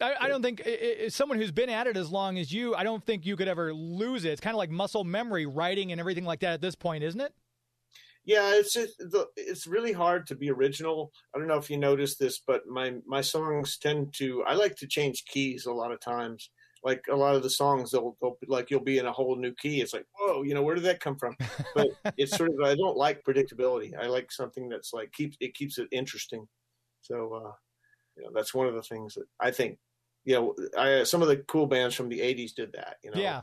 I, 0.00 0.14
I 0.20 0.28
don't 0.28 0.40
think 0.42 0.62
i- 0.64 0.70
i- 0.70 1.04
as 1.06 1.14
someone 1.14 1.36
who's 1.38 1.52
been 1.52 1.68
at 1.68 1.86
it 1.86 1.96
as 1.98 2.10
long 2.10 2.38
as 2.38 2.50
you, 2.50 2.74
I 2.74 2.82
don't 2.84 3.04
think 3.04 3.26
you 3.26 3.36
could 3.36 3.48
ever 3.48 3.74
lose 3.74 4.24
it. 4.24 4.30
It's 4.30 4.40
kind 4.40 4.54
of 4.54 4.58
like 4.58 4.70
muscle 4.70 5.04
memory, 5.04 5.44
writing 5.44 5.92
and 5.92 6.00
everything 6.00 6.24
like 6.24 6.40
that 6.40 6.54
at 6.54 6.60
this 6.62 6.74
point, 6.74 7.04
isn't 7.04 7.20
it? 7.20 7.34
yeah 8.26 8.52
it's 8.54 8.72
just, 8.74 8.98
the, 8.98 9.26
it's 9.36 9.66
really 9.66 9.92
hard 9.92 10.26
to 10.26 10.34
be 10.34 10.50
original. 10.50 11.10
I 11.34 11.38
don't 11.38 11.48
know 11.48 11.56
if 11.56 11.70
you 11.70 11.78
noticed 11.78 12.18
this 12.18 12.40
but 12.46 12.66
my 12.66 12.94
my 13.06 13.20
songs 13.22 13.78
tend 13.78 14.12
to 14.18 14.42
i 14.46 14.54
like 14.54 14.76
to 14.76 14.86
change 14.86 15.24
keys 15.26 15.66
a 15.66 15.72
lot 15.72 15.90
of 15.92 16.00
times 16.00 16.50
like 16.82 17.04
a 17.10 17.16
lot 17.16 17.34
of 17.34 17.42
the 17.42 17.50
songs 17.50 17.90
they'll, 17.90 18.16
they'll 18.20 18.36
be 18.40 18.46
like 18.48 18.70
you'll 18.70 18.80
be 18.80 18.98
in 18.98 19.06
a 19.06 19.12
whole 19.12 19.36
new 19.36 19.52
key 19.54 19.80
it's 19.80 19.92
like 19.92 20.06
whoa 20.18 20.42
you 20.42 20.54
know 20.54 20.62
where 20.62 20.74
did 20.74 20.84
that 20.84 21.00
come 21.00 21.16
from 21.16 21.36
but 21.74 21.88
it's 22.16 22.36
sort 22.36 22.50
of 22.50 22.60
i 22.64 22.74
don't 22.74 22.96
like 22.96 23.22
predictability 23.24 23.92
i 24.00 24.06
like 24.06 24.32
something 24.32 24.68
that's 24.68 24.92
like 24.92 25.12
keeps 25.12 25.36
it 25.40 25.54
keeps 25.54 25.78
it 25.78 25.88
interesting 25.92 26.46
so 27.02 27.34
uh 27.34 27.52
you 28.16 28.24
know 28.24 28.30
that's 28.34 28.54
one 28.54 28.66
of 28.66 28.74
the 28.74 28.82
things 28.82 29.14
that 29.14 29.26
i 29.40 29.50
think 29.50 29.78
you 30.24 30.34
know 30.34 30.54
i 30.78 31.02
some 31.02 31.22
of 31.22 31.28
the 31.28 31.36
cool 31.36 31.66
bands 31.66 31.94
from 31.94 32.08
the 32.08 32.20
80s 32.20 32.54
did 32.54 32.72
that 32.72 32.96
you 33.02 33.10
know 33.10 33.20
Yeah. 33.20 33.42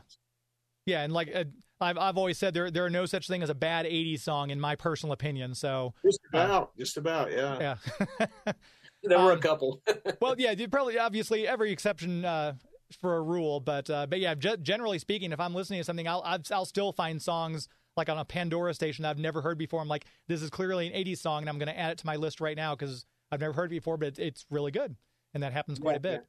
Yeah, 0.86 1.02
and 1.02 1.12
like 1.12 1.30
uh, 1.34 1.44
I've 1.82 1.98
I've 1.98 2.16
always 2.16 2.38
said, 2.38 2.54
there 2.54 2.70
there 2.70 2.86
are 2.86 2.88
no 2.90 3.04
such 3.04 3.28
thing 3.28 3.42
as 3.42 3.50
a 3.50 3.54
bad 3.54 3.84
'80s 3.84 4.20
song, 4.20 4.48
in 4.48 4.58
my 4.58 4.74
personal 4.74 5.12
opinion. 5.12 5.54
So 5.54 5.92
just 6.02 6.20
about 6.32 6.74
just 6.78 6.96
about 6.96 7.30
yeah, 7.30 7.76
yeah. 8.08 8.52
there 9.02 9.18
were 9.18 9.32
a 9.32 9.34
Um, 9.34 9.40
couple 9.40 9.82
well, 10.22 10.34
yeah, 10.38 10.54
probably 10.70 10.98
obviously 10.98 11.46
every 11.46 11.72
exception 11.72 12.24
uh, 12.24 12.54
for 13.00 13.16
a 13.16 13.22
rule, 13.22 13.60
but 13.60 13.88
uh, 13.90 14.06
but 14.06 14.20
yeah, 14.20 14.34
generally 14.34 14.98
speaking, 14.98 15.32
if 15.32 15.40
I'm 15.40 15.54
listening 15.54 15.80
to 15.80 15.84
something, 15.84 16.08
I'll 16.08 16.22
I'll 16.24 16.40
I'll 16.50 16.64
still 16.64 16.92
find 16.92 17.20
songs 17.20 17.68
like 17.96 18.08
on 18.08 18.18
a 18.18 18.24
Pandora 18.24 18.72
station 18.74 19.02
that 19.02 19.10
I've 19.10 19.18
never 19.18 19.42
heard 19.42 19.58
before. 19.58 19.80
I'm 19.80 19.88
like, 19.88 20.06
this 20.28 20.42
is 20.42 20.50
clearly 20.50 20.86
an 20.86 20.92
'80s 20.92 21.18
song, 21.18 21.42
and 21.42 21.48
I'm 21.50 21.58
going 21.58 21.68
to 21.68 21.78
add 21.78 21.92
it 21.92 21.98
to 21.98 22.06
my 22.06 22.16
list 22.16 22.40
right 22.40 22.56
now 22.56 22.74
because 22.74 23.04
I've 23.30 23.40
never 23.40 23.52
heard 23.52 23.66
it 23.66 23.76
before, 23.76 23.96
but 23.96 24.18
it's, 24.18 24.46
really 24.50 24.70
good, 24.70 24.96
and 25.34 25.42
that 25.42 25.52
happens 25.52 25.78
quite 25.78 26.02
a 26.02 26.08
Yeah, 26.08 26.16
bit. 26.16 26.26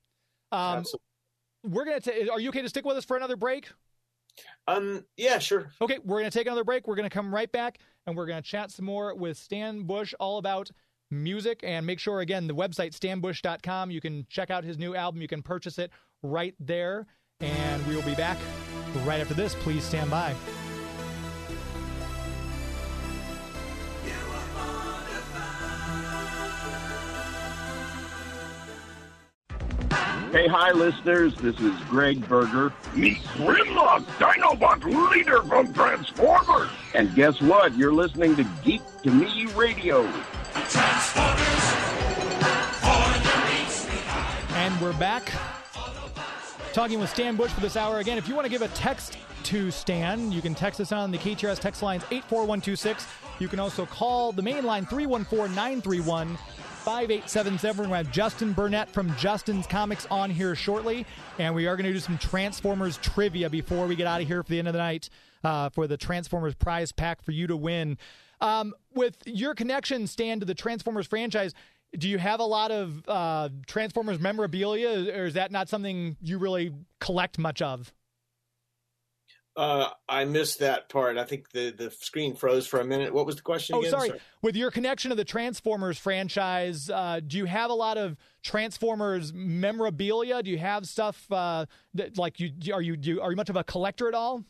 Um, 0.51 0.83
we're 1.63 1.85
gonna. 1.85 1.99
ta- 1.99 2.33
are 2.33 2.39
you 2.39 2.49
okay 2.49 2.61
to 2.61 2.69
stick 2.69 2.85
with 2.85 2.97
us 2.97 3.05
for 3.05 3.17
another 3.17 3.35
break? 3.35 3.69
um 4.67 5.03
yeah 5.17 5.37
sure 5.37 5.71
Okay, 5.81 5.97
we're 6.03 6.19
going 6.19 6.31
to 6.31 6.37
take 6.37 6.47
another 6.47 6.63
break. 6.63 6.87
We're 6.87 6.95
going 6.95 7.09
to 7.09 7.13
come 7.13 7.33
right 7.33 7.51
back 7.51 7.79
and 8.05 8.15
we're 8.15 8.25
going 8.25 8.41
to 8.41 8.47
chat 8.47 8.71
some 8.71 8.85
more 8.85 9.13
with 9.13 9.37
Stan 9.37 9.83
Bush 9.83 10.13
all 10.19 10.37
about 10.37 10.71
music. 11.11 11.59
And 11.63 11.85
make 11.85 11.99
sure, 11.99 12.21
again, 12.21 12.47
the 12.47 12.55
website, 12.55 12.91
stanbush.com, 12.97 13.91
you 13.91 13.99
can 13.99 14.25
check 14.29 14.49
out 14.49 14.63
his 14.63 14.77
new 14.77 14.95
album. 14.95 15.21
You 15.21 15.27
can 15.27 15.41
purchase 15.41 15.77
it 15.77 15.91
right 16.23 16.55
there. 16.59 17.07
And 17.39 17.85
we 17.87 17.95
will 17.95 18.03
be 18.03 18.15
back 18.15 18.37
right 19.05 19.21
after 19.21 19.33
this. 19.33 19.55
Please 19.55 19.83
stand 19.83 20.09
by. 20.11 20.35
Hey, 30.31 30.47
hi, 30.47 30.71
listeners. 30.73 31.33
This 31.35 31.59
is 31.59 31.73
Gregg 31.89 32.27
Berger. 32.29 32.71
Meet 32.93 33.17
Grimlock, 33.33 34.05
Dinobot 34.19 35.11
leader 35.11 35.41
from 35.41 35.73
Transformers. 35.73 36.69
And 36.93 37.15
guess 37.15 37.41
what? 37.41 37.75
You're 37.75 37.93
listening 37.93 38.35
to 38.35 38.43
Geek 38.63 38.81
to 39.03 39.09
Me 39.09 39.47
Radio. 39.55 40.03
Transformers, 40.67 41.59
and 44.53 44.79
we're 44.81 44.93
back 44.99 45.31
talking 46.73 46.99
with 46.99 47.09
Stan 47.09 47.35
Bush 47.35 47.51
for 47.51 47.61
this 47.61 47.75
hour. 47.75 47.99
Again, 47.99 48.17
if 48.17 48.27
you 48.27 48.35
want 48.35 48.45
to 48.45 48.49
give 48.49 48.61
a 48.61 48.67
text 48.69 49.17
to 49.43 49.71
Stan, 49.71 50.31
you 50.31 50.41
can 50.41 50.53
text 50.53 50.79
us 50.79 50.91
on 50.91 51.11
the 51.11 51.17
KTRS 51.17 51.59
text 51.59 51.81
lines 51.81 52.03
84126. 52.11 53.07
You 53.39 53.47
can 53.47 53.59
also 53.59 53.85
call 53.85 54.31
the 54.31 54.41
main 54.41 54.63
line 54.63 54.85
314 54.85 55.55
931 55.55 56.37
5877. 56.37 57.77
We're 57.77 57.87
going 57.87 58.03
to 58.03 58.05
have 58.05 58.13
Justin 58.13 58.53
Burnette 58.53 58.89
from 58.89 59.15
Justin's 59.15 59.67
Comics 59.67 60.05
on 60.11 60.29
here 60.29 60.55
shortly. 60.55 61.05
And 61.37 61.55
we 61.55 61.67
are 61.67 61.75
going 61.75 61.87
to 61.87 61.93
do 61.93 61.99
some 61.99 62.17
Transformers 62.17 62.97
trivia 62.97 63.49
before 63.49 63.87
we 63.87 63.95
get 63.95 64.07
out 64.07 64.21
of 64.21 64.27
here 64.27 64.43
for 64.43 64.49
the 64.49 64.59
end 64.59 64.67
of 64.67 64.73
the 64.73 64.79
night 64.79 65.09
uh, 65.43 65.69
for 65.69 65.87
the 65.87 65.97
Transformers 65.97 66.55
prize 66.55 66.91
pack 66.91 67.21
for 67.21 67.31
you 67.31 67.47
to 67.47 67.57
win. 67.57 67.97
Um, 68.41 68.73
with 68.93 69.17
your 69.25 69.53
connection, 69.55 70.07
Stan, 70.07 70.39
to 70.39 70.45
the 70.45 70.55
Transformers 70.55 71.07
franchise, 71.07 71.53
do 71.97 72.07
you 72.07 72.17
have 72.17 72.39
a 72.39 72.45
lot 72.45 72.71
of 72.71 73.03
uh, 73.07 73.49
Transformers 73.67 74.19
memorabilia, 74.19 75.11
or 75.15 75.25
is 75.25 75.33
that 75.33 75.51
not 75.51 75.69
something 75.69 76.17
you 76.21 76.37
really 76.37 76.73
collect 76.99 77.37
much 77.37 77.61
of? 77.61 77.91
Uh, 79.55 79.89
I 80.07 80.23
missed 80.23 80.59
that 80.59 80.87
part. 80.87 81.17
I 81.17 81.25
think 81.25 81.49
the, 81.51 81.71
the 81.71 81.91
screen 81.91 82.35
froze 82.35 82.65
for 82.65 82.79
a 82.79 82.85
minute. 82.85 83.13
What 83.13 83.25
was 83.25 83.35
the 83.35 83.41
question 83.41 83.75
Oh, 83.75 83.79
again? 83.79 83.91
sorry. 83.91 84.11
With 84.41 84.55
your 84.55 84.71
connection 84.71 85.09
to 85.09 85.15
the 85.15 85.25
Transformers 85.25 85.97
franchise, 85.97 86.89
uh, 86.89 87.19
do 87.25 87.37
you 87.37 87.45
have 87.45 87.69
a 87.69 87.73
lot 87.73 87.97
of 87.97 88.15
Transformers 88.41 89.33
memorabilia? 89.33 90.41
Do 90.43 90.49
you 90.49 90.59
have 90.59 90.87
stuff 90.87 91.29
uh, 91.31 91.65
that 91.95 92.17
like 92.17 92.39
you 92.39 92.51
are 92.73 92.81
you 92.81 92.95
do 92.95 93.19
are 93.19 93.31
you 93.31 93.35
much 93.35 93.49
of 93.49 93.57
a 93.57 93.63
collector 93.65 94.07
at 94.07 94.13
all? 94.13 94.45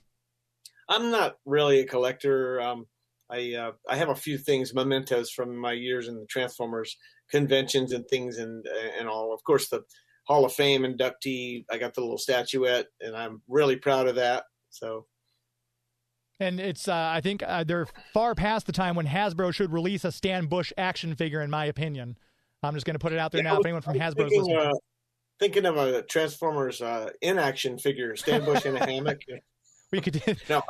I'm 0.88 1.10
not 1.10 1.38
really 1.46 1.80
a 1.80 1.86
collector. 1.86 2.62
Um, 2.62 2.86
I 3.32 3.54
uh, 3.56 3.72
I 3.90 3.96
have 3.96 4.10
a 4.10 4.16
few 4.16 4.38
things, 4.38 4.76
mementos 4.76 5.32
from 5.32 5.56
my 5.56 5.72
years 5.74 6.08
in 6.08 6.20
the 6.20 6.26
Transformers 6.28 6.96
conventions 7.32 7.94
and 7.94 8.08
things, 8.08 8.38
and 8.38 8.66
and 9.00 9.08
all. 9.08 9.34
Of 9.34 9.44
course, 9.44 9.70
the 9.70 9.84
Hall 10.28 10.46
of 10.46 10.54
Fame 10.54 10.84
inductee. 10.84 11.66
I 11.72 11.78
got 11.78 11.94
the 11.94 12.02
little 12.02 12.18
statuette, 12.18 12.88
and 13.02 13.16
I'm 13.16 13.42
really 13.48 13.76
proud 13.76 14.08
of 14.08 14.16
that. 14.16 14.44
So 14.70 15.06
And 16.40 16.60
it's 16.60 16.88
uh, 16.88 17.12
I 17.14 17.22
think 17.22 17.44
uh, 17.46 17.64
they're 17.64 17.88
far 18.14 18.36
past 18.36 18.66
the 18.66 18.72
time 18.72 18.96
when 18.96 19.08
Hasbro 19.08 19.54
should 19.54 19.72
release 19.72 20.06
a 20.06 20.12
Stan 20.12 20.46
Bush 20.46 20.72
action 20.78 21.16
figure, 21.16 21.42
in 21.42 21.50
my 21.50 21.66
opinion. 21.66 22.18
I'm 22.64 22.74
just 22.74 22.86
going 22.86 22.96
to 22.96 23.00
put 23.00 23.14
it 23.14 23.20
out 23.20 23.32
there 23.32 23.42
Yeah, 23.42 23.52
now. 23.52 23.56
I 23.56 23.60
If 23.60 23.66
anyone 23.66 23.82
from 23.82 23.96
Hasbro 23.96 24.24
was 24.24 24.32
thinking, 24.32 24.42
listening, 24.42 24.58
uh, 24.58 24.74
thinking 25.40 25.66
of 25.66 25.78
a 25.78 26.02
Transformers 26.04 26.82
uh, 26.82 27.10
in 27.22 27.40
action 27.40 27.78
figure, 27.78 28.16
Stan 28.16 28.44
Bush 28.44 28.66
in 28.66 28.76
a 28.76 28.86
hammock. 28.86 29.20
we 29.92 30.02
could 30.02 30.22
do, 30.26 30.36
No, 30.50 30.62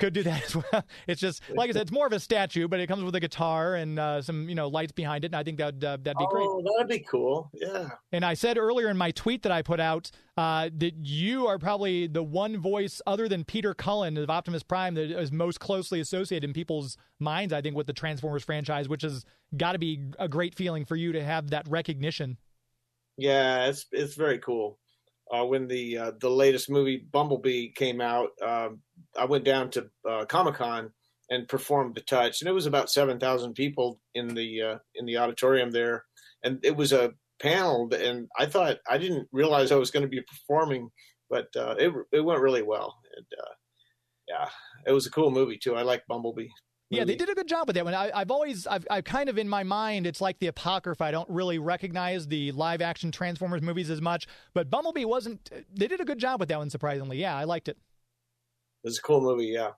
could 0.00 0.12
do 0.12 0.22
that 0.24 0.44
as 0.46 0.56
well. 0.56 0.84
It's 1.06 1.20
just 1.20 1.42
like 1.54 1.70
I 1.70 1.72
said, 1.72 1.82
it's 1.82 1.92
more 1.92 2.06
of 2.06 2.12
a 2.12 2.20
statue, 2.20 2.68
but 2.68 2.80
it 2.80 2.86
comes 2.86 3.04
with 3.04 3.14
a 3.14 3.20
guitar 3.20 3.76
and 3.76 3.98
uh, 3.98 4.22
some 4.22 4.48
you 4.48 4.54
know 4.54 4.68
lights 4.68 4.92
behind 4.92 5.24
it, 5.24 5.28
and 5.28 5.36
I 5.36 5.42
think 5.42 5.58
that 5.58 5.74
uh, 5.82 5.98
that'd 6.02 6.18
be 6.18 6.26
great. 6.30 6.46
oh, 6.46 6.62
that'd 6.76 6.88
be 6.88 7.04
cool. 7.08 7.50
Yeah. 7.54 7.90
And 8.12 8.24
I 8.24 8.34
said 8.34 8.58
earlier 8.58 8.88
in 8.88 8.96
my 8.96 9.10
tweet 9.12 9.42
that 9.42 9.52
I 9.52 9.62
put 9.62 9.80
out 9.80 10.10
uh, 10.36 10.70
that 10.78 10.94
you 10.96 11.46
are 11.46 11.58
probably 11.58 12.06
the 12.06 12.22
one 12.22 12.58
voice 12.58 13.00
other 13.06 13.28
than 13.28 13.44
Peter 13.44 13.74
Cullen 13.74 14.16
of 14.18 14.28
Optimus 14.28 14.62
Prime 14.62 14.94
that 14.94 15.10
is 15.10 15.32
most 15.32 15.60
closely 15.60 16.00
associated 16.00 16.48
in 16.48 16.52
people's 16.52 16.96
minds, 17.20 17.52
I 17.52 17.60
think, 17.60 17.76
with 17.76 17.86
the 17.86 17.92
Transformers 17.92 18.44
franchise, 18.44 18.88
which 18.88 19.02
has 19.02 19.24
got 19.56 19.72
to 19.72 19.78
be 19.78 20.04
a 20.18 20.28
great 20.28 20.54
feeling 20.54 20.84
for 20.84 20.96
you 20.96 21.12
to 21.12 21.22
have 21.22 21.50
that 21.50 21.66
recognition. 21.68 22.36
Yeah, 23.16 23.66
it's 23.66 23.86
it's 23.92 24.14
very 24.14 24.38
cool. 24.38 24.78
Uh, 25.32 25.44
when 25.44 25.66
the 25.66 25.98
uh, 25.98 26.12
the 26.20 26.30
latest 26.30 26.70
movie 26.70 26.98
Bumblebee 27.10 27.70
came 27.70 28.00
out, 28.00 28.28
um, 28.42 28.80
I 29.18 29.24
went 29.24 29.44
down 29.44 29.70
to 29.70 29.86
uh, 30.08 30.24
Comic 30.26 30.54
Con 30.56 30.92
and 31.30 31.48
performed 31.48 31.94
the 31.94 32.00
touch, 32.00 32.40
and 32.40 32.48
it 32.48 32.52
was 32.52 32.66
about 32.66 32.90
seven 32.90 33.18
thousand 33.18 33.54
people 33.54 34.00
in 34.14 34.28
the 34.28 34.62
uh, 34.62 34.78
in 34.94 35.06
the 35.06 35.18
auditorium 35.18 35.70
there, 35.70 36.04
and 36.42 36.58
it 36.64 36.76
was 36.76 36.92
a 36.92 37.12
panel, 37.40 37.92
and 37.92 38.28
I 38.38 38.46
thought 38.46 38.78
I 38.88 38.98
didn't 38.98 39.28
realize 39.32 39.72
I 39.72 39.76
was 39.76 39.90
going 39.90 40.04
to 40.04 40.08
be 40.08 40.22
performing, 40.22 40.90
but 41.28 41.48
uh, 41.56 41.74
it 41.78 41.92
it 42.12 42.20
went 42.20 42.40
really 42.40 42.62
well, 42.62 42.94
and 43.16 43.26
uh, 43.38 43.54
yeah, 44.28 44.48
it 44.86 44.92
was 44.92 45.06
a 45.06 45.10
cool 45.10 45.30
movie 45.30 45.58
too. 45.58 45.74
I 45.74 45.82
like 45.82 46.04
Bumblebee. 46.08 46.48
Yeah, 46.88 47.02
they 47.02 47.16
did 47.16 47.28
a 47.28 47.34
good 47.34 47.48
job 47.48 47.66
with 47.66 47.74
that 47.74 47.84
one. 47.84 47.94
I, 47.94 48.12
I've 48.14 48.30
always, 48.30 48.64
I've, 48.64 48.86
I've 48.88 49.02
kind 49.02 49.28
of 49.28 49.38
in 49.38 49.48
my 49.48 49.64
mind, 49.64 50.06
it's 50.06 50.20
like 50.20 50.38
the 50.38 50.46
Apocrypha. 50.46 51.02
I 51.02 51.10
don't 51.10 51.28
really 51.28 51.58
recognize 51.58 52.28
the 52.28 52.52
live 52.52 52.80
action 52.80 53.10
Transformers 53.10 53.60
movies 53.60 53.90
as 53.90 54.00
much, 54.00 54.28
but 54.54 54.70
Bumblebee 54.70 55.04
wasn't, 55.04 55.50
they 55.74 55.88
did 55.88 56.00
a 56.00 56.04
good 56.04 56.18
job 56.18 56.38
with 56.38 56.48
that 56.48 56.58
one, 56.58 56.70
surprisingly. 56.70 57.18
Yeah, 57.18 57.36
I 57.36 57.42
liked 57.42 57.68
it. 57.68 57.76
It 58.86 58.90
was 58.90 58.98
a 58.98 59.02
cool 59.02 59.20
movie. 59.20 59.46
Yeah. 59.46 59.70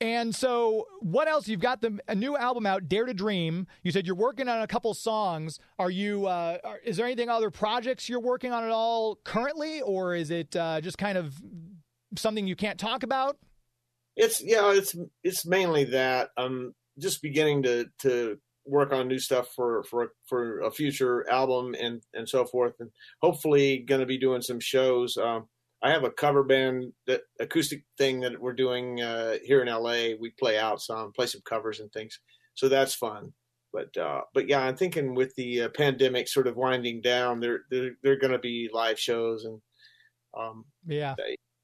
And 0.00 0.34
so, 0.34 0.88
what 0.98 1.28
else? 1.28 1.46
You've 1.46 1.60
got 1.60 1.82
the 1.82 2.00
a 2.08 2.16
new 2.16 2.36
album 2.36 2.66
out, 2.66 2.88
Dare 2.88 3.06
to 3.06 3.14
Dream. 3.14 3.68
You 3.84 3.92
said 3.92 4.06
you're 4.06 4.16
working 4.16 4.48
on 4.48 4.60
a 4.60 4.66
couple 4.66 4.92
songs. 4.92 5.60
Are 5.78 5.88
you? 5.90 6.26
Uh, 6.26 6.58
are, 6.64 6.78
is 6.84 6.96
there 6.96 7.06
anything 7.06 7.28
other 7.28 7.52
projects 7.52 8.08
you're 8.08 8.18
working 8.18 8.50
on 8.50 8.64
at 8.64 8.70
all 8.70 9.20
currently, 9.22 9.82
or 9.82 10.16
is 10.16 10.32
it 10.32 10.56
uh, 10.56 10.80
just 10.80 10.98
kind 10.98 11.16
of 11.16 11.40
something 12.16 12.44
you 12.44 12.56
can't 12.56 12.80
talk 12.80 13.04
about? 13.04 13.38
It's 14.16 14.42
yeah, 14.42 14.72
it's 14.72 14.96
it's 15.22 15.46
mainly 15.46 15.84
that. 15.84 16.30
I'm 16.36 16.74
just 16.98 17.22
beginning 17.22 17.62
to 17.62 17.86
to 18.00 18.38
work 18.66 18.92
on 18.92 19.06
new 19.06 19.20
stuff 19.20 19.46
for 19.54 19.84
for 19.84 20.10
for 20.28 20.58
a 20.62 20.72
future 20.72 21.24
album 21.30 21.76
and 21.80 22.02
and 22.14 22.28
so 22.28 22.46
forth, 22.46 22.74
and 22.80 22.90
hopefully 23.22 23.78
going 23.78 24.00
to 24.00 24.08
be 24.08 24.18
doing 24.18 24.42
some 24.42 24.58
shows. 24.58 25.16
Um, 25.16 25.46
I 25.82 25.90
have 25.90 26.04
a 26.04 26.10
cover 26.10 26.42
band 26.44 26.92
that 27.06 27.22
acoustic 27.40 27.84
thing 27.96 28.20
that 28.20 28.38
we're 28.40 28.52
doing 28.52 29.00
uh, 29.00 29.36
here 29.42 29.62
in 29.62 29.68
LA. 29.68 30.14
We 30.20 30.32
play 30.38 30.58
out 30.58 30.80
some, 30.80 31.12
play 31.12 31.26
some 31.26 31.40
covers 31.44 31.80
and 31.80 31.90
things, 31.92 32.18
so 32.54 32.68
that's 32.68 32.94
fun. 32.94 33.32
But 33.72 33.96
uh, 33.96 34.22
but 34.34 34.48
yeah, 34.48 34.60
I'm 34.60 34.76
thinking 34.76 35.14
with 35.14 35.34
the 35.36 35.62
uh, 35.62 35.68
pandemic 35.70 36.28
sort 36.28 36.46
of 36.46 36.56
winding 36.56 37.00
down, 37.02 37.40
there 37.40 37.60
there 37.70 37.92
there 38.02 38.12
are 38.12 38.18
going 38.18 38.32
to 38.32 38.38
be 38.38 38.68
live 38.72 38.98
shows 38.98 39.44
and 39.44 39.60
um, 40.36 40.64
Yeah. 40.86 41.14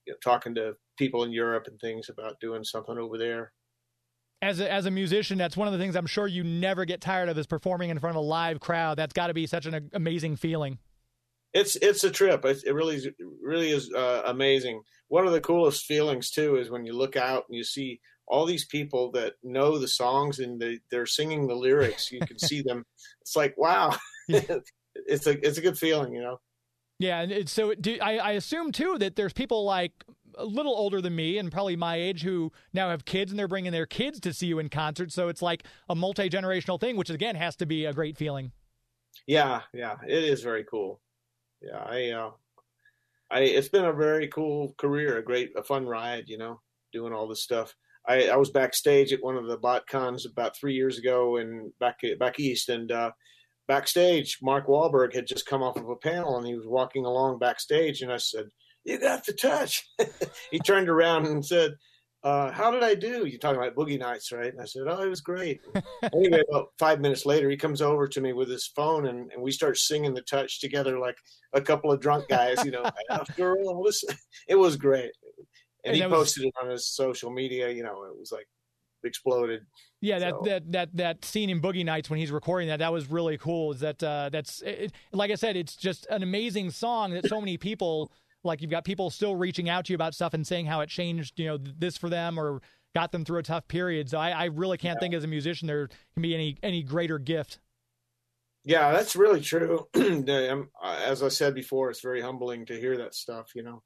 you 0.07 0.13
know, 0.13 0.17
talking 0.23 0.55
to 0.55 0.75
people 0.99 1.25
in 1.25 1.33
Europe 1.33 1.67
and 1.67 1.79
things 1.81 2.09
about 2.09 2.41
doing 2.41 2.65
something 2.65 2.97
over 2.99 3.19
there. 3.19 3.53
As 4.43 4.61
a, 4.61 4.71
as 4.71 4.87
a 4.87 4.91
musician, 4.91 5.39
that's 5.39 5.57
one 5.57 5.67
of 5.67 5.73
the 5.73 5.79
things 5.79 5.97
I'm 5.97 6.07
sure 6.07 6.27
you 6.27 6.45
never 6.45 6.85
get 6.85 7.01
tired 7.01 7.29
of 7.29 7.39
is 7.39 7.47
performing 7.47 7.91
in 7.91 7.99
front 7.99 8.17
of 8.17 8.23
a 8.23 8.27
live 8.27 8.61
crowd. 8.61 8.99
That's 8.99 9.13
got 9.13 9.29
to 9.29 9.35
be 9.35 9.47
such 9.47 9.67
an 9.67 9.91
amazing 9.95 10.37
feeling. 10.37 10.79
It's 11.57 11.77
it's 11.77 12.05
a 12.05 12.11
trip. 12.11 12.45
It, 12.45 12.65
it 12.67 12.75
really 12.75 12.97
is, 12.97 13.09
really 13.43 13.71
is 13.71 13.91
uh, 13.93 14.23
amazing. 14.27 14.83
One 15.09 15.27
of 15.27 15.33
the 15.33 15.41
coolest 15.41 15.87
feelings 15.87 16.31
too 16.31 16.57
is 16.57 16.71
when 16.71 16.85
you 16.85 16.93
look 16.93 17.17
out 17.17 17.45
and 17.49 17.57
you 17.57 17.65
see 17.65 18.01
all 18.29 18.45
these 18.45 18.67
people 18.67 19.11
that 19.13 19.35
know 19.43 19.79
the 19.79 19.89
songs 19.89 20.39
and 20.39 20.61
they, 20.61 20.81
they're 20.91 21.07
singing 21.07 21.47
the 21.47 21.55
lyrics. 21.55 22.13
You 22.13 22.21
can 22.21 22.39
see 22.39 22.61
them. 22.61 22.85
It's 23.23 23.35
like 23.37 23.55
wow, 23.57 23.97
it's 24.29 25.27
a 25.27 25.47
it's 25.47 25.57
a 25.57 25.63
good 25.63 25.79
feeling, 25.79 26.13
you 26.13 26.23
know. 26.23 26.41
Yeah, 26.99 27.21
and 27.21 27.33
it's, 27.33 27.53
so 27.53 27.75
do, 27.75 27.97
I, 28.03 28.19
I 28.19 28.31
assume 28.33 28.73
too 28.73 28.97
that 28.99 29.17
there's 29.17 29.33
people 29.33 29.65
like 29.65 29.93
a 30.37 30.45
little 30.45 30.75
older 30.75 31.01
than 31.01 31.17
me 31.17 31.39
and 31.39 31.51
probably 31.51 31.77
my 31.77 31.97
age 31.97 32.23
who 32.23 32.53
now 32.75 32.91
have 32.91 33.07
kids 33.07 33.33
and 33.33 33.39
they're 33.39 33.49
bringing 33.49 33.73
their 33.73 33.87
kids 33.87 34.21
to 34.21 34.35
see 34.35 34.47
you 34.47 34.59
in 34.59 34.69
concert. 34.69 35.11
So 35.11 35.29
it's 35.29 35.43
like 35.43 35.65
a 35.89 35.95
multi 35.95 36.29
generational 36.29 36.79
thing, 36.79 36.97
which 36.97 37.09
again 37.09 37.37
has 37.37 37.57
to 37.57 37.67
be 37.67 37.87
a 37.87 37.95
great 37.95 38.19
feeling. 38.19 38.53
Yeah, 39.27 39.63
yeah, 39.73 39.97
it 40.07 40.25
is 40.25 40.43
very 40.43 40.65
cool. 40.65 41.01
Yeah, 41.61 41.79
I, 41.79 42.11
uh, 42.11 42.31
I, 43.31 43.41
it's 43.41 43.69
been 43.69 43.85
a 43.85 43.93
very 43.93 44.29
cool 44.29 44.75
career, 44.79 45.19
a 45.19 45.25
great, 45.25 45.53
a 45.57 45.63
fun 45.63 45.87
ride, 45.87 46.25
you 46.29 46.39
know, 46.39 46.61
doing 46.93 47.13
all 47.13 47.29
this 47.29 47.43
stuff. 47.43 47.75
I, 48.07 48.29
I 48.29 48.37
was 48.37 48.51
backstage 48.51 49.13
at 49.13 49.23
one 49.23 49.37
of 49.37 49.47
the 49.47 49.57
bot 49.57 49.87
cons 49.89 50.27
about 50.27 50.57
three 50.57 50.75
years 50.75 50.99
ago 50.99 51.39
and 51.39 51.73
back 51.81 51.99
back 52.21 52.39
east, 52.39 52.69
and 52.69 52.91
uh, 52.93 53.11
backstage, 53.67 54.39
Mark 54.43 54.69
Wahlberg 54.69 55.15
had 55.15 55.27
just 55.27 55.47
come 55.47 55.63
off 55.63 55.77
of 55.77 55.89
a 55.89 55.97
panel 55.97 56.37
and 56.37 56.47
he 56.47 56.55
was 56.55 56.67
walking 56.67 57.05
along 57.05 57.39
backstage, 57.39 58.03
and 58.03 58.13
I 58.13 58.19
said, 58.19 58.47
"You 58.85 59.01
got 59.01 59.27
the 59.27 59.33
touch." 59.33 59.89
he 60.51 60.59
turned 60.61 60.89
around 60.89 61.27
and 61.27 61.45
said. 61.45 61.73
Uh, 62.23 62.51
how 62.51 62.71
did 62.73 62.83
I 62.83 62.95
do? 62.95 63.25
You're 63.27 63.39
talking 63.39 63.61
about 63.61 63.77
Boogie 63.77 63.99
Nights, 64.01 64.33
right? 64.33 64.53
And 64.53 64.61
I 64.61 64.65
said, 64.65 64.83
oh, 64.89 65.01
it 65.03 65.09
was 65.09 65.21
great. 65.21 65.61
anyway, 66.13 66.43
about 66.49 66.69
five 66.79 67.01
minutes 67.01 67.25
later, 67.25 67.49
he 67.49 67.57
comes 67.57 67.81
over 67.81 68.09
to 68.09 68.21
me 68.21 68.33
with 68.33 68.49
his 68.49 68.67
phone 68.75 69.07
and, 69.07 69.31
and 69.33 69.41
we 69.43 69.53
start 69.53 69.79
singing 69.79 70.13
the 70.15 70.23
touch 70.23 70.61
together 70.61 70.99
like 70.99 71.17
a 71.53 71.61
couple 71.61 71.93
of 71.93 72.01
drunk 72.01 72.27
guys, 72.29 72.65
you 72.65 72.73
know, 72.73 72.85
after 73.11 73.57
all 73.59 73.85
this, 73.85 74.03
it 74.49 74.57
was 74.57 74.77
great. 74.77 75.13
And, 75.85 75.85
And 75.85 75.95
he 75.95 76.01
that 76.01 76.11
was- 76.11 76.19
posted 76.21 76.47
it 76.47 76.55
on 76.61 76.71
his 76.71 76.89
social 76.89 77.31
media, 77.31 77.71
you 77.71 77.85
know, 77.85 78.03
it 78.05 78.19
was 78.19 78.33
like 78.33 78.49
exploded. 79.05 79.61
Yeah, 80.01 80.19
that, 80.19 80.31
So- 80.33 80.43
that 80.47 80.73
that 80.73 80.97
that 80.97 81.25
scene 81.25 81.49
in 81.49 81.61
Boogie 81.63 81.85
Nights 81.85 82.11
when 82.11 82.19
he's 82.19 82.33
recording 82.33 82.69
that 82.69 82.81
that 82.81 82.93
was 82.93 83.09
really 83.09 83.39
cool. 83.39 83.73
Is 83.73 83.81
that 83.81 84.03
uh, 84.03 84.31
that's 84.33 84.63
it, 84.63 84.93
like 85.13 85.31
I 85.31 85.37
said, 85.37 85.57
it's 85.57 85.77
just 85.77 86.07
an 86.11 86.25
amazing 86.25 86.71
song 86.71 87.13
that 87.13 87.27
so 87.29 87.41
many 87.41 87.57
people 87.57 88.11
like. 88.47 88.63
You've 88.63 88.71
got 88.71 88.85
people 88.85 89.11
still 89.11 89.37
reaching 89.37 89.69
out 89.69 89.85
to 89.87 89.93
you 89.93 89.95
about 89.95 90.15
stuff 90.15 90.35
and 90.35 90.47
saying 90.47 90.67
how 90.67 90.81
it 90.81 90.89
changed, 90.89 91.39
you 91.39 91.47
know, 91.47 91.59
this 91.59 91.97
for 91.97 92.09
them 92.09 92.39
or 92.39 92.63
got 92.95 93.13
them 93.13 93.25
through 93.25 93.39
a 93.39 93.43
tough 93.43 93.69
period. 93.69 94.09
So 94.09 94.19
I, 94.19 94.31
I 94.31 94.45
really 94.47 94.79
can't 94.79 94.99
think 94.99 95.13
as 95.13 95.23
a 95.23 95.27
musician 95.27 95.67
there 95.67 95.89
can 96.15 96.23
be 96.23 96.35
any 96.35 96.57
any 96.63 96.83
greater 96.83 97.19
gift. 97.19 97.59
Yeah, 98.65 98.91
that's 98.93 99.15
really 99.15 99.41
true. 99.41 99.87
Um, 99.95 100.71
uh, 100.83 101.01
As 101.05 101.23
I 101.23 101.29
said 101.29 101.55
before, 101.55 101.91
it's 101.91 102.01
very 102.01 102.21
humbling 102.21 102.67
to 102.67 102.79
hear 102.79 102.97
that 102.97 103.15
stuff. 103.15 103.53
You 103.55 103.63
know, 103.63 103.83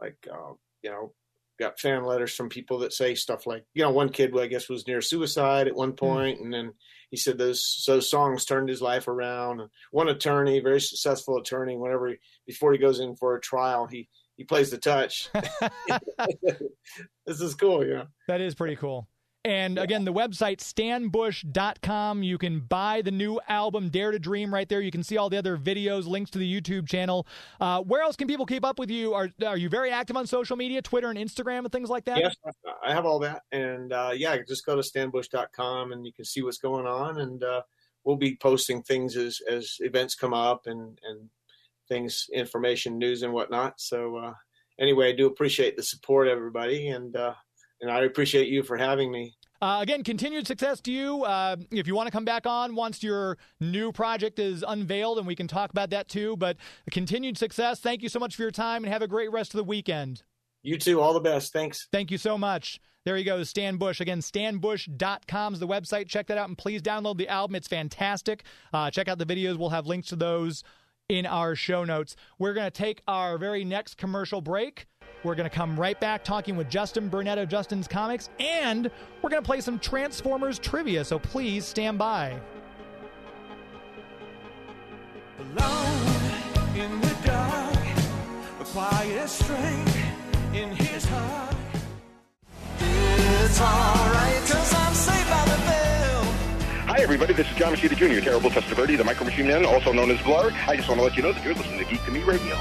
like 0.00 0.16
uh, 0.30 0.52
you 0.82 0.90
know, 0.90 1.12
got 1.58 1.80
fan 1.80 2.04
letters 2.04 2.34
from 2.34 2.48
people 2.48 2.78
that 2.78 2.92
say 2.92 3.14
stuff 3.14 3.46
like, 3.46 3.64
you 3.74 3.82
know, 3.82 3.90
one 3.90 4.08
kid 4.08 4.36
I 4.38 4.46
guess 4.46 4.68
was 4.68 4.86
near 4.86 5.00
suicide 5.00 5.66
at 5.66 5.76
one 5.76 5.90
hmm. 5.90 5.96
point, 5.96 6.40
and 6.40 6.52
then 6.52 6.72
he 7.10 7.16
said 7.16 7.38
those 7.38 7.84
those 7.86 8.10
songs 8.10 8.44
turned 8.44 8.68
his 8.68 8.82
life 8.82 9.08
around. 9.08 9.62
One 9.90 10.08
attorney, 10.08 10.60
very 10.60 10.80
successful 10.80 11.38
attorney, 11.38 11.76
whenever 11.76 12.08
he, 12.08 12.16
before 12.46 12.72
he 12.72 12.78
goes 12.78 13.00
in 13.00 13.16
for 13.16 13.36
a 13.36 13.40
trial, 13.40 13.86
he 13.86 14.08
he 14.36 14.44
plays 14.44 14.70
the 14.70 14.78
touch. 14.78 15.28
this 17.26 17.40
is 17.40 17.54
cool, 17.54 17.84
you 17.84 17.94
know. 17.94 18.06
That 18.28 18.40
is 18.40 18.54
pretty 18.54 18.76
cool. 18.76 19.08
And 19.44 19.78
again, 19.78 20.04
the 20.04 20.12
website 20.12 20.58
stanbush.com. 20.58 22.22
You 22.22 22.38
can 22.38 22.60
buy 22.60 23.02
the 23.02 23.10
new 23.10 23.40
album 23.48 23.88
Dare 23.88 24.10
to 24.10 24.18
Dream 24.18 24.52
right 24.52 24.68
there. 24.68 24.80
You 24.80 24.90
can 24.90 25.02
see 25.02 25.16
all 25.16 25.30
the 25.30 25.38
other 25.38 25.56
videos, 25.56 26.06
links 26.06 26.30
to 26.32 26.38
the 26.38 26.60
YouTube 26.60 26.88
channel. 26.88 27.26
Uh, 27.60 27.80
where 27.82 28.02
else 28.02 28.16
can 28.16 28.26
people 28.26 28.46
keep 28.46 28.64
up 28.64 28.78
with 28.78 28.90
you? 28.90 29.14
Are 29.14 29.30
are 29.46 29.56
you 29.56 29.68
very 29.68 29.90
active 29.90 30.16
on 30.16 30.26
social 30.26 30.56
media, 30.56 30.82
Twitter 30.82 31.08
and 31.08 31.18
Instagram 31.18 31.60
and 31.60 31.72
things 31.72 31.88
like 31.88 32.04
that? 32.06 32.18
Yes, 32.18 32.36
I 32.84 32.92
have 32.92 33.06
all 33.06 33.20
that, 33.20 33.42
and 33.52 33.92
uh, 33.92 34.10
yeah, 34.14 34.36
just 34.46 34.66
go 34.66 34.74
to 34.76 34.82
stanbush.com 34.82 35.92
and 35.92 36.04
you 36.04 36.12
can 36.12 36.24
see 36.24 36.42
what's 36.42 36.58
going 36.58 36.86
on, 36.86 37.20
and 37.20 37.42
uh, 37.42 37.62
we'll 38.04 38.16
be 38.16 38.36
posting 38.36 38.82
things 38.82 39.16
as 39.16 39.40
as 39.48 39.76
events 39.80 40.14
come 40.14 40.34
up 40.34 40.66
and 40.66 40.98
and 41.04 41.30
things, 41.88 42.26
information, 42.32 42.98
news, 42.98 43.22
and 43.22 43.32
whatnot. 43.32 43.80
So 43.80 44.16
uh, 44.16 44.34
anyway, 44.78 45.10
I 45.10 45.16
do 45.16 45.26
appreciate 45.26 45.76
the 45.76 45.82
support, 45.82 46.28
everybody, 46.28 46.88
and 46.88 47.16
uh, 47.16 47.34
and 47.80 47.90
I 47.90 48.00
appreciate 48.00 48.48
you 48.48 48.62
for 48.62 48.76
having 48.76 49.10
me. 49.10 49.34
Uh, 49.60 49.78
again, 49.80 50.04
continued 50.04 50.46
success 50.46 50.80
to 50.82 50.92
you. 50.92 51.24
Uh, 51.24 51.56
if 51.72 51.88
you 51.88 51.94
want 51.94 52.06
to 52.06 52.12
come 52.12 52.24
back 52.24 52.46
on 52.46 52.76
once 52.76 53.02
your 53.02 53.36
new 53.60 53.90
project 53.90 54.38
is 54.38 54.64
unveiled, 54.66 55.18
and 55.18 55.26
we 55.26 55.34
can 55.34 55.48
talk 55.48 55.70
about 55.70 55.90
that 55.90 56.08
too. 56.08 56.36
But 56.36 56.56
continued 56.90 57.36
success. 57.36 57.80
Thank 57.80 58.02
you 58.02 58.08
so 58.08 58.20
much 58.20 58.36
for 58.36 58.42
your 58.42 58.52
time, 58.52 58.84
and 58.84 58.92
have 58.92 59.02
a 59.02 59.08
great 59.08 59.32
rest 59.32 59.54
of 59.54 59.58
the 59.58 59.64
weekend. 59.64 60.22
You 60.62 60.78
too. 60.78 61.00
All 61.00 61.12
the 61.12 61.20
best. 61.20 61.52
Thanks. 61.52 61.88
Thank 61.92 62.10
you 62.10 62.18
so 62.18 62.38
much. 62.38 62.80
There 63.04 63.16
you 63.16 63.24
go, 63.24 63.42
Stan 63.42 63.78
Bush. 63.78 64.00
Again, 64.00 64.20
stanbush.com 64.20 65.54
is 65.54 65.60
the 65.60 65.66
website. 65.66 66.08
Check 66.08 66.26
that 66.28 66.38
out, 66.38 66.48
and 66.48 66.58
please 66.58 66.82
download 66.82 67.16
the 67.16 67.28
album. 67.28 67.56
It's 67.56 67.68
fantastic. 67.68 68.44
Uh, 68.72 68.90
check 68.90 69.08
out 69.08 69.18
the 69.18 69.26
videos. 69.26 69.56
We'll 69.56 69.70
have 69.70 69.86
links 69.86 70.08
to 70.08 70.16
those 70.16 70.62
in 71.08 71.24
our 71.26 71.54
show 71.54 71.84
notes. 71.84 72.16
We're 72.38 72.54
going 72.54 72.66
to 72.66 72.70
take 72.70 73.02
our 73.08 73.38
very 73.38 73.64
next 73.64 73.96
commercial 73.96 74.40
break. 74.40 74.86
We're 75.24 75.34
going 75.34 75.48
to 75.48 75.54
come 75.54 75.78
right 75.78 75.98
back 75.98 76.22
talking 76.22 76.56
with 76.56 76.70
Justin 76.70 77.10
Burnette 77.10 77.42
of 77.42 77.48
Justin's 77.48 77.88
Comics, 77.88 78.30
and 78.38 78.90
we're 79.20 79.30
going 79.30 79.42
to 79.42 79.46
play 79.46 79.60
some 79.60 79.78
Transformers 79.78 80.58
trivia, 80.58 81.04
so 81.04 81.18
please 81.18 81.64
stand 81.64 81.98
by. 81.98 82.38
Alone 85.40 86.76
in 86.76 87.00
the 87.00 87.16
dark, 87.24 87.74
a 88.60 88.64
quiet 88.64 89.28
strength 89.28 89.96
in 90.54 90.70
his 90.70 91.04
heart. 91.04 91.56
It's 92.80 93.60
alright, 93.60 94.40
cause 94.42 94.74
I'm 94.74 94.94
safe 94.94 95.28
by 95.28 95.44
the 95.44 95.60
bell. 95.66 96.22
Hi, 96.86 97.00
everybody. 97.00 97.34
This 97.34 97.50
is 97.50 97.56
John 97.56 97.74
Moschitta 97.74 97.96
Jr., 97.96 98.20
Terrible 98.24 98.50
Testaverde, 98.50 98.96
the 98.96 99.04
Micro 99.04 99.26
Machine 99.26 99.48
Man, 99.48 99.64
also 99.64 99.92
known 99.92 100.12
as 100.12 100.22
Blur. 100.22 100.52
I 100.68 100.76
just 100.76 100.88
want 100.88 101.00
to 101.00 101.04
let 101.04 101.16
you 101.16 101.22
know 101.24 101.32
that 101.32 101.44
you're 101.44 101.54
listening 101.54 101.78
to 101.78 101.84
Geek 101.90 102.04
to 102.04 102.12
Me 102.12 102.22
Radio. 102.22 102.56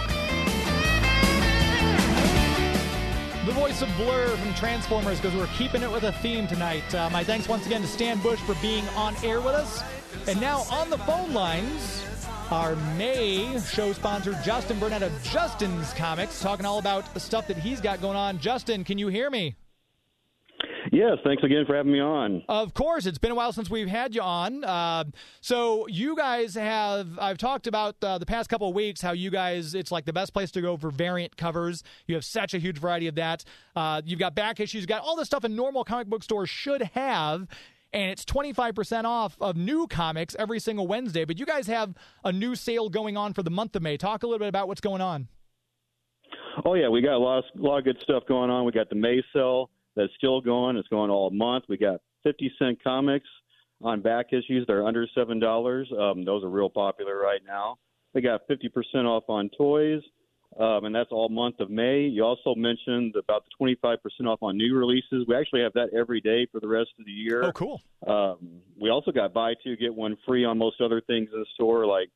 The 3.47 3.53
voice 3.53 3.81
of 3.81 3.87
Blur 3.95 4.35
from 4.35 4.53
Transformers 4.55 5.21
because 5.21 5.33
we're 5.33 5.47
keeping 5.55 5.81
it 5.81 5.89
with 5.89 6.03
a 6.03 6.11
theme 6.11 6.47
tonight. 6.47 6.93
Uh, 6.93 7.09
my 7.11 7.23
thanks 7.23 7.47
once 7.47 7.65
again 7.65 7.79
to 7.79 7.87
Stan 7.87 8.19
Bush 8.19 8.39
for 8.41 8.55
being 8.55 8.85
on 8.89 9.15
air 9.23 9.39
with 9.39 9.55
us. 9.55 9.81
And 10.27 10.41
now 10.41 10.63
on 10.69 10.89
the 10.89 10.97
phone 10.97 11.33
lines, 11.33 12.03
our 12.51 12.75
May 12.97 13.57
show 13.61 13.93
sponsor, 13.93 14.37
Justin 14.43 14.77
Burnette 14.81 15.01
of 15.01 15.23
Justin's 15.23 15.93
Comics, 15.93 16.41
talking 16.41 16.65
all 16.65 16.77
about 16.77 17.13
the 17.13 17.21
stuff 17.21 17.47
that 17.47 17.55
he's 17.55 17.79
got 17.79 18.01
going 18.01 18.17
on. 18.17 18.37
Justin, 18.37 18.83
can 18.83 18.97
you 18.97 19.07
hear 19.07 19.29
me? 19.29 19.55
Yes, 20.97 21.19
thanks 21.23 21.43
again 21.43 21.63
for 21.67 21.75
having 21.75 21.91
me 21.91 22.01
on. 22.01 22.41
Of 22.49 22.73
course, 22.73 23.05
it's 23.05 23.19
been 23.19 23.29
a 23.29 23.35
while 23.35 23.53
since 23.53 23.69
we've 23.69 23.87
had 23.87 24.15
you 24.15 24.21
on. 24.23 24.63
Uh, 24.63 25.03
so 25.41 25.85
you 25.85 26.15
guys 26.15 26.55
have 26.55 27.19
I've 27.19 27.37
talked 27.37 27.67
about 27.67 27.97
uh, 28.01 28.17
the 28.17 28.25
past 28.25 28.49
couple 28.49 28.67
of 28.67 28.73
weeks 28.73 28.99
how 28.99 29.11
you 29.11 29.29
guys 29.29 29.75
it's 29.75 29.91
like 29.91 30.05
the 30.05 30.13
best 30.13 30.33
place 30.33 30.49
to 30.51 30.61
go 30.61 30.75
for 30.75 30.89
variant 30.89 31.37
covers. 31.37 31.83
You 32.07 32.15
have 32.15 32.25
such 32.25 32.55
a 32.55 32.57
huge 32.57 32.79
variety 32.79 33.05
of 33.05 33.13
that. 33.13 33.43
Uh, 33.75 34.01
you've 34.05 34.17
got 34.17 34.33
back 34.33 34.59
issues, 34.59 34.81
you've 34.81 34.87
got 34.87 35.03
all 35.03 35.15
the 35.15 35.23
stuff 35.23 35.43
a 35.43 35.49
normal 35.49 35.83
comic 35.83 36.07
book 36.07 36.23
store 36.23 36.47
should 36.47 36.81
have. 36.81 37.47
And 37.93 38.09
it's 38.09 38.25
25% 38.25 39.03
off 39.03 39.37
of 39.39 39.55
new 39.55 39.85
comics 39.85 40.35
every 40.39 40.59
single 40.59 40.87
Wednesday. 40.87 41.25
But 41.25 41.37
you 41.37 41.45
guys 41.45 41.67
have 41.67 41.93
a 42.23 42.31
new 42.31 42.55
sale 42.55 42.89
going 42.89 43.17
on 43.17 43.33
for 43.33 43.43
the 43.43 43.51
month 43.51 43.75
of 43.75 43.83
May. 43.83 43.97
Talk 43.97 44.23
a 44.23 44.25
little 44.25 44.39
bit 44.39 44.49
about 44.49 44.67
what's 44.67 44.81
going 44.81 45.01
on. 45.01 45.27
Oh 46.65 46.73
yeah, 46.73 46.89
we 46.89 47.01
got 47.03 47.13
a 47.13 47.19
lot, 47.19 47.37
of, 47.37 47.43
a 47.55 47.63
lot 47.63 47.77
of 47.77 47.83
good 47.83 47.97
stuff 48.01 48.23
going 48.27 48.49
on. 48.49 48.65
We 48.65 48.71
got 48.71 48.89
the 48.89 48.95
May 48.95 49.21
sale 49.31 49.69
that's 49.97 50.13
still 50.17 50.39
going. 50.39 50.77
It's 50.77 50.87
going 50.87 51.09
all 51.09 51.29
month. 51.31 51.65
We 51.67 51.77
got 51.77 51.99
50 52.23 52.53
cent 52.59 52.83
comics 52.83 53.27
on 53.81 54.01
back 54.01 54.27
issues. 54.31 54.65
They're 54.67 54.85
under 54.85 55.07
seven 55.13 55.39
dollars. 55.39 55.91
Um, 55.99 56.23
those 56.23 56.43
are 56.43 56.49
real 56.49 56.69
popular 56.69 57.17
right 57.17 57.41
now. 57.45 57.77
We 58.13 58.21
got 58.21 58.47
50% 58.47 59.05
off 59.05 59.25
on 59.27 59.49
toys, 59.57 60.01
um, 60.57 60.85
and 60.85 60.95
that's 60.95 61.11
all 61.11 61.29
month 61.29 61.59
of 61.59 61.69
May. 61.69 62.01
You 62.01 62.23
also 62.23 62.55
mentioned 62.55 63.15
about 63.15 63.43
the 63.59 63.75
25% 63.75 63.97
off 64.27 64.39
on 64.41 64.57
new 64.57 64.75
releases. 64.75 65.27
We 65.27 65.35
actually 65.35 65.61
have 65.61 65.73
that 65.73 65.89
every 65.95 66.21
day 66.21 66.47
for 66.51 66.59
the 66.59 66.67
rest 66.67 66.89
of 66.99 67.05
the 67.05 67.11
year. 67.11 67.43
Oh, 67.43 67.51
cool. 67.51 67.81
Um, 68.07 68.61
we 68.79 68.89
also 68.89 69.11
got 69.11 69.33
buy 69.33 69.53
two 69.63 69.75
get 69.75 69.93
one 69.93 70.17
free 70.25 70.45
on 70.45 70.57
most 70.57 70.79
other 70.79 71.01
things 71.01 71.29
in 71.33 71.39
the 71.39 71.45
store, 71.53 71.85
like 71.85 72.09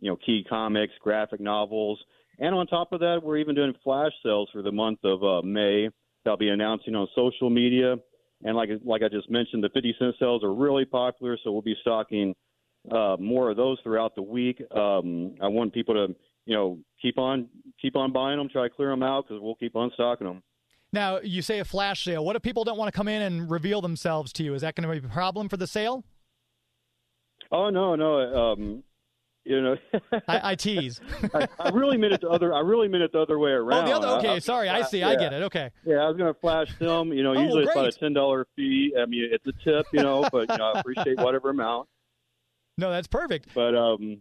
you 0.00 0.10
know 0.10 0.16
key 0.16 0.44
comics, 0.48 0.94
graphic 1.00 1.40
novels, 1.40 2.00
and 2.38 2.54
on 2.54 2.66
top 2.66 2.92
of 2.92 3.00
that, 3.00 3.20
we're 3.22 3.38
even 3.38 3.54
doing 3.54 3.74
flash 3.82 4.12
sales 4.22 4.48
for 4.52 4.62
the 4.62 4.72
month 4.72 5.00
of 5.04 5.22
uh, 5.22 5.42
May. 5.42 5.90
They'll 6.26 6.36
be 6.36 6.48
announcing 6.48 6.96
on 6.96 7.06
social 7.14 7.50
media, 7.50 7.94
and 8.42 8.56
like 8.56 8.68
like 8.84 9.02
I 9.04 9.08
just 9.08 9.30
mentioned, 9.30 9.62
the 9.62 9.70
50 9.72 9.94
cent 9.96 10.16
sales 10.18 10.42
are 10.42 10.52
really 10.52 10.84
popular, 10.84 11.38
so 11.44 11.52
we'll 11.52 11.62
be 11.62 11.76
stocking 11.80 12.34
uh, 12.90 13.16
more 13.20 13.52
of 13.52 13.56
those 13.56 13.78
throughout 13.84 14.16
the 14.16 14.22
week. 14.22 14.60
Um, 14.74 15.36
I 15.40 15.46
want 15.46 15.72
people 15.72 15.94
to 15.94 16.16
you 16.44 16.54
know 16.56 16.78
keep 17.00 17.16
on 17.16 17.48
keep 17.80 17.94
on 17.94 18.12
buying 18.12 18.38
them, 18.38 18.48
try 18.48 18.64
to 18.64 18.74
clear 18.74 18.90
them 18.90 19.04
out 19.04 19.26
because 19.28 19.40
we'll 19.40 19.54
keep 19.54 19.76
on 19.76 19.92
stocking 19.94 20.26
them. 20.26 20.42
Now, 20.92 21.20
you 21.20 21.42
say 21.42 21.60
a 21.60 21.64
flash 21.64 22.02
sale. 22.02 22.24
What 22.24 22.34
if 22.34 22.42
people 22.42 22.64
don't 22.64 22.76
want 22.76 22.92
to 22.92 22.96
come 22.96 23.06
in 23.06 23.22
and 23.22 23.48
reveal 23.48 23.80
themselves 23.80 24.32
to 24.34 24.42
you? 24.42 24.54
Is 24.54 24.62
that 24.62 24.74
going 24.74 24.88
to 24.88 25.00
be 25.00 25.06
a 25.06 25.10
problem 25.10 25.48
for 25.48 25.56
the 25.56 25.68
sale? 25.68 26.04
Oh 27.52 27.70
no, 27.70 27.94
no. 27.94 28.52
Um, 28.52 28.82
you 29.46 29.62
know, 29.62 29.76
I, 30.28 30.50
I 30.50 30.54
tease. 30.56 31.00
I, 31.34 31.46
I 31.58 31.68
really 31.70 31.96
meant 31.96 32.12
it 32.12 32.20
the 32.20 32.28
other. 32.28 32.52
I 32.52 32.60
really 32.60 32.88
meant 32.88 33.02
it 33.04 33.12
the 33.12 33.20
other 33.20 33.38
way 33.38 33.50
Oh, 33.52 33.64
around. 33.64 33.86
the 33.86 33.92
other. 33.96 34.08
Okay, 34.18 34.34
I- 34.36 34.38
sorry. 34.40 34.68
I 34.68 34.82
see. 34.82 35.02
I 35.02 35.14
get 35.16 35.32
it. 35.32 35.42
Okay. 35.44 35.70
Yeah, 35.84 35.96
I 35.96 36.08
was 36.08 36.16
going 36.16 36.32
to 36.32 36.38
flash 36.40 36.68
film. 36.78 37.12
You 37.12 37.22
know, 37.22 37.34
Oh, 37.34 37.40
usually 37.40 37.62
it's 37.62 37.72
about 37.72 37.86
a 37.88 37.92
ten 37.92 38.12
dollar 38.12 38.46
fee. 38.56 38.92
I 39.00 39.06
mean, 39.06 39.28
it's 39.30 39.46
a 39.46 39.52
tip, 39.64 39.86
you 39.92 40.02
know, 40.02 40.28
but 40.32 40.50
you 40.50 40.56
know, 40.58 40.72
I 40.74 40.80
appreciate 40.80 41.18
whatever 41.18 41.50
amount. 41.50 41.88
No, 42.78 42.90
that's 42.90 43.06
perfect. 43.06 43.54
But 43.54 43.74
um, 43.74 44.18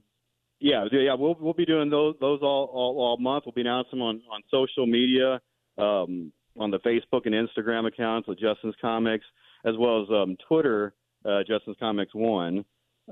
yeah, 0.59 0.85
yeah, 0.91 1.13
we'll 1.15 1.35
we'll 1.39 1.53
be 1.53 1.65
doing 1.65 1.89
those 1.89 2.15
those 2.21 2.39
all 2.41 2.69
all, 2.73 2.95
all 2.99 3.17
month. 3.17 3.43
We'll 3.45 3.53
be 3.53 3.61
announcing 3.61 3.99
them 3.99 4.01
on 4.03 4.21
on 4.31 4.41
social 4.49 4.85
media, 4.85 5.41
um, 5.77 6.31
on 6.57 6.71
the 6.71 6.79
Facebook 6.79 7.25
and 7.25 7.33
Instagram 7.35 7.85
accounts 7.87 8.29
of 8.29 8.39
Justin's 8.39 8.75
Comics, 8.79 9.25
as 9.65 9.73
well 9.77 10.03
as 10.03 10.09
um, 10.09 10.37
Twitter, 10.47 10.93
uh, 11.25 11.39
Justin's 11.47 11.75
Comics 11.79 12.13
One. 12.15 12.63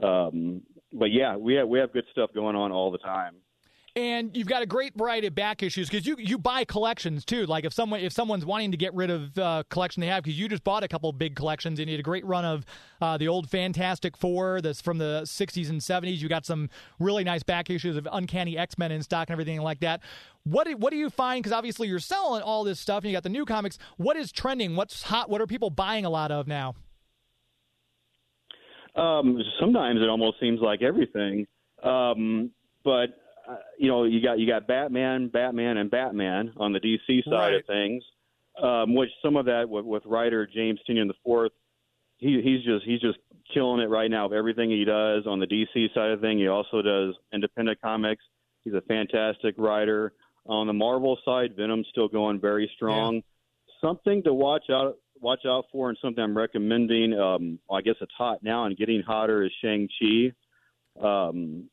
Um, 0.02 0.62
but 0.94 1.12
yeah, 1.12 1.36
we 1.36 1.56
have 1.56 1.68
we 1.68 1.80
have 1.80 1.92
good 1.94 2.06
stuff 2.12 2.32
going 2.34 2.56
on 2.56 2.72
all 2.72 2.92
the 2.92 2.98
time. 3.00 3.36
And 3.96 4.36
you've 4.36 4.48
got 4.48 4.64
a 4.64 4.66
great 4.66 4.98
variety 4.98 5.28
of 5.28 5.36
back 5.36 5.62
issues 5.62 5.88
because 5.88 6.08
you 6.08 6.16
you 6.18 6.40
buy 6.40 6.64
collections 6.64 7.24
too. 7.24 7.46
Like 7.46 7.64
if 7.64 7.74
someone 7.74 8.00
if 8.00 8.12
someone's 8.12 8.44
wanting 8.44 8.72
to 8.72 8.78
get 8.78 8.92
rid 8.96 9.12
of 9.12 9.38
uh, 9.38 9.64
collection 9.70 10.02
they 10.02 10.08
have 10.08 10.24
because 10.24 10.40
you 10.40 10.50
just 10.50 10.64
bought 10.64 10.84
a 10.84 10.88
couple 10.88 11.12
big 11.12 11.36
collections 11.36 11.80
and 11.80 11.88
you 11.88 11.94
had 11.94 12.00
a 12.00 12.04
great 12.04 12.26
run 12.26 12.44
of 12.44 12.66
uh, 13.02 13.18
the 13.18 13.28
old 13.28 13.52
Fantastic 13.52 14.18
Four 14.18 14.62
that's 14.62 14.82
from 14.82 14.98
the 14.98 15.22
60s 15.26 15.70
and 15.70 15.80
70s. 15.80 16.18
You 16.18 16.28
got 16.28 16.44
some 16.44 16.72
really 16.98 17.24
nice 17.24 17.44
back 17.44 17.70
issues 17.70 17.96
of 17.96 18.08
Uncanny 18.12 18.58
X 18.58 18.80
Men 18.80 18.92
in 18.92 19.04
stock 19.04 19.30
and 19.30 19.34
everything 19.34 19.62
like 19.62 19.82
that. 19.82 20.02
What 20.44 20.66
do, 20.66 20.76
what 20.76 20.90
do 20.90 20.98
you 20.98 21.12
find? 21.12 21.44
Because 21.44 21.56
obviously 21.56 21.88
you're 21.88 22.00
selling 22.00 22.42
all 22.42 22.64
this 22.64 22.80
stuff 22.80 23.04
and 23.04 23.12
you 23.12 23.16
got 23.16 23.24
the 23.24 23.30
new 23.30 23.46
comics. 23.46 23.78
What 23.98 24.18
is 24.18 24.32
trending? 24.32 24.76
What's 24.76 25.04
hot? 25.04 25.30
What 25.30 25.40
are 25.40 25.48
people 25.48 25.70
buying 25.70 26.04
a 26.04 26.10
lot 26.10 26.32
of 26.32 26.48
now? 26.48 26.74
Um, 28.96 29.40
sometimes 29.60 30.02
it 30.02 30.10
almost 30.10 30.40
seems 30.40 30.60
like 30.62 30.82
everything. 30.82 31.48
Um, 31.82 32.52
but 32.84 33.08
uh, 33.50 33.58
you 33.78 33.88
know, 33.90 34.04
you 34.06 34.22
got 34.22 34.40
you 34.40 34.48
got 34.48 34.68
Batman, 34.68 35.28
Batman, 35.30 35.78
and 35.78 35.90
Batman 35.92 36.54
on 36.58 36.74
the 36.74 36.80
DC 36.80 37.24
side 37.26 37.32
Right. 37.32 37.54
of 37.56 37.66
things. 37.66 38.04
Um, 38.62 38.94
which 38.94 39.10
some 39.24 39.36
of 39.36 39.46
that 39.46 39.68
with, 39.68 39.84
with 39.84 40.04
writer 40.06 40.46
James 40.46 40.80
Tynion 40.88 41.08
the 41.08 41.16
fourth 41.24 41.52
he 42.18 42.40
he's 42.44 42.64
just 42.64 42.86
he's 42.86 43.02
just 43.02 43.18
killing 43.52 43.82
it 43.82 43.90
right 43.90 44.10
now 44.12 44.28
with 44.28 44.38
everything 44.38 44.70
he 44.70 44.86
does 44.86 45.26
on 45.26 45.40
the 45.40 45.48
DC 45.48 45.94
side 45.94 46.12
of 46.12 46.22
thing. 46.22 46.38
He 46.38 46.48
also 46.48 46.82
does 46.84 47.16
independent 47.34 47.82
comics. 47.82 48.24
He's 48.64 48.76
a 48.76 48.82
fantastic 48.82 49.56
writer. 49.58 50.14
On 50.46 50.68
the 50.68 50.74
Marvel 50.74 51.18
side, 51.26 51.56
Venom's 51.56 51.88
still 51.90 52.08
going 52.08 52.40
very 52.40 52.70
strong. 52.76 53.22
Something 53.82 54.24
to 54.24 54.34
watch 54.34 54.66
out 54.70 54.98
watch 55.24 55.42
out 55.48 55.66
for, 55.72 55.90
and 55.90 55.98
something 56.02 56.24
I'm 56.24 56.38
recommending. 56.38 57.18
Um, 57.18 57.60
I 57.72 57.82
guess 57.82 57.96
it's 58.02 58.14
hot 58.18 58.44
now 58.44 58.66
and 58.66 58.78
getting 58.78 59.02
hotter 59.02 59.44
is 59.44 59.52
Shang 59.62 59.88
Chi. 60.00 60.34
Um, 61.02 61.70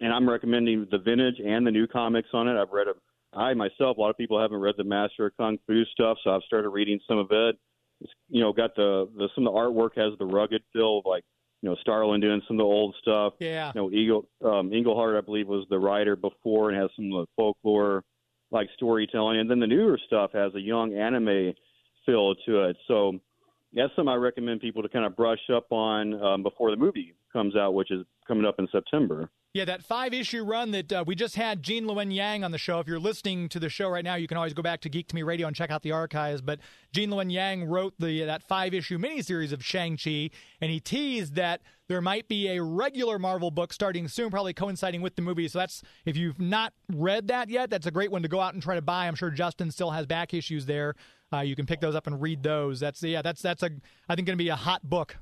and 0.00 0.12
I'm 0.12 0.28
recommending 0.28 0.86
the 0.90 0.98
vintage 0.98 1.36
and 1.44 1.66
the 1.66 1.70
new 1.70 1.86
comics 1.86 2.28
on 2.32 2.48
it. 2.48 2.60
I've 2.60 2.72
read 2.72 2.88
a, 2.88 3.38
I 3.38 3.54
myself, 3.54 3.96
a 3.96 4.00
lot 4.00 4.10
of 4.10 4.16
people 4.16 4.40
haven't 4.40 4.60
read 4.60 4.74
the 4.76 4.84
Master 4.84 5.26
of 5.26 5.36
Kung 5.36 5.58
Fu 5.66 5.84
stuff, 5.86 6.18
so 6.22 6.30
I've 6.30 6.42
started 6.42 6.70
reading 6.70 6.98
some 7.06 7.18
of 7.18 7.28
it. 7.30 7.56
It's, 8.00 8.12
you 8.28 8.42
know, 8.42 8.52
got 8.52 8.74
the, 8.76 9.08
the 9.16 9.28
some 9.34 9.46
of 9.46 9.52
the 9.52 9.58
artwork 9.58 9.96
has 9.96 10.18
the 10.18 10.26
rugged 10.26 10.62
feel 10.72 10.98
of 10.98 11.06
like 11.06 11.24
you 11.62 11.70
know 11.70 11.76
Starlin 11.80 12.20
doing 12.20 12.42
some 12.46 12.56
of 12.56 12.58
the 12.58 12.64
old 12.64 12.94
stuff. 13.00 13.34
Yeah. 13.38 13.72
You 13.74 13.80
know, 13.80 13.90
Eagle 13.90 14.28
um, 14.44 14.72
Englehart, 14.72 15.16
I 15.16 15.20
believe, 15.22 15.48
was 15.48 15.66
the 15.70 15.78
writer 15.78 16.14
before 16.14 16.70
and 16.70 16.80
has 16.80 16.90
some 16.94 17.06
of 17.12 17.24
the 17.24 17.26
folklore 17.36 18.04
like 18.50 18.68
storytelling, 18.74 19.40
and 19.40 19.50
then 19.50 19.60
the 19.60 19.66
newer 19.66 19.98
stuff 20.06 20.32
has 20.32 20.54
a 20.54 20.60
young 20.60 20.94
anime 20.94 21.54
feel 22.06 22.34
to 22.46 22.64
it. 22.64 22.76
So 22.88 23.18
that's 23.74 23.94
something 23.94 24.08
I 24.08 24.14
recommend 24.14 24.60
people 24.60 24.82
to 24.82 24.88
kind 24.88 25.04
of 25.04 25.14
brush 25.16 25.50
up 25.54 25.70
on 25.70 26.22
um, 26.22 26.42
before 26.42 26.70
the 26.70 26.76
movie 26.76 27.14
comes 27.32 27.56
out, 27.56 27.74
which 27.74 27.90
is 27.90 28.04
coming 28.26 28.46
up 28.46 28.56
in 28.58 28.66
September. 28.72 29.28
Yeah, 29.52 29.64
that 29.64 29.82
five 29.82 30.12
issue 30.12 30.44
run 30.44 30.72
that 30.72 30.92
uh, 30.92 31.04
we 31.06 31.14
just 31.14 31.34
had 31.34 31.62
Gene 31.62 31.86
Luen 31.86 32.14
Yang 32.14 32.44
on 32.44 32.50
the 32.50 32.58
show. 32.58 32.78
If 32.78 32.86
you're 32.86 32.98
listening 32.98 33.48
to 33.48 33.58
the 33.58 33.70
show 33.70 33.88
right 33.88 34.04
now, 34.04 34.14
you 34.14 34.28
can 34.28 34.36
always 34.36 34.52
go 34.52 34.60
back 34.60 34.82
to 34.82 34.90
Geek 34.90 35.08
to 35.08 35.14
Me 35.14 35.22
Radio 35.22 35.46
and 35.46 35.56
check 35.56 35.70
out 35.70 35.82
the 35.82 35.92
archives. 35.92 36.42
But 36.42 36.60
Gene 36.92 37.08
Luen 37.08 37.32
Yang 37.32 37.64
wrote 37.64 37.94
the 37.98 38.22
that 38.24 38.42
five 38.42 38.74
issue 38.74 38.98
miniseries 38.98 39.52
of 39.52 39.64
Shang 39.64 39.96
Chi, 39.96 40.28
and 40.60 40.70
he 40.70 40.78
teased 40.78 41.36
that 41.36 41.62
there 41.88 42.02
might 42.02 42.28
be 42.28 42.48
a 42.48 42.62
regular 42.62 43.18
Marvel 43.18 43.50
book 43.50 43.72
starting 43.72 44.08
soon, 44.08 44.28
probably 44.28 44.52
coinciding 44.52 45.00
with 45.00 45.16
the 45.16 45.22
movie. 45.22 45.48
So 45.48 45.60
that's 45.60 45.82
if 46.04 46.18
you've 46.18 46.38
not 46.38 46.74
read 46.92 47.28
that 47.28 47.48
yet, 47.48 47.70
that's 47.70 47.86
a 47.86 47.90
great 47.90 48.10
one 48.10 48.20
to 48.22 48.28
go 48.28 48.40
out 48.40 48.52
and 48.52 48.62
try 48.62 48.74
to 48.74 48.82
buy. 48.82 49.06
I'm 49.06 49.14
sure 49.14 49.30
Justin 49.30 49.70
still 49.70 49.92
has 49.92 50.04
back 50.04 50.34
issues 50.34 50.66
there. 50.66 50.96
Uh, 51.32 51.40
you 51.40 51.56
can 51.56 51.66
pick 51.66 51.80
those 51.80 51.94
up 51.94 52.06
and 52.06 52.20
read 52.20 52.42
those. 52.42 52.80
That's 52.80 53.02
yeah, 53.02 53.22
that's 53.22 53.42
that's 53.42 53.62
a 53.62 53.70
I 54.08 54.14
think 54.14 54.26
going 54.26 54.38
to 54.38 54.42
be 54.42 54.48
a 54.48 54.56
hot 54.56 54.88
book. 54.88 55.16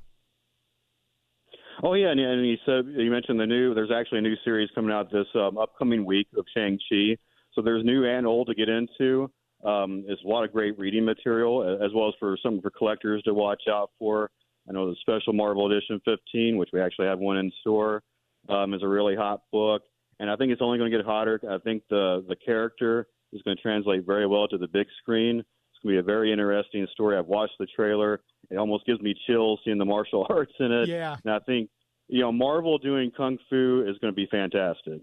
Oh 1.83 1.93
yeah, 1.93 2.11
and, 2.11 2.47
you 2.47 2.57
said 2.65 2.85
you 2.87 3.11
mentioned 3.11 3.39
the 3.39 3.45
new. 3.45 3.73
There's 3.73 3.91
actually 3.91 4.19
a 4.19 4.21
new 4.21 4.35
series 4.45 4.69
coming 4.73 4.91
out 4.91 5.11
this 5.11 5.27
um, 5.35 5.57
upcoming 5.57 6.05
week 6.05 6.27
of 6.37 6.45
Shang 6.55 6.79
Chi. 6.89 7.17
So 7.53 7.61
there's 7.61 7.83
new 7.83 8.05
and 8.05 8.25
old 8.25 8.47
to 8.47 8.55
get 8.55 8.69
into. 8.69 9.31
Um, 9.63 10.03
there's 10.05 10.21
a 10.23 10.27
lot 10.27 10.43
of 10.43 10.53
great 10.53 10.77
reading 10.77 11.05
material, 11.05 11.79
as 11.83 11.91
well 11.93 12.09
as 12.09 12.13
for 12.19 12.37
some 12.41 12.61
for 12.61 12.69
collectors 12.69 13.21
to 13.23 13.33
watch 13.33 13.63
out 13.69 13.91
for. 13.97 14.29
I 14.69 14.73
know 14.73 14.89
the 14.89 14.95
special 15.01 15.33
Marvel 15.33 15.71
Edition 15.71 16.01
15, 16.05 16.57
which 16.57 16.69
we 16.71 16.79
actually 16.79 17.07
have 17.07 17.19
one 17.19 17.37
in 17.37 17.51
store, 17.61 18.03
um, 18.49 18.73
is 18.73 18.81
a 18.83 18.87
really 18.87 19.15
hot 19.15 19.41
book, 19.51 19.83
and 20.19 20.29
I 20.29 20.35
think 20.35 20.51
it's 20.51 20.61
only 20.61 20.77
going 20.77 20.91
to 20.91 20.97
get 20.97 21.05
hotter. 21.05 21.39
I 21.49 21.57
think 21.59 21.83
the 21.89 22.23
the 22.27 22.35
character 22.35 23.07
is 23.33 23.41
going 23.41 23.57
to 23.57 23.61
translate 23.61 24.05
very 24.05 24.27
well 24.27 24.47
to 24.47 24.57
the 24.57 24.67
big 24.67 24.87
screen. 25.01 25.43
Going 25.85 25.97
to 25.97 26.01
be 26.01 26.11
a 26.11 26.15
very 26.15 26.31
interesting 26.31 26.87
story. 26.93 27.15
I've 27.15 27.27
watched 27.27 27.53
the 27.59 27.67
trailer. 27.67 28.21
It 28.49 28.57
almost 28.57 28.87
gives 28.87 28.99
me 29.01 29.13
chills 29.27 29.59
seeing 29.63 29.77
the 29.77 29.85
martial 29.85 30.25
arts 30.31 30.53
in 30.59 30.71
it. 30.71 30.87
Yeah. 30.87 31.17
And 31.23 31.31
I 31.31 31.37
think, 31.39 31.69
you 32.07 32.21
know, 32.21 32.31
Marvel 32.31 32.79
doing 32.79 33.11
kung 33.15 33.37
fu 33.49 33.85
is 33.87 33.95
going 33.99 34.11
to 34.11 34.15
be 34.15 34.27
fantastic. 34.31 35.01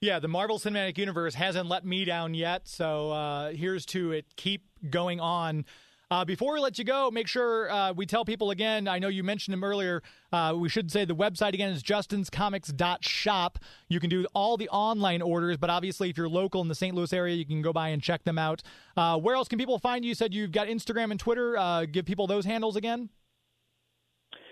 Yeah, 0.00 0.18
the 0.18 0.26
Marvel 0.28 0.58
Cinematic 0.58 0.98
Universe 0.98 1.34
hasn't 1.34 1.68
let 1.68 1.86
me 1.86 2.04
down 2.04 2.34
yet, 2.34 2.68
so 2.68 3.12
uh, 3.12 3.52
here's 3.52 3.86
to 3.86 4.12
it. 4.12 4.26
Keep 4.36 4.64
going 4.90 5.20
on. 5.20 5.64
Uh, 6.08 6.24
before 6.24 6.54
we 6.54 6.60
let 6.60 6.78
you 6.78 6.84
go, 6.84 7.10
make 7.10 7.26
sure 7.26 7.68
uh, 7.68 7.92
we 7.92 8.06
tell 8.06 8.24
people 8.24 8.52
again. 8.52 8.86
I 8.86 9.00
know 9.00 9.08
you 9.08 9.24
mentioned 9.24 9.52
them 9.52 9.64
earlier. 9.64 10.02
Uh, 10.32 10.54
we 10.56 10.68
should 10.68 10.92
say 10.92 11.04
the 11.04 11.16
website 11.16 11.52
again 11.52 11.70
is 11.72 11.82
justinscomics.shop. 11.82 13.58
You 13.88 13.98
can 13.98 14.08
do 14.08 14.24
all 14.32 14.56
the 14.56 14.68
online 14.68 15.20
orders, 15.20 15.56
but 15.56 15.68
obviously, 15.68 16.08
if 16.08 16.16
you're 16.16 16.28
local 16.28 16.60
in 16.60 16.68
the 16.68 16.76
St. 16.76 16.94
Louis 16.94 17.12
area, 17.12 17.34
you 17.34 17.44
can 17.44 17.60
go 17.60 17.72
by 17.72 17.88
and 17.88 18.00
check 18.00 18.22
them 18.22 18.38
out. 18.38 18.62
Uh, 18.96 19.18
where 19.18 19.34
else 19.34 19.48
can 19.48 19.58
people 19.58 19.80
find 19.80 20.04
you? 20.04 20.10
You 20.10 20.14
said 20.14 20.32
you've 20.32 20.52
got 20.52 20.68
Instagram 20.68 21.10
and 21.10 21.18
Twitter. 21.18 21.56
Uh, 21.56 21.86
give 21.86 22.06
people 22.06 22.28
those 22.28 22.44
handles 22.44 22.76
again. 22.76 23.08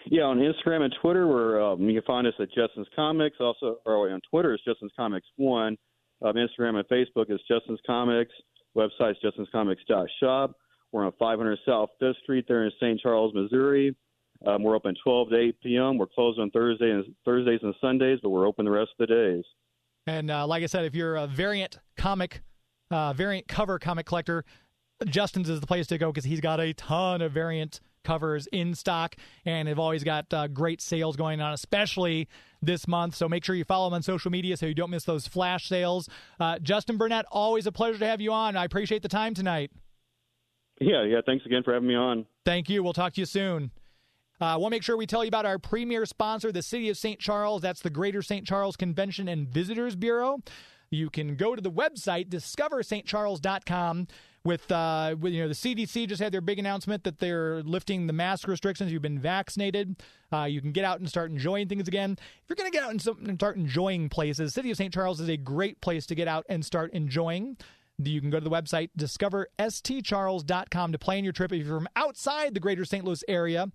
Yeah, 0.06 0.24
on 0.24 0.38
Instagram 0.38 0.82
and 0.82 0.94
Twitter, 1.00 1.28
where 1.28 1.62
um, 1.62 1.88
you 1.88 2.00
can 2.00 2.06
find 2.06 2.26
us 2.26 2.34
at 2.40 2.48
Justin's 2.52 2.88
Comics. 2.96 3.36
Also, 3.38 3.76
or 3.86 4.10
on 4.10 4.20
Twitter, 4.28 4.54
it's 4.54 4.64
Justin's 4.64 4.92
Comics 4.96 5.26
One. 5.36 5.76
Um, 6.20 6.34
Instagram 6.34 6.80
and 6.80 6.88
Facebook 6.88 7.30
is 7.30 7.40
Justin's 7.48 7.80
Comics. 7.86 8.32
Website 8.76 9.12
is 9.12 9.16
justinscomics.shop. 9.24 10.56
We're 10.94 11.06
on 11.06 11.12
500 11.18 11.58
South 11.66 11.90
Fifth 11.98 12.18
Street 12.22 12.44
there 12.46 12.64
in 12.64 12.70
St. 12.78 13.00
Charles, 13.00 13.34
Missouri. 13.34 13.96
Um, 14.46 14.62
we're 14.62 14.76
open 14.76 14.94
12 15.02 15.30
to 15.30 15.36
8 15.36 15.60
p.m. 15.60 15.98
We're 15.98 16.06
closed 16.06 16.38
on 16.38 16.52
Thursday 16.52 16.88
and 16.88 17.04
Thursdays 17.24 17.58
and 17.64 17.74
Sundays, 17.80 18.20
but 18.22 18.28
we're 18.28 18.46
open 18.46 18.64
the 18.64 18.70
rest 18.70 18.90
of 19.00 19.08
the 19.08 19.12
days. 19.12 19.44
And 20.06 20.30
uh, 20.30 20.46
like 20.46 20.62
I 20.62 20.66
said, 20.66 20.84
if 20.84 20.94
you're 20.94 21.16
a 21.16 21.26
variant 21.26 21.80
comic, 21.96 22.42
uh, 22.92 23.12
variant 23.12 23.48
cover 23.48 23.80
comic 23.80 24.06
collector, 24.06 24.44
Justin's 25.06 25.50
is 25.50 25.58
the 25.58 25.66
place 25.66 25.88
to 25.88 25.98
go 25.98 26.12
because 26.12 26.26
he's 26.26 26.40
got 26.40 26.60
a 26.60 26.72
ton 26.74 27.22
of 27.22 27.32
variant 27.32 27.80
covers 28.04 28.46
in 28.52 28.76
stock 28.76 29.16
and 29.44 29.66
have 29.66 29.80
always 29.80 30.04
got 30.04 30.32
uh, 30.32 30.46
great 30.46 30.80
sales 30.80 31.16
going 31.16 31.40
on, 31.40 31.54
especially 31.54 32.28
this 32.62 32.86
month. 32.86 33.16
So 33.16 33.28
make 33.28 33.44
sure 33.44 33.56
you 33.56 33.64
follow 33.64 33.88
him 33.88 33.94
on 33.94 34.02
social 34.02 34.30
media 34.30 34.56
so 34.56 34.66
you 34.66 34.74
don't 34.74 34.90
miss 34.90 35.02
those 35.02 35.26
flash 35.26 35.66
sales. 35.68 36.08
Uh, 36.38 36.60
Justin 36.60 36.98
Burnette, 36.98 37.24
always 37.32 37.66
a 37.66 37.72
pleasure 37.72 37.98
to 37.98 38.06
have 38.06 38.20
you 38.20 38.32
on. 38.32 38.56
I 38.56 38.64
appreciate 38.64 39.02
the 39.02 39.08
time 39.08 39.34
tonight. 39.34 39.72
Yeah, 40.80 41.04
yeah. 41.04 41.20
Thanks 41.24 41.46
again 41.46 41.62
for 41.62 41.72
having 41.72 41.88
me 41.88 41.94
on. 41.94 42.26
Thank 42.44 42.68
you. 42.68 42.82
We'll 42.82 42.92
talk 42.92 43.14
to 43.14 43.20
you 43.20 43.26
soon. 43.26 43.70
I 44.40 44.54
uh, 44.54 44.58
want 44.58 44.72
to 44.72 44.76
make 44.76 44.82
sure 44.82 44.96
we 44.96 45.06
tell 45.06 45.22
you 45.22 45.28
about 45.28 45.46
our 45.46 45.58
premier 45.58 46.04
sponsor, 46.06 46.50
the 46.50 46.62
City 46.62 46.88
of 46.88 46.96
St. 46.96 47.20
Charles. 47.20 47.62
That's 47.62 47.80
the 47.80 47.90
Greater 47.90 48.20
St. 48.20 48.44
Charles 48.44 48.76
Convention 48.76 49.28
and 49.28 49.48
Visitors 49.48 49.94
Bureau. 49.94 50.38
You 50.90 51.08
can 51.08 51.36
go 51.36 51.54
to 51.54 51.62
the 51.62 51.70
website, 51.70 52.28
discoverstcharles.com. 52.28 54.08
With, 54.44 54.70
uh, 54.70 55.16
with, 55.18 55.32
you 55.32 55.40
know, 55.40 55.48
the 55.48 55.54
CDC 55.54 56.06
just 56.06 56.20
had 56.20 56.30
their 56.30 56.42
big 56.42 56.58
announcement 56.58 57.04
that 57.04 57.18
they're 57.18 57.62
lifting 57.62 58.06
the 58.06 58.12
mask 58.12 58.46
restrictions. 58.46 58.92
You've 58.92 59.00
been 59.00 59.18
vaccinated. 59.18 60.02
Uh, 60.30 60.42
you 60.42 60.60
can 60.60 60.72
get 60.72 60.84
out 60.84 61.00
and 61.00 61.08
start 61.08 61.30
enjoying 61.30 61.66
things 61.66 61.88
again. 61.88 62.18
If 62.18 62.42
you're 62.50 62.56
going 62.56 62.70
to 62.70 62.76
get 62.76 62.84
out 62.84 62.90
and, 62.90 63.26
and 63.26 63.38
start 63.38 63.56
enjoying 63.56 64.10
places, 64.10 64.52
City 64.52 64.70
of 64.70 64.76
St. 64.76 64.92
Charles 64.92 65.18
is 65.18 65.30
a 65.30 65.38
great 65.38 65.80
place 65.80 66.04
to 66.06 66.14
get 66.14 66.28
out 66.28 66.44
and 66.50 66.62
start 66.62 66.92
enjoying. 66.92 67.56
You 67.98 68.20
can 68.20 68.30
go 68.30 68.40
to 68.40 68.44
the 68.44 68.50
website 68.50 68.90
discoverstcharles.com 68.98 70.92
to 70.92 70.98
plan 70.98 71.24
your 71.24 71.32
trip. 71.32 71.52
If 71.52 71.66
you're 71.66 71.78
from 71.78 71.88
outside 71.96 72.54
the 72.54 72.60
greater 72.60 72.84
St. 72.84 73.04
Louis 73.04 73.22
area, 73.28 73.68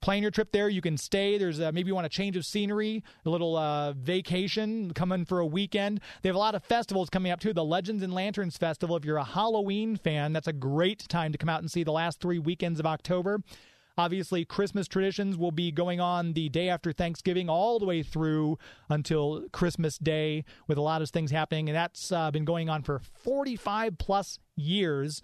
plan 0.00 0.22
your 0.22 0.30
trip 0.30 0.52
there. 0.52 0.68
You 0.68 0.80
can 0.82 0.96
stay. 0.96 1.38
There's 1.38 1.60
uh, 1.60 1.72
maybe 1.72 1.88
you 1.88 1.94
want 1.94 2.06
a 2.06 2.10
change 2.10 2.36
of 2.36 2.44
scenery, 2.44 3.02
a 3.24 3.30
little 3.30 3.56
uh, 3.56 3.92
vacation, 3.92 4.92
come 4.92 5.12
in 5.12 5.24
for 5.24 5.38
a 5.38 5.46
weekend. 5.46 6.00
They 6.20 6.28
have 6.28 6.36
a 6.36 6.40
lot 6.40 6.54
of 6.54 6.62
festivals 6.64 7.08
coming 7.08 7.32
up 7.32 7.40
too. 7.40 7.52
The 7.52 7.64
Legends 7.64 8.02
and 8.02 8.12
Lanterns 8.12 8.56
Festival. 8.56 8.96
If 8.96 9.04
you're 9.04 9.16
a 9.16 9.24
Halloween 9.24 9.96
fan, 9.96 10.32
that's 10.32 10.48
a 10.48 10.52
great 10.52 11.08
time 11.08 11.32
to 11.32 11.38
come 11.38 11.48
out 11.48 11.60
and 11.60 11.70
see 11.70 11.84
the 11.84 11.92
last 11.92 12.20
three 12.20 12.38
weekends 12.38 12.78
of 12.78 12.86
October. 12.86 13.40
Obviously, 13.98 14.44
Christmas 14.44 14.88
traditions 14.88 15.36
will 15.36 15.50
be 15.50 15.70
going 15.70 16.00
on 16.00 16.32
the 16.32 16.48
day 16.48 16.68
after 16.68 16.92
Thanksgiving 16.92 17.48
all 17.48 17.78
the 17.78 17.84
way 17.84 18.02
through 18.02 18.58
until 18.88 19.44
Christmas 19.52 19.98
Day 19.98 20.44
with 20.66 20.78
a 20.78 20.82
lot 20.82 21.02
of 21.02 21.10
things 21.10 21.30
happening. 21.30 21.68
And 21.68 21.76
that's 21.76 22.10
uh, 22.10 22.30
been 22.30 22.44
going 22.44 22.70
on 22.70 22.82
for 22.82 22.98
45 22.98 23.98
plus 23.98 24.38
years. 24.56 25.20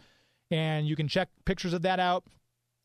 And 0.50 0.86
you 0.86 0.96
can 0.96 1.08
check 1.08 1.28
pictures 1.44 1.72
of 1.72 1.82
that 1.82 2.00
out 2.00 2.24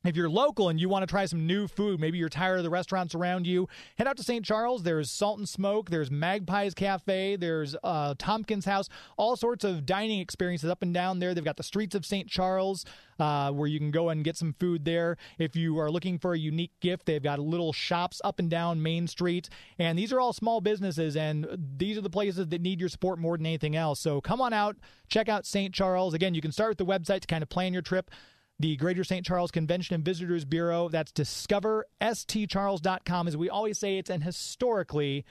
if 0.06 0.18
you're 0.18 0.30
local 0.30 0.70
and 0.70 0.80
you 0.80 0.90
want 0.90 1.04
to 1.04 1.08
try 1.08 1.26
some 1.26 1.48
new 1.48 1.68
food, 1.68 2.00
maybe 2.00 2.18
you're 2.18 2.30
tired 2.30 2.58
of 2.58 2.64
the 2.64 2.70
restaurants 2.70 3.16
around 3.16 3.48
you, 3.48 3.68
head 3.98 4.08
out 4.08 4.18
to 4.18 4.24
St. 4.24 4.44
Charles. 4.44 4.84
There's 4.84 5.10
Salt 5.10 5.38
and 5.40 5.48
Smoke, 5.48 5.90
there's 5.90 6.12
Magpies 6.12 6.74
Cafe, 6.74 7.38
there's 7.38 7.76
uh, 7.84 8.16
Tompkins 8.18 8.66
House, 8.66 8.90
all 9.18 9.36
sorts 9.36 9.64
of 9.64 9.86
dining 9.86 10.20
experiences 10.20 10.70
up 10.70 10.82
and 10.82 10.94
down 10.94 11.20
there. 11.20 11.34
They've 11.34 11.44
got 11.44 11.58
the 11.58 11.64
streets 11.64 11.96
of 11.96 12.06
St. 12.06 12.28
Charles 12.28 12.86
uh, 13.20 13.52
where 13.52 13.68
you 13.68 13.80
can 13.80 13.92
go 13.92 14.10
and 14.10 14.24
get 14.24 14.36
some 14.36 14.54
food 14.60 14.84
there. 14.84 15.18
If 15.38 15.56
you 15.56 15.80
are 15.80 15.90
looking 15.90 16.20
for 16.20 16.34
a 16.34 16.38
unique 16.38 16.74
gift, 16.82 17.06
they've 17.06 17.24
got 17.24 17.40
little 17.40 17.72
shops 17.72 18.20
up 18.24 18.40
and 18.40 18.50
down 18.50 18.82
Main 18.82 19.08
Street. 19.08 19.50
And 19.80 19.98
these 19.98 20.12
are 20.12 20.20
all 20.20 20.34
small 20.34 20.60
businesses, 20.60 21.16
and 21.16 21.48
these 21.78 21.98
are 21.98 22.02
the 22.02 22.10
places 22.10 22.48
that 22.48 22.62
need 22.62 22.80
your 22.80 22.90
support 22.90 23.20
more 23.20 23.38
than 23.38 23.46
anything 23.46 23.76
else. 23.76 24.00
So 24.00 24.20
come 24.20 24.42
on 24.42 24.52
out, 24.52 24.76
check 25.08 25.30
out 25.30 25.46
St. 25.46 25.74
Charles. 25.74 26.14
Again, 26.14 26.34
you 26.34 26.42
can 26.42 26.52
start 26.52 26.70
with 26.70 26.78
the 26.78 26.86
website 26.86 27.22
to 27.22 27.28
kind 27.28 27.44
of 27.44 27.50
plan 27.50 27.72
your 27.72 27.82
trip 27.82 28.12
the 28.60 28.76
Greater 28.78 29.04
St. 29.04 29.26
Charles 29.26 29.50
Convention 29.52 29.96
and 29.96 30.06
Visitors 30.06 30.46
Bureau. 30.46 30.90
That's 30.90 31.12
discoverstcharles.com. 31.12 33.28
As 33.28 33.36
we 33.36 33.50
always 33.50 33.80
say, 33.80 33.98
it's 33.98 34.10
an 34.10 34.22
historically 34.22 35.26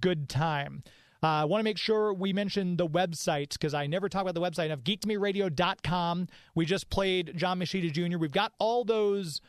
good 0.00 0.28
time. 0.28 0.82
Uh, 1.22 1.26
I 1.26 1.44
want 1.44 1.60
to 1.60 1.64
make 1.64 1.76
sure 1.76 2.14
we 2.14 2.32
mention 2.32 2.76
the 2.76 2.88
website 2.88 3.52
because 3.52 3.74
I 3.74 3.86
never 3.86 4.08
talk 4.08 4.22
about 4.22 4.34
the 4.34 4.40
website 4.40 4.66
enough. 4.66 4.80
GeekToMeRadio.com. 4.80 6.28
We 6.54 6.64
just 6.64 6.88
played 6.88 7.36
John 7.36 7.60
Moschitta 7.60 7.92
Jr. 7.92 8.16
We've 8.16 8.30
got 8.30 8.52
all 8.58 8.84
those 8.84 9.42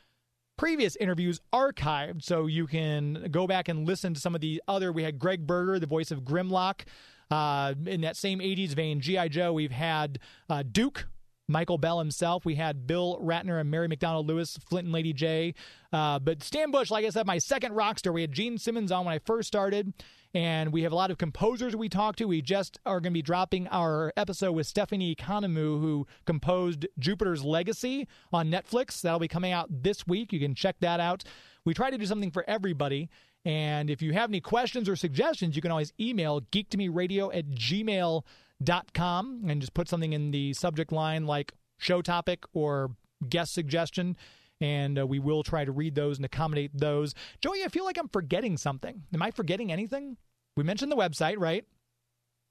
previous 0.58 0.98
interviews 0.98 1.40
archived, 1.54 2.24
so 2.24 2.48
you 2.48 2.68
can 2.68 3.28
go 3.32 3.48
back 3.48 3.70
and 3.70 3.88
listen 3.88 4.14
to 4.14 4.20
some 4.20 4.36
of 4.36 4.42
the 4.42 4.62
other. 4.68 4.92
We 4.92 5.04
had 5.04 5.18
Gregg 5.18 5.48
Berger, 5.48 5.80
the 5.80 5.88
voice 5.88 6.12
of 6.12 6.22
Grimlock. 6.22 6.82
Uh, 7.30 7.76
in 7.86 8.02
that 8.02 8.18
same 8.18 8.40
80s 8.40 8.74
vein, 8.74 9.00
G.I. 9.00 9.30
Joe, 9.30 9.54
we've 9.54 9.72
had 9.72 10.20
uh, 10.50 10.64
Duke 10.70 11.08
Michael 11.52 11.78
Bell 11.78 12.00
himself. 12.00 12.46
We 12.46 12.56
had 12.56 12.88
Bill 12.88 13.20
Ratner 13.22 13.60
and 13.60 13.70
Mary 13.70 13.88
McDonald 13.88 14.28
Lewis, 14.28 14.58
Flint 14.70 14.86
and 14.86 14.94
Lady 14.94 15.14
Jaye. 15.14 15.54
Uh, 15.92 16.20
but 16.20 16.42
Stan 16.42 16.72
Bush, 16.72 16.90
like 16.90 17.06
I 17.06 17.10
said, 17.10 17.28
my 17.28 17.38
second 17.38 17.74
rock 17.74 18.00
star. 18.00 18.14
We 18.14 18.22
had 18.22 18.32
Gene 18.32 18.58
Simmons 18.58 18.92
on 18.92 19.06
when 19.06 19.14
I 19.14 19.20
first 19.20 19.48
started, 19.48 19.94
and 20.34 20.72
we 20.72 20.84
have 20.84 20.92
a 20.92 20.96
lot 20.96 21.12
of 21.12 21.18
composers 21.18 21.76
we 21.76 21.90
talked 21.90 22.20
to. 22.20 22.26
We 22.26 22.42
just 22.42 22.80
are 22.86 23.00
going 23.00 23.12
to 23.12 23.18
be 23.18 23.22
dropping 23.22 23.68
our 23.68 24.14
episode 24.16 24.54
with 24.54 24.68
Stephanie 24.68 25.16
Economou, 25.16 25.82
who 25.82 26.08
composed 26.26 26.88
Jupiter's 26.98 27.44
Legacy 27.44 28.08
on 28.32 28.50
Netflix. 28.50 29.02
That'll 29.02 29.20
be 29.20 29.28
coming 29.28 29.52
out 29.52 29.68
this 29.70 30.08
week. 30.08 30.32
You 30.32 30.40
can 30.40 30.56
check 30.56 30.78
that 30.80 31.00
out. 31.00 31.24
We 31.66 31.74
try 31.74 31.92
to 31.92 31.98
do 31.98 32.06
something 32.06 32.32
for 32.32 32.44
everybody. 32.48 33.10
And 33.44 33.90
if 33.90 34.02
you 34.02 34.14
have 34.14 34.30
any 34.30 34.40
questions 34.40 34.88
or 34.88 34.96
suggestions, 34.96 35.56
you 35.56 35.62
can 35.62 35.72
always 35.72 35.94
email 36.00 36.42
geektomeradio 36.42 37.36
at 37.36 37.50
gmail.com 37.50 38.24
and 38.68 39.62
just 39.62 39.74
put 39.74 39.90
something 39.90 40.14
in 40.14 40.32
the 40.32 40.54
subject 40.54 40.92
line 40.92 41.26
like 41.26 41.54
show 41.78 42.02
topic 42.02 42.44
or 42.54 42.92
guest 43.30 43.54
suggestion. 43.54 44.16
And 44.60 45.00
uh, 45.00 45.08
we 45.08 45.18
will 45.18 45.42
try 45.42 45.66
to 45.66 45.72
read 45.72 45.96
those 45.96 46.18
and 46.18 46.26
accommodate 46.26 46.72
those. 46.74 47.16
Joey, 47.42 47.64
I 47.64 47.68
feel 47.68 47.84
like 47.84 47.98
I'm 47.98 48.10
forgetting 48.10 48.58
something. 48.58 49.04
Am 49.12 49.22
I 49.22 49.32
forgetting 49.32 49.72
anything? 49.72 50.18
We 50.56 50.64
mentioned 50.64 50.92
the 50.92 50.96
website, 50.96 51.36
right? 51.40 51.66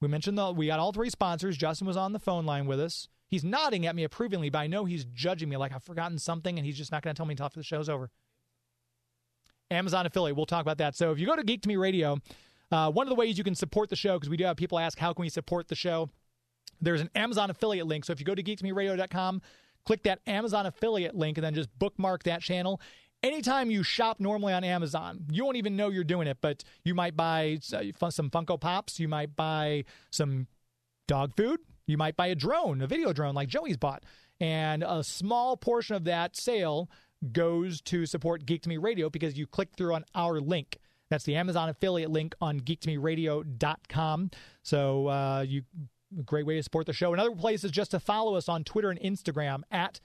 We 0.00 0.08
mentioned 0.08 0.36
the 0.36 0.50
we 0.50 0.66
got 0.66 0.80
all 0.80 0.92
three 0.92 1.10
sponsors. 1.10 1.56
Justin 1.56 1.86
was 1.86 1.96
on 1.96 2.12
the 2.12 2.18
phone 2.18 2.46
line 2.46 2.66
with 2.66 2.80
us. 2.80 3.08
He's 3.28 3.44
nodding 3.44 3.86
at 3.86 3.94
me 3.94 4.02
approvingly, 4.02 4.50
but 4.50 4.58
I 4.58 4.66
know 4.66 4.86
he's 4.86 5.04
judging 5.04 5.48
me 5.48 5.56
like 5.56 5.72
I've 5.72 5.84
forgotten 5.84 6.18
something, 6.18 6.58
and 6.58 6.66
he's 6.66 6.76
just 6.76 6.90
not 6.90 7.02
going 7.02 7.14
to 7.14 7.16
tell 7.16 7.26
me 7.26 7.34
until 7.34 7.46
after 7.46 7.60
the 7.60 7.64
show's 7.64 7.88
over. 7.88 8.10
Amazon 9.70 10.04
affiliate. 10.04 10.36
We'll 10.36 10.46
talk 10.46 10.62
about 10.62 10.78
that. 10.78 10.96
So 10.96 11.12
if 11.12 11.20
you 11.20 11.26
go 11.26 11.36
to 11.36 11.44
Geek 11.44 11.62
to 11.62 11.68
Me 11.68 11.76
Radio, 11.76 12.18
uh, 12.70 12.90
one 12.90 13.06
of 13.06 13.08
the 13.08 13.14
ways 13.14 13.36
you 13.36 13.44
can 13.44 13.54
support 13.54 13.88
the 13.88 13.96
show, 13.96 14.14
because 14.14 14.28
we 14.28 14.36
do 14.36 14.44
have 14.44 14.56
people 14.56 14.78
ask, 14.78 14.98
how 14.98 15.12
can 15.12 15.22
we 15.22 15.28
support 15.28 15.68
the 15.68 15.74
show? 15.74 16.10
There's 16.80 17.00
an 17.00 17.10
Amazon 17.14 17.50
affiliate 17.50 17.86
link. 17.86 18.04
So 18.04 18.12
if 18.12 18.20
you 18.20 18.26
go 18.26 18.34
to 18.34 18.42
geektomeradio.com, 18.42 19.42
click 19.84 20.02
that 20.04 20.20
Amazon 20.26 20.66
affiliate 20.66 21.14
link, 21.14 21.36
and 21.38 21.44
then 21.44 21.54
just 21.54 21.76
bookmark 21.78 22.22
that 22.24 22.42
channel. 22.42 22.80
Anytime 23.22 23.70
you 23.70 23.82
shop 23.82 24.18
normally 24.18 24.54
on 24.54 24.64
Amazon, 24.64 25.26
you 25.30 25.44
won't 25.44 25.58
even 25.58 25.76
know 25.76 25.88
you're 25.88 26.04
doing 26.04 26.26
it, 26.26 26.38
but 26.40 26.64
you 26.84 26.94
might 26.94 27.16
buy 27.16 27.58
uh, 27.74 28.10
some 28.10 28.30
Funko 28.30 28.58
Pops, 28.58 28.98
you 28.98 29.08
might 29.08 29.36
buy 29.36 29.84
some 30.10 30.46
dog 31.06 31.36
food, 31.36 31.60
you 31.86 31.98
might 31.98 32.16
buy 32.16 32.28
a 32.28 32.34
drone, 32.34 32.80
a 32.80 32.86
video 32.86 33.12
drone 33.12 33.34
like 33.34 33.48
Joey's 33.48 33.76
bought. 33.76 34.04
And 34.40 34.82
a 34.82 35.04
small 35.04 35.56
portion 35.58 35.96
of 35.96 36.04
that 36.04 36.34
sale 36.34 36.88
goes 37.32 37.82
to 37.82 38.06
support 38.06 38.46
Geek 38.46 38.62
to 38.62 38.70
Me 38.70 38.78
Radio 38.78 39.10
because 39.10 39.36
you 39.36 39.46
click 39.46 39.68
through 39.76 39.94
on 39.94 40.04
our 40.14 40.40
link. 40.40 40.78
That's 41.10 41.24
the 41.24 41.36
Amazon 41.36 41.68
affiliate 41.68 42.10
link 42.10 42.34
on 42.40 42.60
geektomeradio.com. 42.60 44.30
So 44.62 45.08
uh, 45.08 45.44
you 45.46 45.62
a 46.18 46.22
great 46.22 46.46
way 46.46 46.56
to 46.56 46.62
support 46.62 46.86
the 46.86 46.92
show. 46.92 47.12
Another 47.12 47.34
place 47.34 47.64
is 47.64 47.70
just 47.70 47.92
to 47.92 48.00
follow 48.00 48.34
us 48.34 48.48
on 48.48 48.64
Twitter 48.64 48.90
and 48.90 49.00
Instagram 49.00 49.62
at 49.70 50.00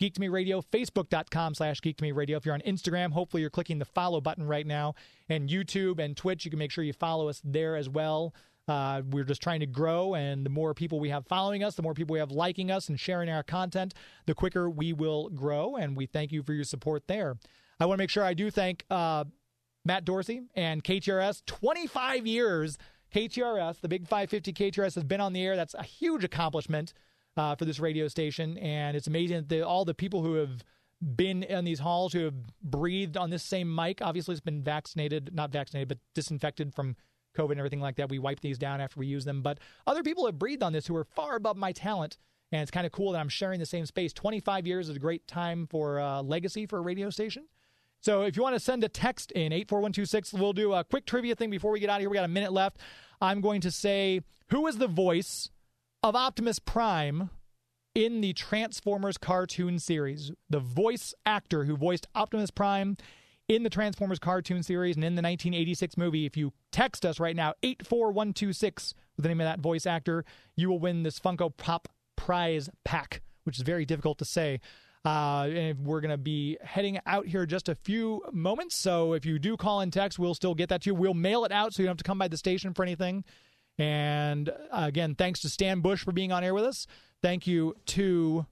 Geek 0.00 0.14
to 0.14 0.20
Me 0.20 0.28
Radio, 0.28 0.60
Facebook.com 0.60 1.54
slash 1.54 1.80
Geek 1.80 1.96
to 1.98 2.02
Me 2.02 2.12
Radio. 2.12 2.36
If 2.36 2.44
you're 2.44 2.54
on 2.54 2.62
Instagram, 2.62 3.12
hopefully 3.12 3.40
you're 3.40 3.50
clicking 3.50 3.78
the 3.78 3.84
follow 3.84 4.20
button 4.20 4.46
right 4.46 4.66
now. 4.66 4.94
And 5.28 5.48
YouTube 5.48 6.00
and 6.00 6.16
Twitch, 6.16 6.44
you 6.44 6.50
can 6.50 6.58
make 6.58 6.72
sure 6.72 6.82
you 6.82 6.92
follow 6.92 7.28
us 7.28 7.40
there 7.44 7.76
as 7.76 7.88
well. 7.88 8.34
Uh, 8.66 9.02
we're 9.10 9.24
just 9.24 9.42
trying 9.42 9.60
to 9.60 9.66
grow, 9.66 10.14
and 10.14 10.44
the 10.44 10.50
more 10.50 10.72
people 10.72 10.98
we 10.98 11.10
have 11.10 11.26
following 11.26 11.62
us, 11.62 11.74
the 11.74 11.82
more 11.82 11.92
people 11.92 12.14
we 12.14 12.18
have 12.18 12.30
liking 12.30 12.70
us 12.70 12.88
and 12.88 12.98
sharing 12.98 13.28
our 13.28 13.42
content, 13.42 13.92
the 14.24 14.34
quicker 14.34 14.70
we 14.70 14.92
will 14.92 15.28
grow. 15.28 15.76
And 15.76 15.94
we 15.94 16.06
thank 16.06 16.32
you 16.32 16.42
for 16.42 16.54
your 16.54 16.64
support 16.64 17.06
there. 17.06 17.36
I 17.78 17.86
want 17.86 17.98
to 17.98 18.02
make 18.02 18.10
sure 18.10 18.24
I 18.24 18.32
do 18.32 18.50
thank 18.50 18.84
uh, 18.90 19.24
Matt 19.84 20.04
Dorsey 20.04 20.42
and 20.54 20.82
KTRS. 20.82 21.44
25 21.46 22.26
years, 22.26 22.78
KTRS, 23.14 23.80
the 23.80 23.88
Big 23.88 24.02
550 24.02 24.52
KTRS, 24.52 24.94
has 24.94 25.04
been 25.04 25.20
on 25.20 25.32
the 25.32 25.42
air. 25.42 25.56
That's 25.56 25.74
a 25.74 25.82
huge 25.82 26.24
accomplishment 26.24 26.94
uh, 27.36 27.54
for 27.56 27.64
this 27.64 27.80
radio 27.80 28.08
station, 28.08 28.56
and 28.58 28.96
it's 28.96 29.06
amazing 29.06 29.44
that 29.48 29.62
all 29.62 29.84
the 29.84 29.94
people 29.94 30.22
who 30.22 30.34
have 30.34 30.62
been 31.16 31.42
in 31.42 31.64
these 31.64 31.80
halls, 31.80 32.12
who 32.12 32.24
have 32.24 32.34
breathed 32.62 33.16
on 33.16 33.30
this 33.30 33.42
same 33.42 33.74
mic. 33.74 34.00
Obviously, 34.00 34.32
it's 34.32 34.40
been 34.40 34.62
vaccinated, 34.62 35.34
not 35.34 35.52
vaccinated, 35.52 35.88
but 35.88 35.98
disinfected 36.14 36.74
from 36.74 36.96
COVID 37.36 37.52
and 37.52 37.58
everything 37.58 37.80
like 37.80 37.96
that. 37.96 38.08
We 38.08 38.18
wipe 38.18 38.40
these 38.40 38.58
down 38.58 38.80
after 38.80 39.00
we 39.00 39.06
use 39.06 39.24
them. 39.24 39.42
But 39.42 39.58
other 39.86 40.02
people 40.02 40.26
have 40.26 40.38
breathed 40.38 40.62
on 40.62 40.72
this 40.72 40.86
who 40.86 40.96
are 40.96 41.04
far 41.04 41.36
above 41.36 41.56
my 41.56 41.72
talent. 41.72 42.16
And 42.52 42.62
it's 42.62 42.70
kind 42.70 42.86
of 42.86 42.92
cool 42.92 43.12
that 43.12 43.18
I'm 43.18 43.28
sharing 43.28 43.58
the 43.58 43.66
same 43.66 43.84
space. 43.86 44.12
25 44.12 44.66
years 44.66 44.88
is 44.88 44.96
a 44.96 45.00
great 45.00 45.26
time 45.26 45.66
for 45.66 45.98
uh, 45.98 46.22
legacy 46.22 46.66
for 46.66 46.78
a 46.78 46.82
radio 46.82 47.10
station. 47.10 47.46
So 48.04 48.20
if 48.20 48.36
you 48.36 48.42
want 48.42 48.54
to 48.54 48.60
send 48.60 48.84
a 48.84 48.88
text 48.90 49.32
in 49.32 49.50
84126, 49.50 50.34
we'll 50.34 50.52
do 50.52 50.74
a 50.74 50.84
quick 50.84 51.06
trivia 51.06 51.34
thing 51.34 51.48
before 51.48 51.70
we 51.70 51.80
get 51.80 51.88
out 51.88 51.96
of 51.96 52.00
here. 52.00 52.10
We 52.10 52.16
got 52.16 52.26
a 52.26 52.28
minute 52.28 52.52
left. 52.52 52.76
I'm 53.18 53.40
going 53.40 53.62
to 53.62 53.70
say 53.70 54.20
who 54.50 54.66
is 54.66 54.76
the 54.76 54.88
voice 54.88 55.48
of 56.02 56.14
Optimus 56.14 56.58
Prime 56.58 57.30
in 57.94 58.20
the 58.20 58.34
Transformers 58.34 59.16
cartoon 59.16 59.78
series? 59.78 60.32
The 60.50 60.60
voice 60.60 61.14
actor 61.24 61.64
who 61.64 61.78
voiced 61.78 62.06
Optimus 62.14 62.50
Prime 62.50 62.98
in 63.48 63.62
the 63.62 63.70
Transformers 63.70 64.18
cartoon 64.18 64.62
series 64.62 64.96
and 64.96 65.04
in 65.04 65.14
the 65.14 65.22
1986 65.22 65.96
movie. 65.96 66.26
If 66.26 66.36
you 66.36 66.52
text 66.72 67.06
us 67.06 67.18
right 67.18 67.34
now, 67.34 67.54
84126 67.62 68.92
with 69.16 69.22
the 69.22 69.30
name 69.30 69.40
of 69.40 69.46
that 69.46 69.60
voice 69.60 69.86
actor, 69.86 70.26
you 70.56 70.68
will 70.68 70.78
win 70.78 71.04
this 71.04 71.18
Funko 71.18 71.56
Pop 71.56 71.88
prize 72.16 72.68
pack, 72.84 73.22
which 73.44 73.56
is 73.56 73.62
very 73.62 73.86
difficult 73.86 74.18
to 74.18 74.26
say. 74.26 74.60
Uh, 75.04 75.48
and 75.52 75.84
we're 75.84 76.00
going 76.00 76.10
to 76.10 76.16
be 76.16 76.56
heading 76.62 76.98
out 77.04 77.26
here 77.26 77.44
just 77.44 77.68
a 77.68 77.74
few 77.74 78.22
moments. 78.32 78.78
So 78.78 79.12
if 79.12 79.26
you 79.26 79.38
do 79.38 79.56
call 79.56 79.80
and 79.80 79.92
text, 79.92 80.18
we'll 80.18 80.34
still 80.34 80.54
get 80.54 80.70
that 80.70 80.82
to 80.82 80.90
you. 80.90 80.94
We'll 80.94 81.12
mail 81.12 81.44
it 81.44 81.52
out 81.52 81.74
so 81.74 81.82
you 81.82 81.86
don't 81.86 81.92
have 81.92 81.98
to 81.98 82.04
come 82.04 82.18
by 82.18 82.28
the 82.28 82.38
station 82.38 82.72
for 82.72 82.82
anything. 82.82 83.24
And 83.76 84.48
uh, 84.48 84.52
again, 84.70 85.14
thanks 85.14 85.40
to 85.40 85.48
Stan 85.48 85.80
Bush 85.80 86.02
for 86.04 86.12
being 86.12 86.32
on 86.32 86.42
air 86.42 86.54
with 86.54 86.64
us. 86.64 86.86
Thank 87.22 87.46
you 87.46 87.74
to 87.86 88.46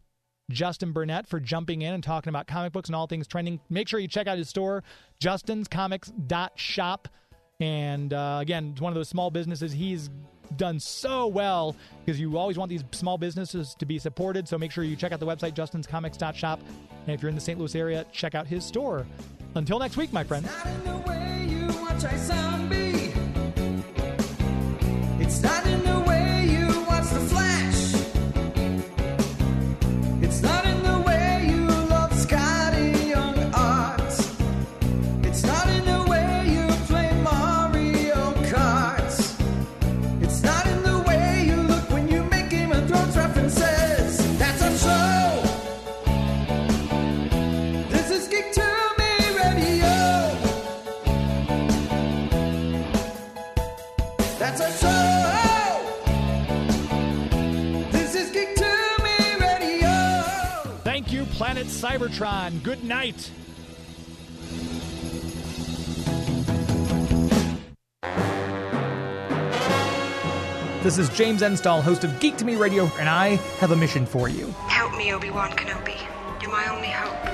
Justin 0.50 0.92
Burnette 0.92 1.26
for 1.26 1.40
jumping 1.40 1.82
in 1.82 1.94
and 1.94 2.02
talking 2.02 2.28
about 2.28 2.46
comic 2.46 2.72
books 2.72 2.88
and 2.88 2.96
all 2.96 3.06
things 3.06 3.26
trending. 3.26 3.60
Make 3.70 3.88
sure 3.88 3.98
you 4.00 4.08
check 4.08 4.26
out 4.26 4.36
his 4.36 4.48
store, 4.48 4.84
justinscomics.shop. 5.20 7.08
And 7.60 8.12
uh, 8.12 8.38
again, 8.40 8.70
it's 8.72 8.80
one 8.80 8.92
of 8.92 8.94
those 8.94 9.08
small 9.08 9.30
businesses. 9.30 9.72
He's 9.72 10.10
done 10.56 10.78
so 10.80 11.26
well 11.26 11.76
because 12.04 12.20
you 12.20 12.36
always 12.38 12.58
want 12.58 12.68
these 12.68 12.84
small 12.92 13.18
businesses 13.18 13.74
to 13.78 13.86
be 13.86 13.98
supported. 13.98 14.48
So 14.48 14.58
make 14.58 14.70
sure 14.70 14.84
you 14.84 14.96
check 14.96 15.12
out 15.12 15.20
the 15.20 15.26
website, 15.26 15.54
justinscomics.shop. 15.54 16.60
And 17.06 17.14
if 17.14 17.22
you're 17.22 17.28
in 17.28 17.34
the 17.34 17.40
St. 17.40 17.58
Louis 17.58 17.74
area, 17.74 18.04
check 18.12 18.34
out 18.34 18.46
his 18.46 18.64
store. 18.64 19.06
Until 19.54 19.78
next 19.78 19.96
week, 19.96 20.12
my 20.12 20.24
friends. 20.24 20.48
Planet 61.62 62.10
Cybertron. 62.10 62.62
Good 62.62 62.82
night. 62.82 63.30
This 70.82 70.98
is 70.98 71.08
James 71.10 71.42
Enstall, 71.42 71.80
host 71.80 72.02
of 72.02 72.18
Geek 72.18 72.36
to 72.38 72.44
Me 72.44 72.56
Radio, 72.56 72.90
and 72.98 73.08
I 73.08 73.36
have 73.60 73.70
a 73.70 73.76
mission 73.76 74.04
for 74.04 74.28
you. 74.28 74.46
Help 74.66 74.96
me, 74.96 75.12
Obi-Wan 75.12 75.50
Kenobi. 75.52 75.96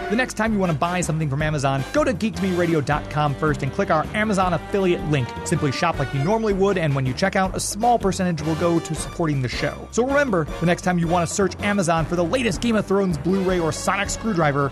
The 0.08 0.16
next 0.16 0.34
time 0.38 0.54
you 0.54 0.58
want 0.58 0.72
to 0.72 0.78
buy 0.78 1.02
something 1.02 1.28
from 1.28 1.42
Amazon, 1.42 1.84
go 1.92 2.02
to 2.02 2.14
geektomeradio.com 2.14 3.34
first 3.34 3.62
and 3.62 3.70
click 3.70 3.90
our 3.90 4.06
Amazon 4.14 4.54
affiliate 4.54 5.04
link. 5.10 5.28
Simply 5.44 5.70
shop 5.70 5.98
like 5.98 6.14
you 6.14 6.24
normally 6.24 6.54
would, 6.54 6.78
and 6.78 6.94
when 6.94 7.04
you 7.04 7.12
check 7.12 7.36
out, 7.36 7.54
a 7.54 7.60
small 7.60 7.98
percentage 7.98 8.40
will 8.40 8.54
go 8.54 8.80
to 8.80 8.94
supporting 8.94 9.42
the 9.42 9.48
show. 9.50 9.86
So 9.90 10.06
remember, 10.06 10.46
the 10.60 10.66
next 10.66 10.80
time 10.80 10.98
you 10.98 11.06
want 11.06 11.28
to 11.28 11.34
search 11.34 11.60
Amazon 11.60 12.06
for 12.06 12.16
the 12.16 12.24
latest 12.24 12.62
Game 12.62 12.76
of 12.76 12.86
Thrones 12.86 13.18
Blu-ray 13.18 13.58
or 13.60 13.70
Sonic 13.70 14.08
screwdriver, 14.08 14.70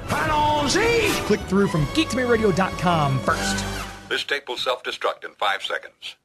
click 1.26 1.40
through 1.40 1.68
from 1.68 1.84
geektomeradio.com 1.88 3.18
first. 3.18 3.64
This 4.08 4.24
tape 4.24 4.48
will 4.48 4.56
self 4.56 4.82
destruct 4.84 5.22
in 5.22 5.32
five 5.32 5.62
seconds. 5.62 6.16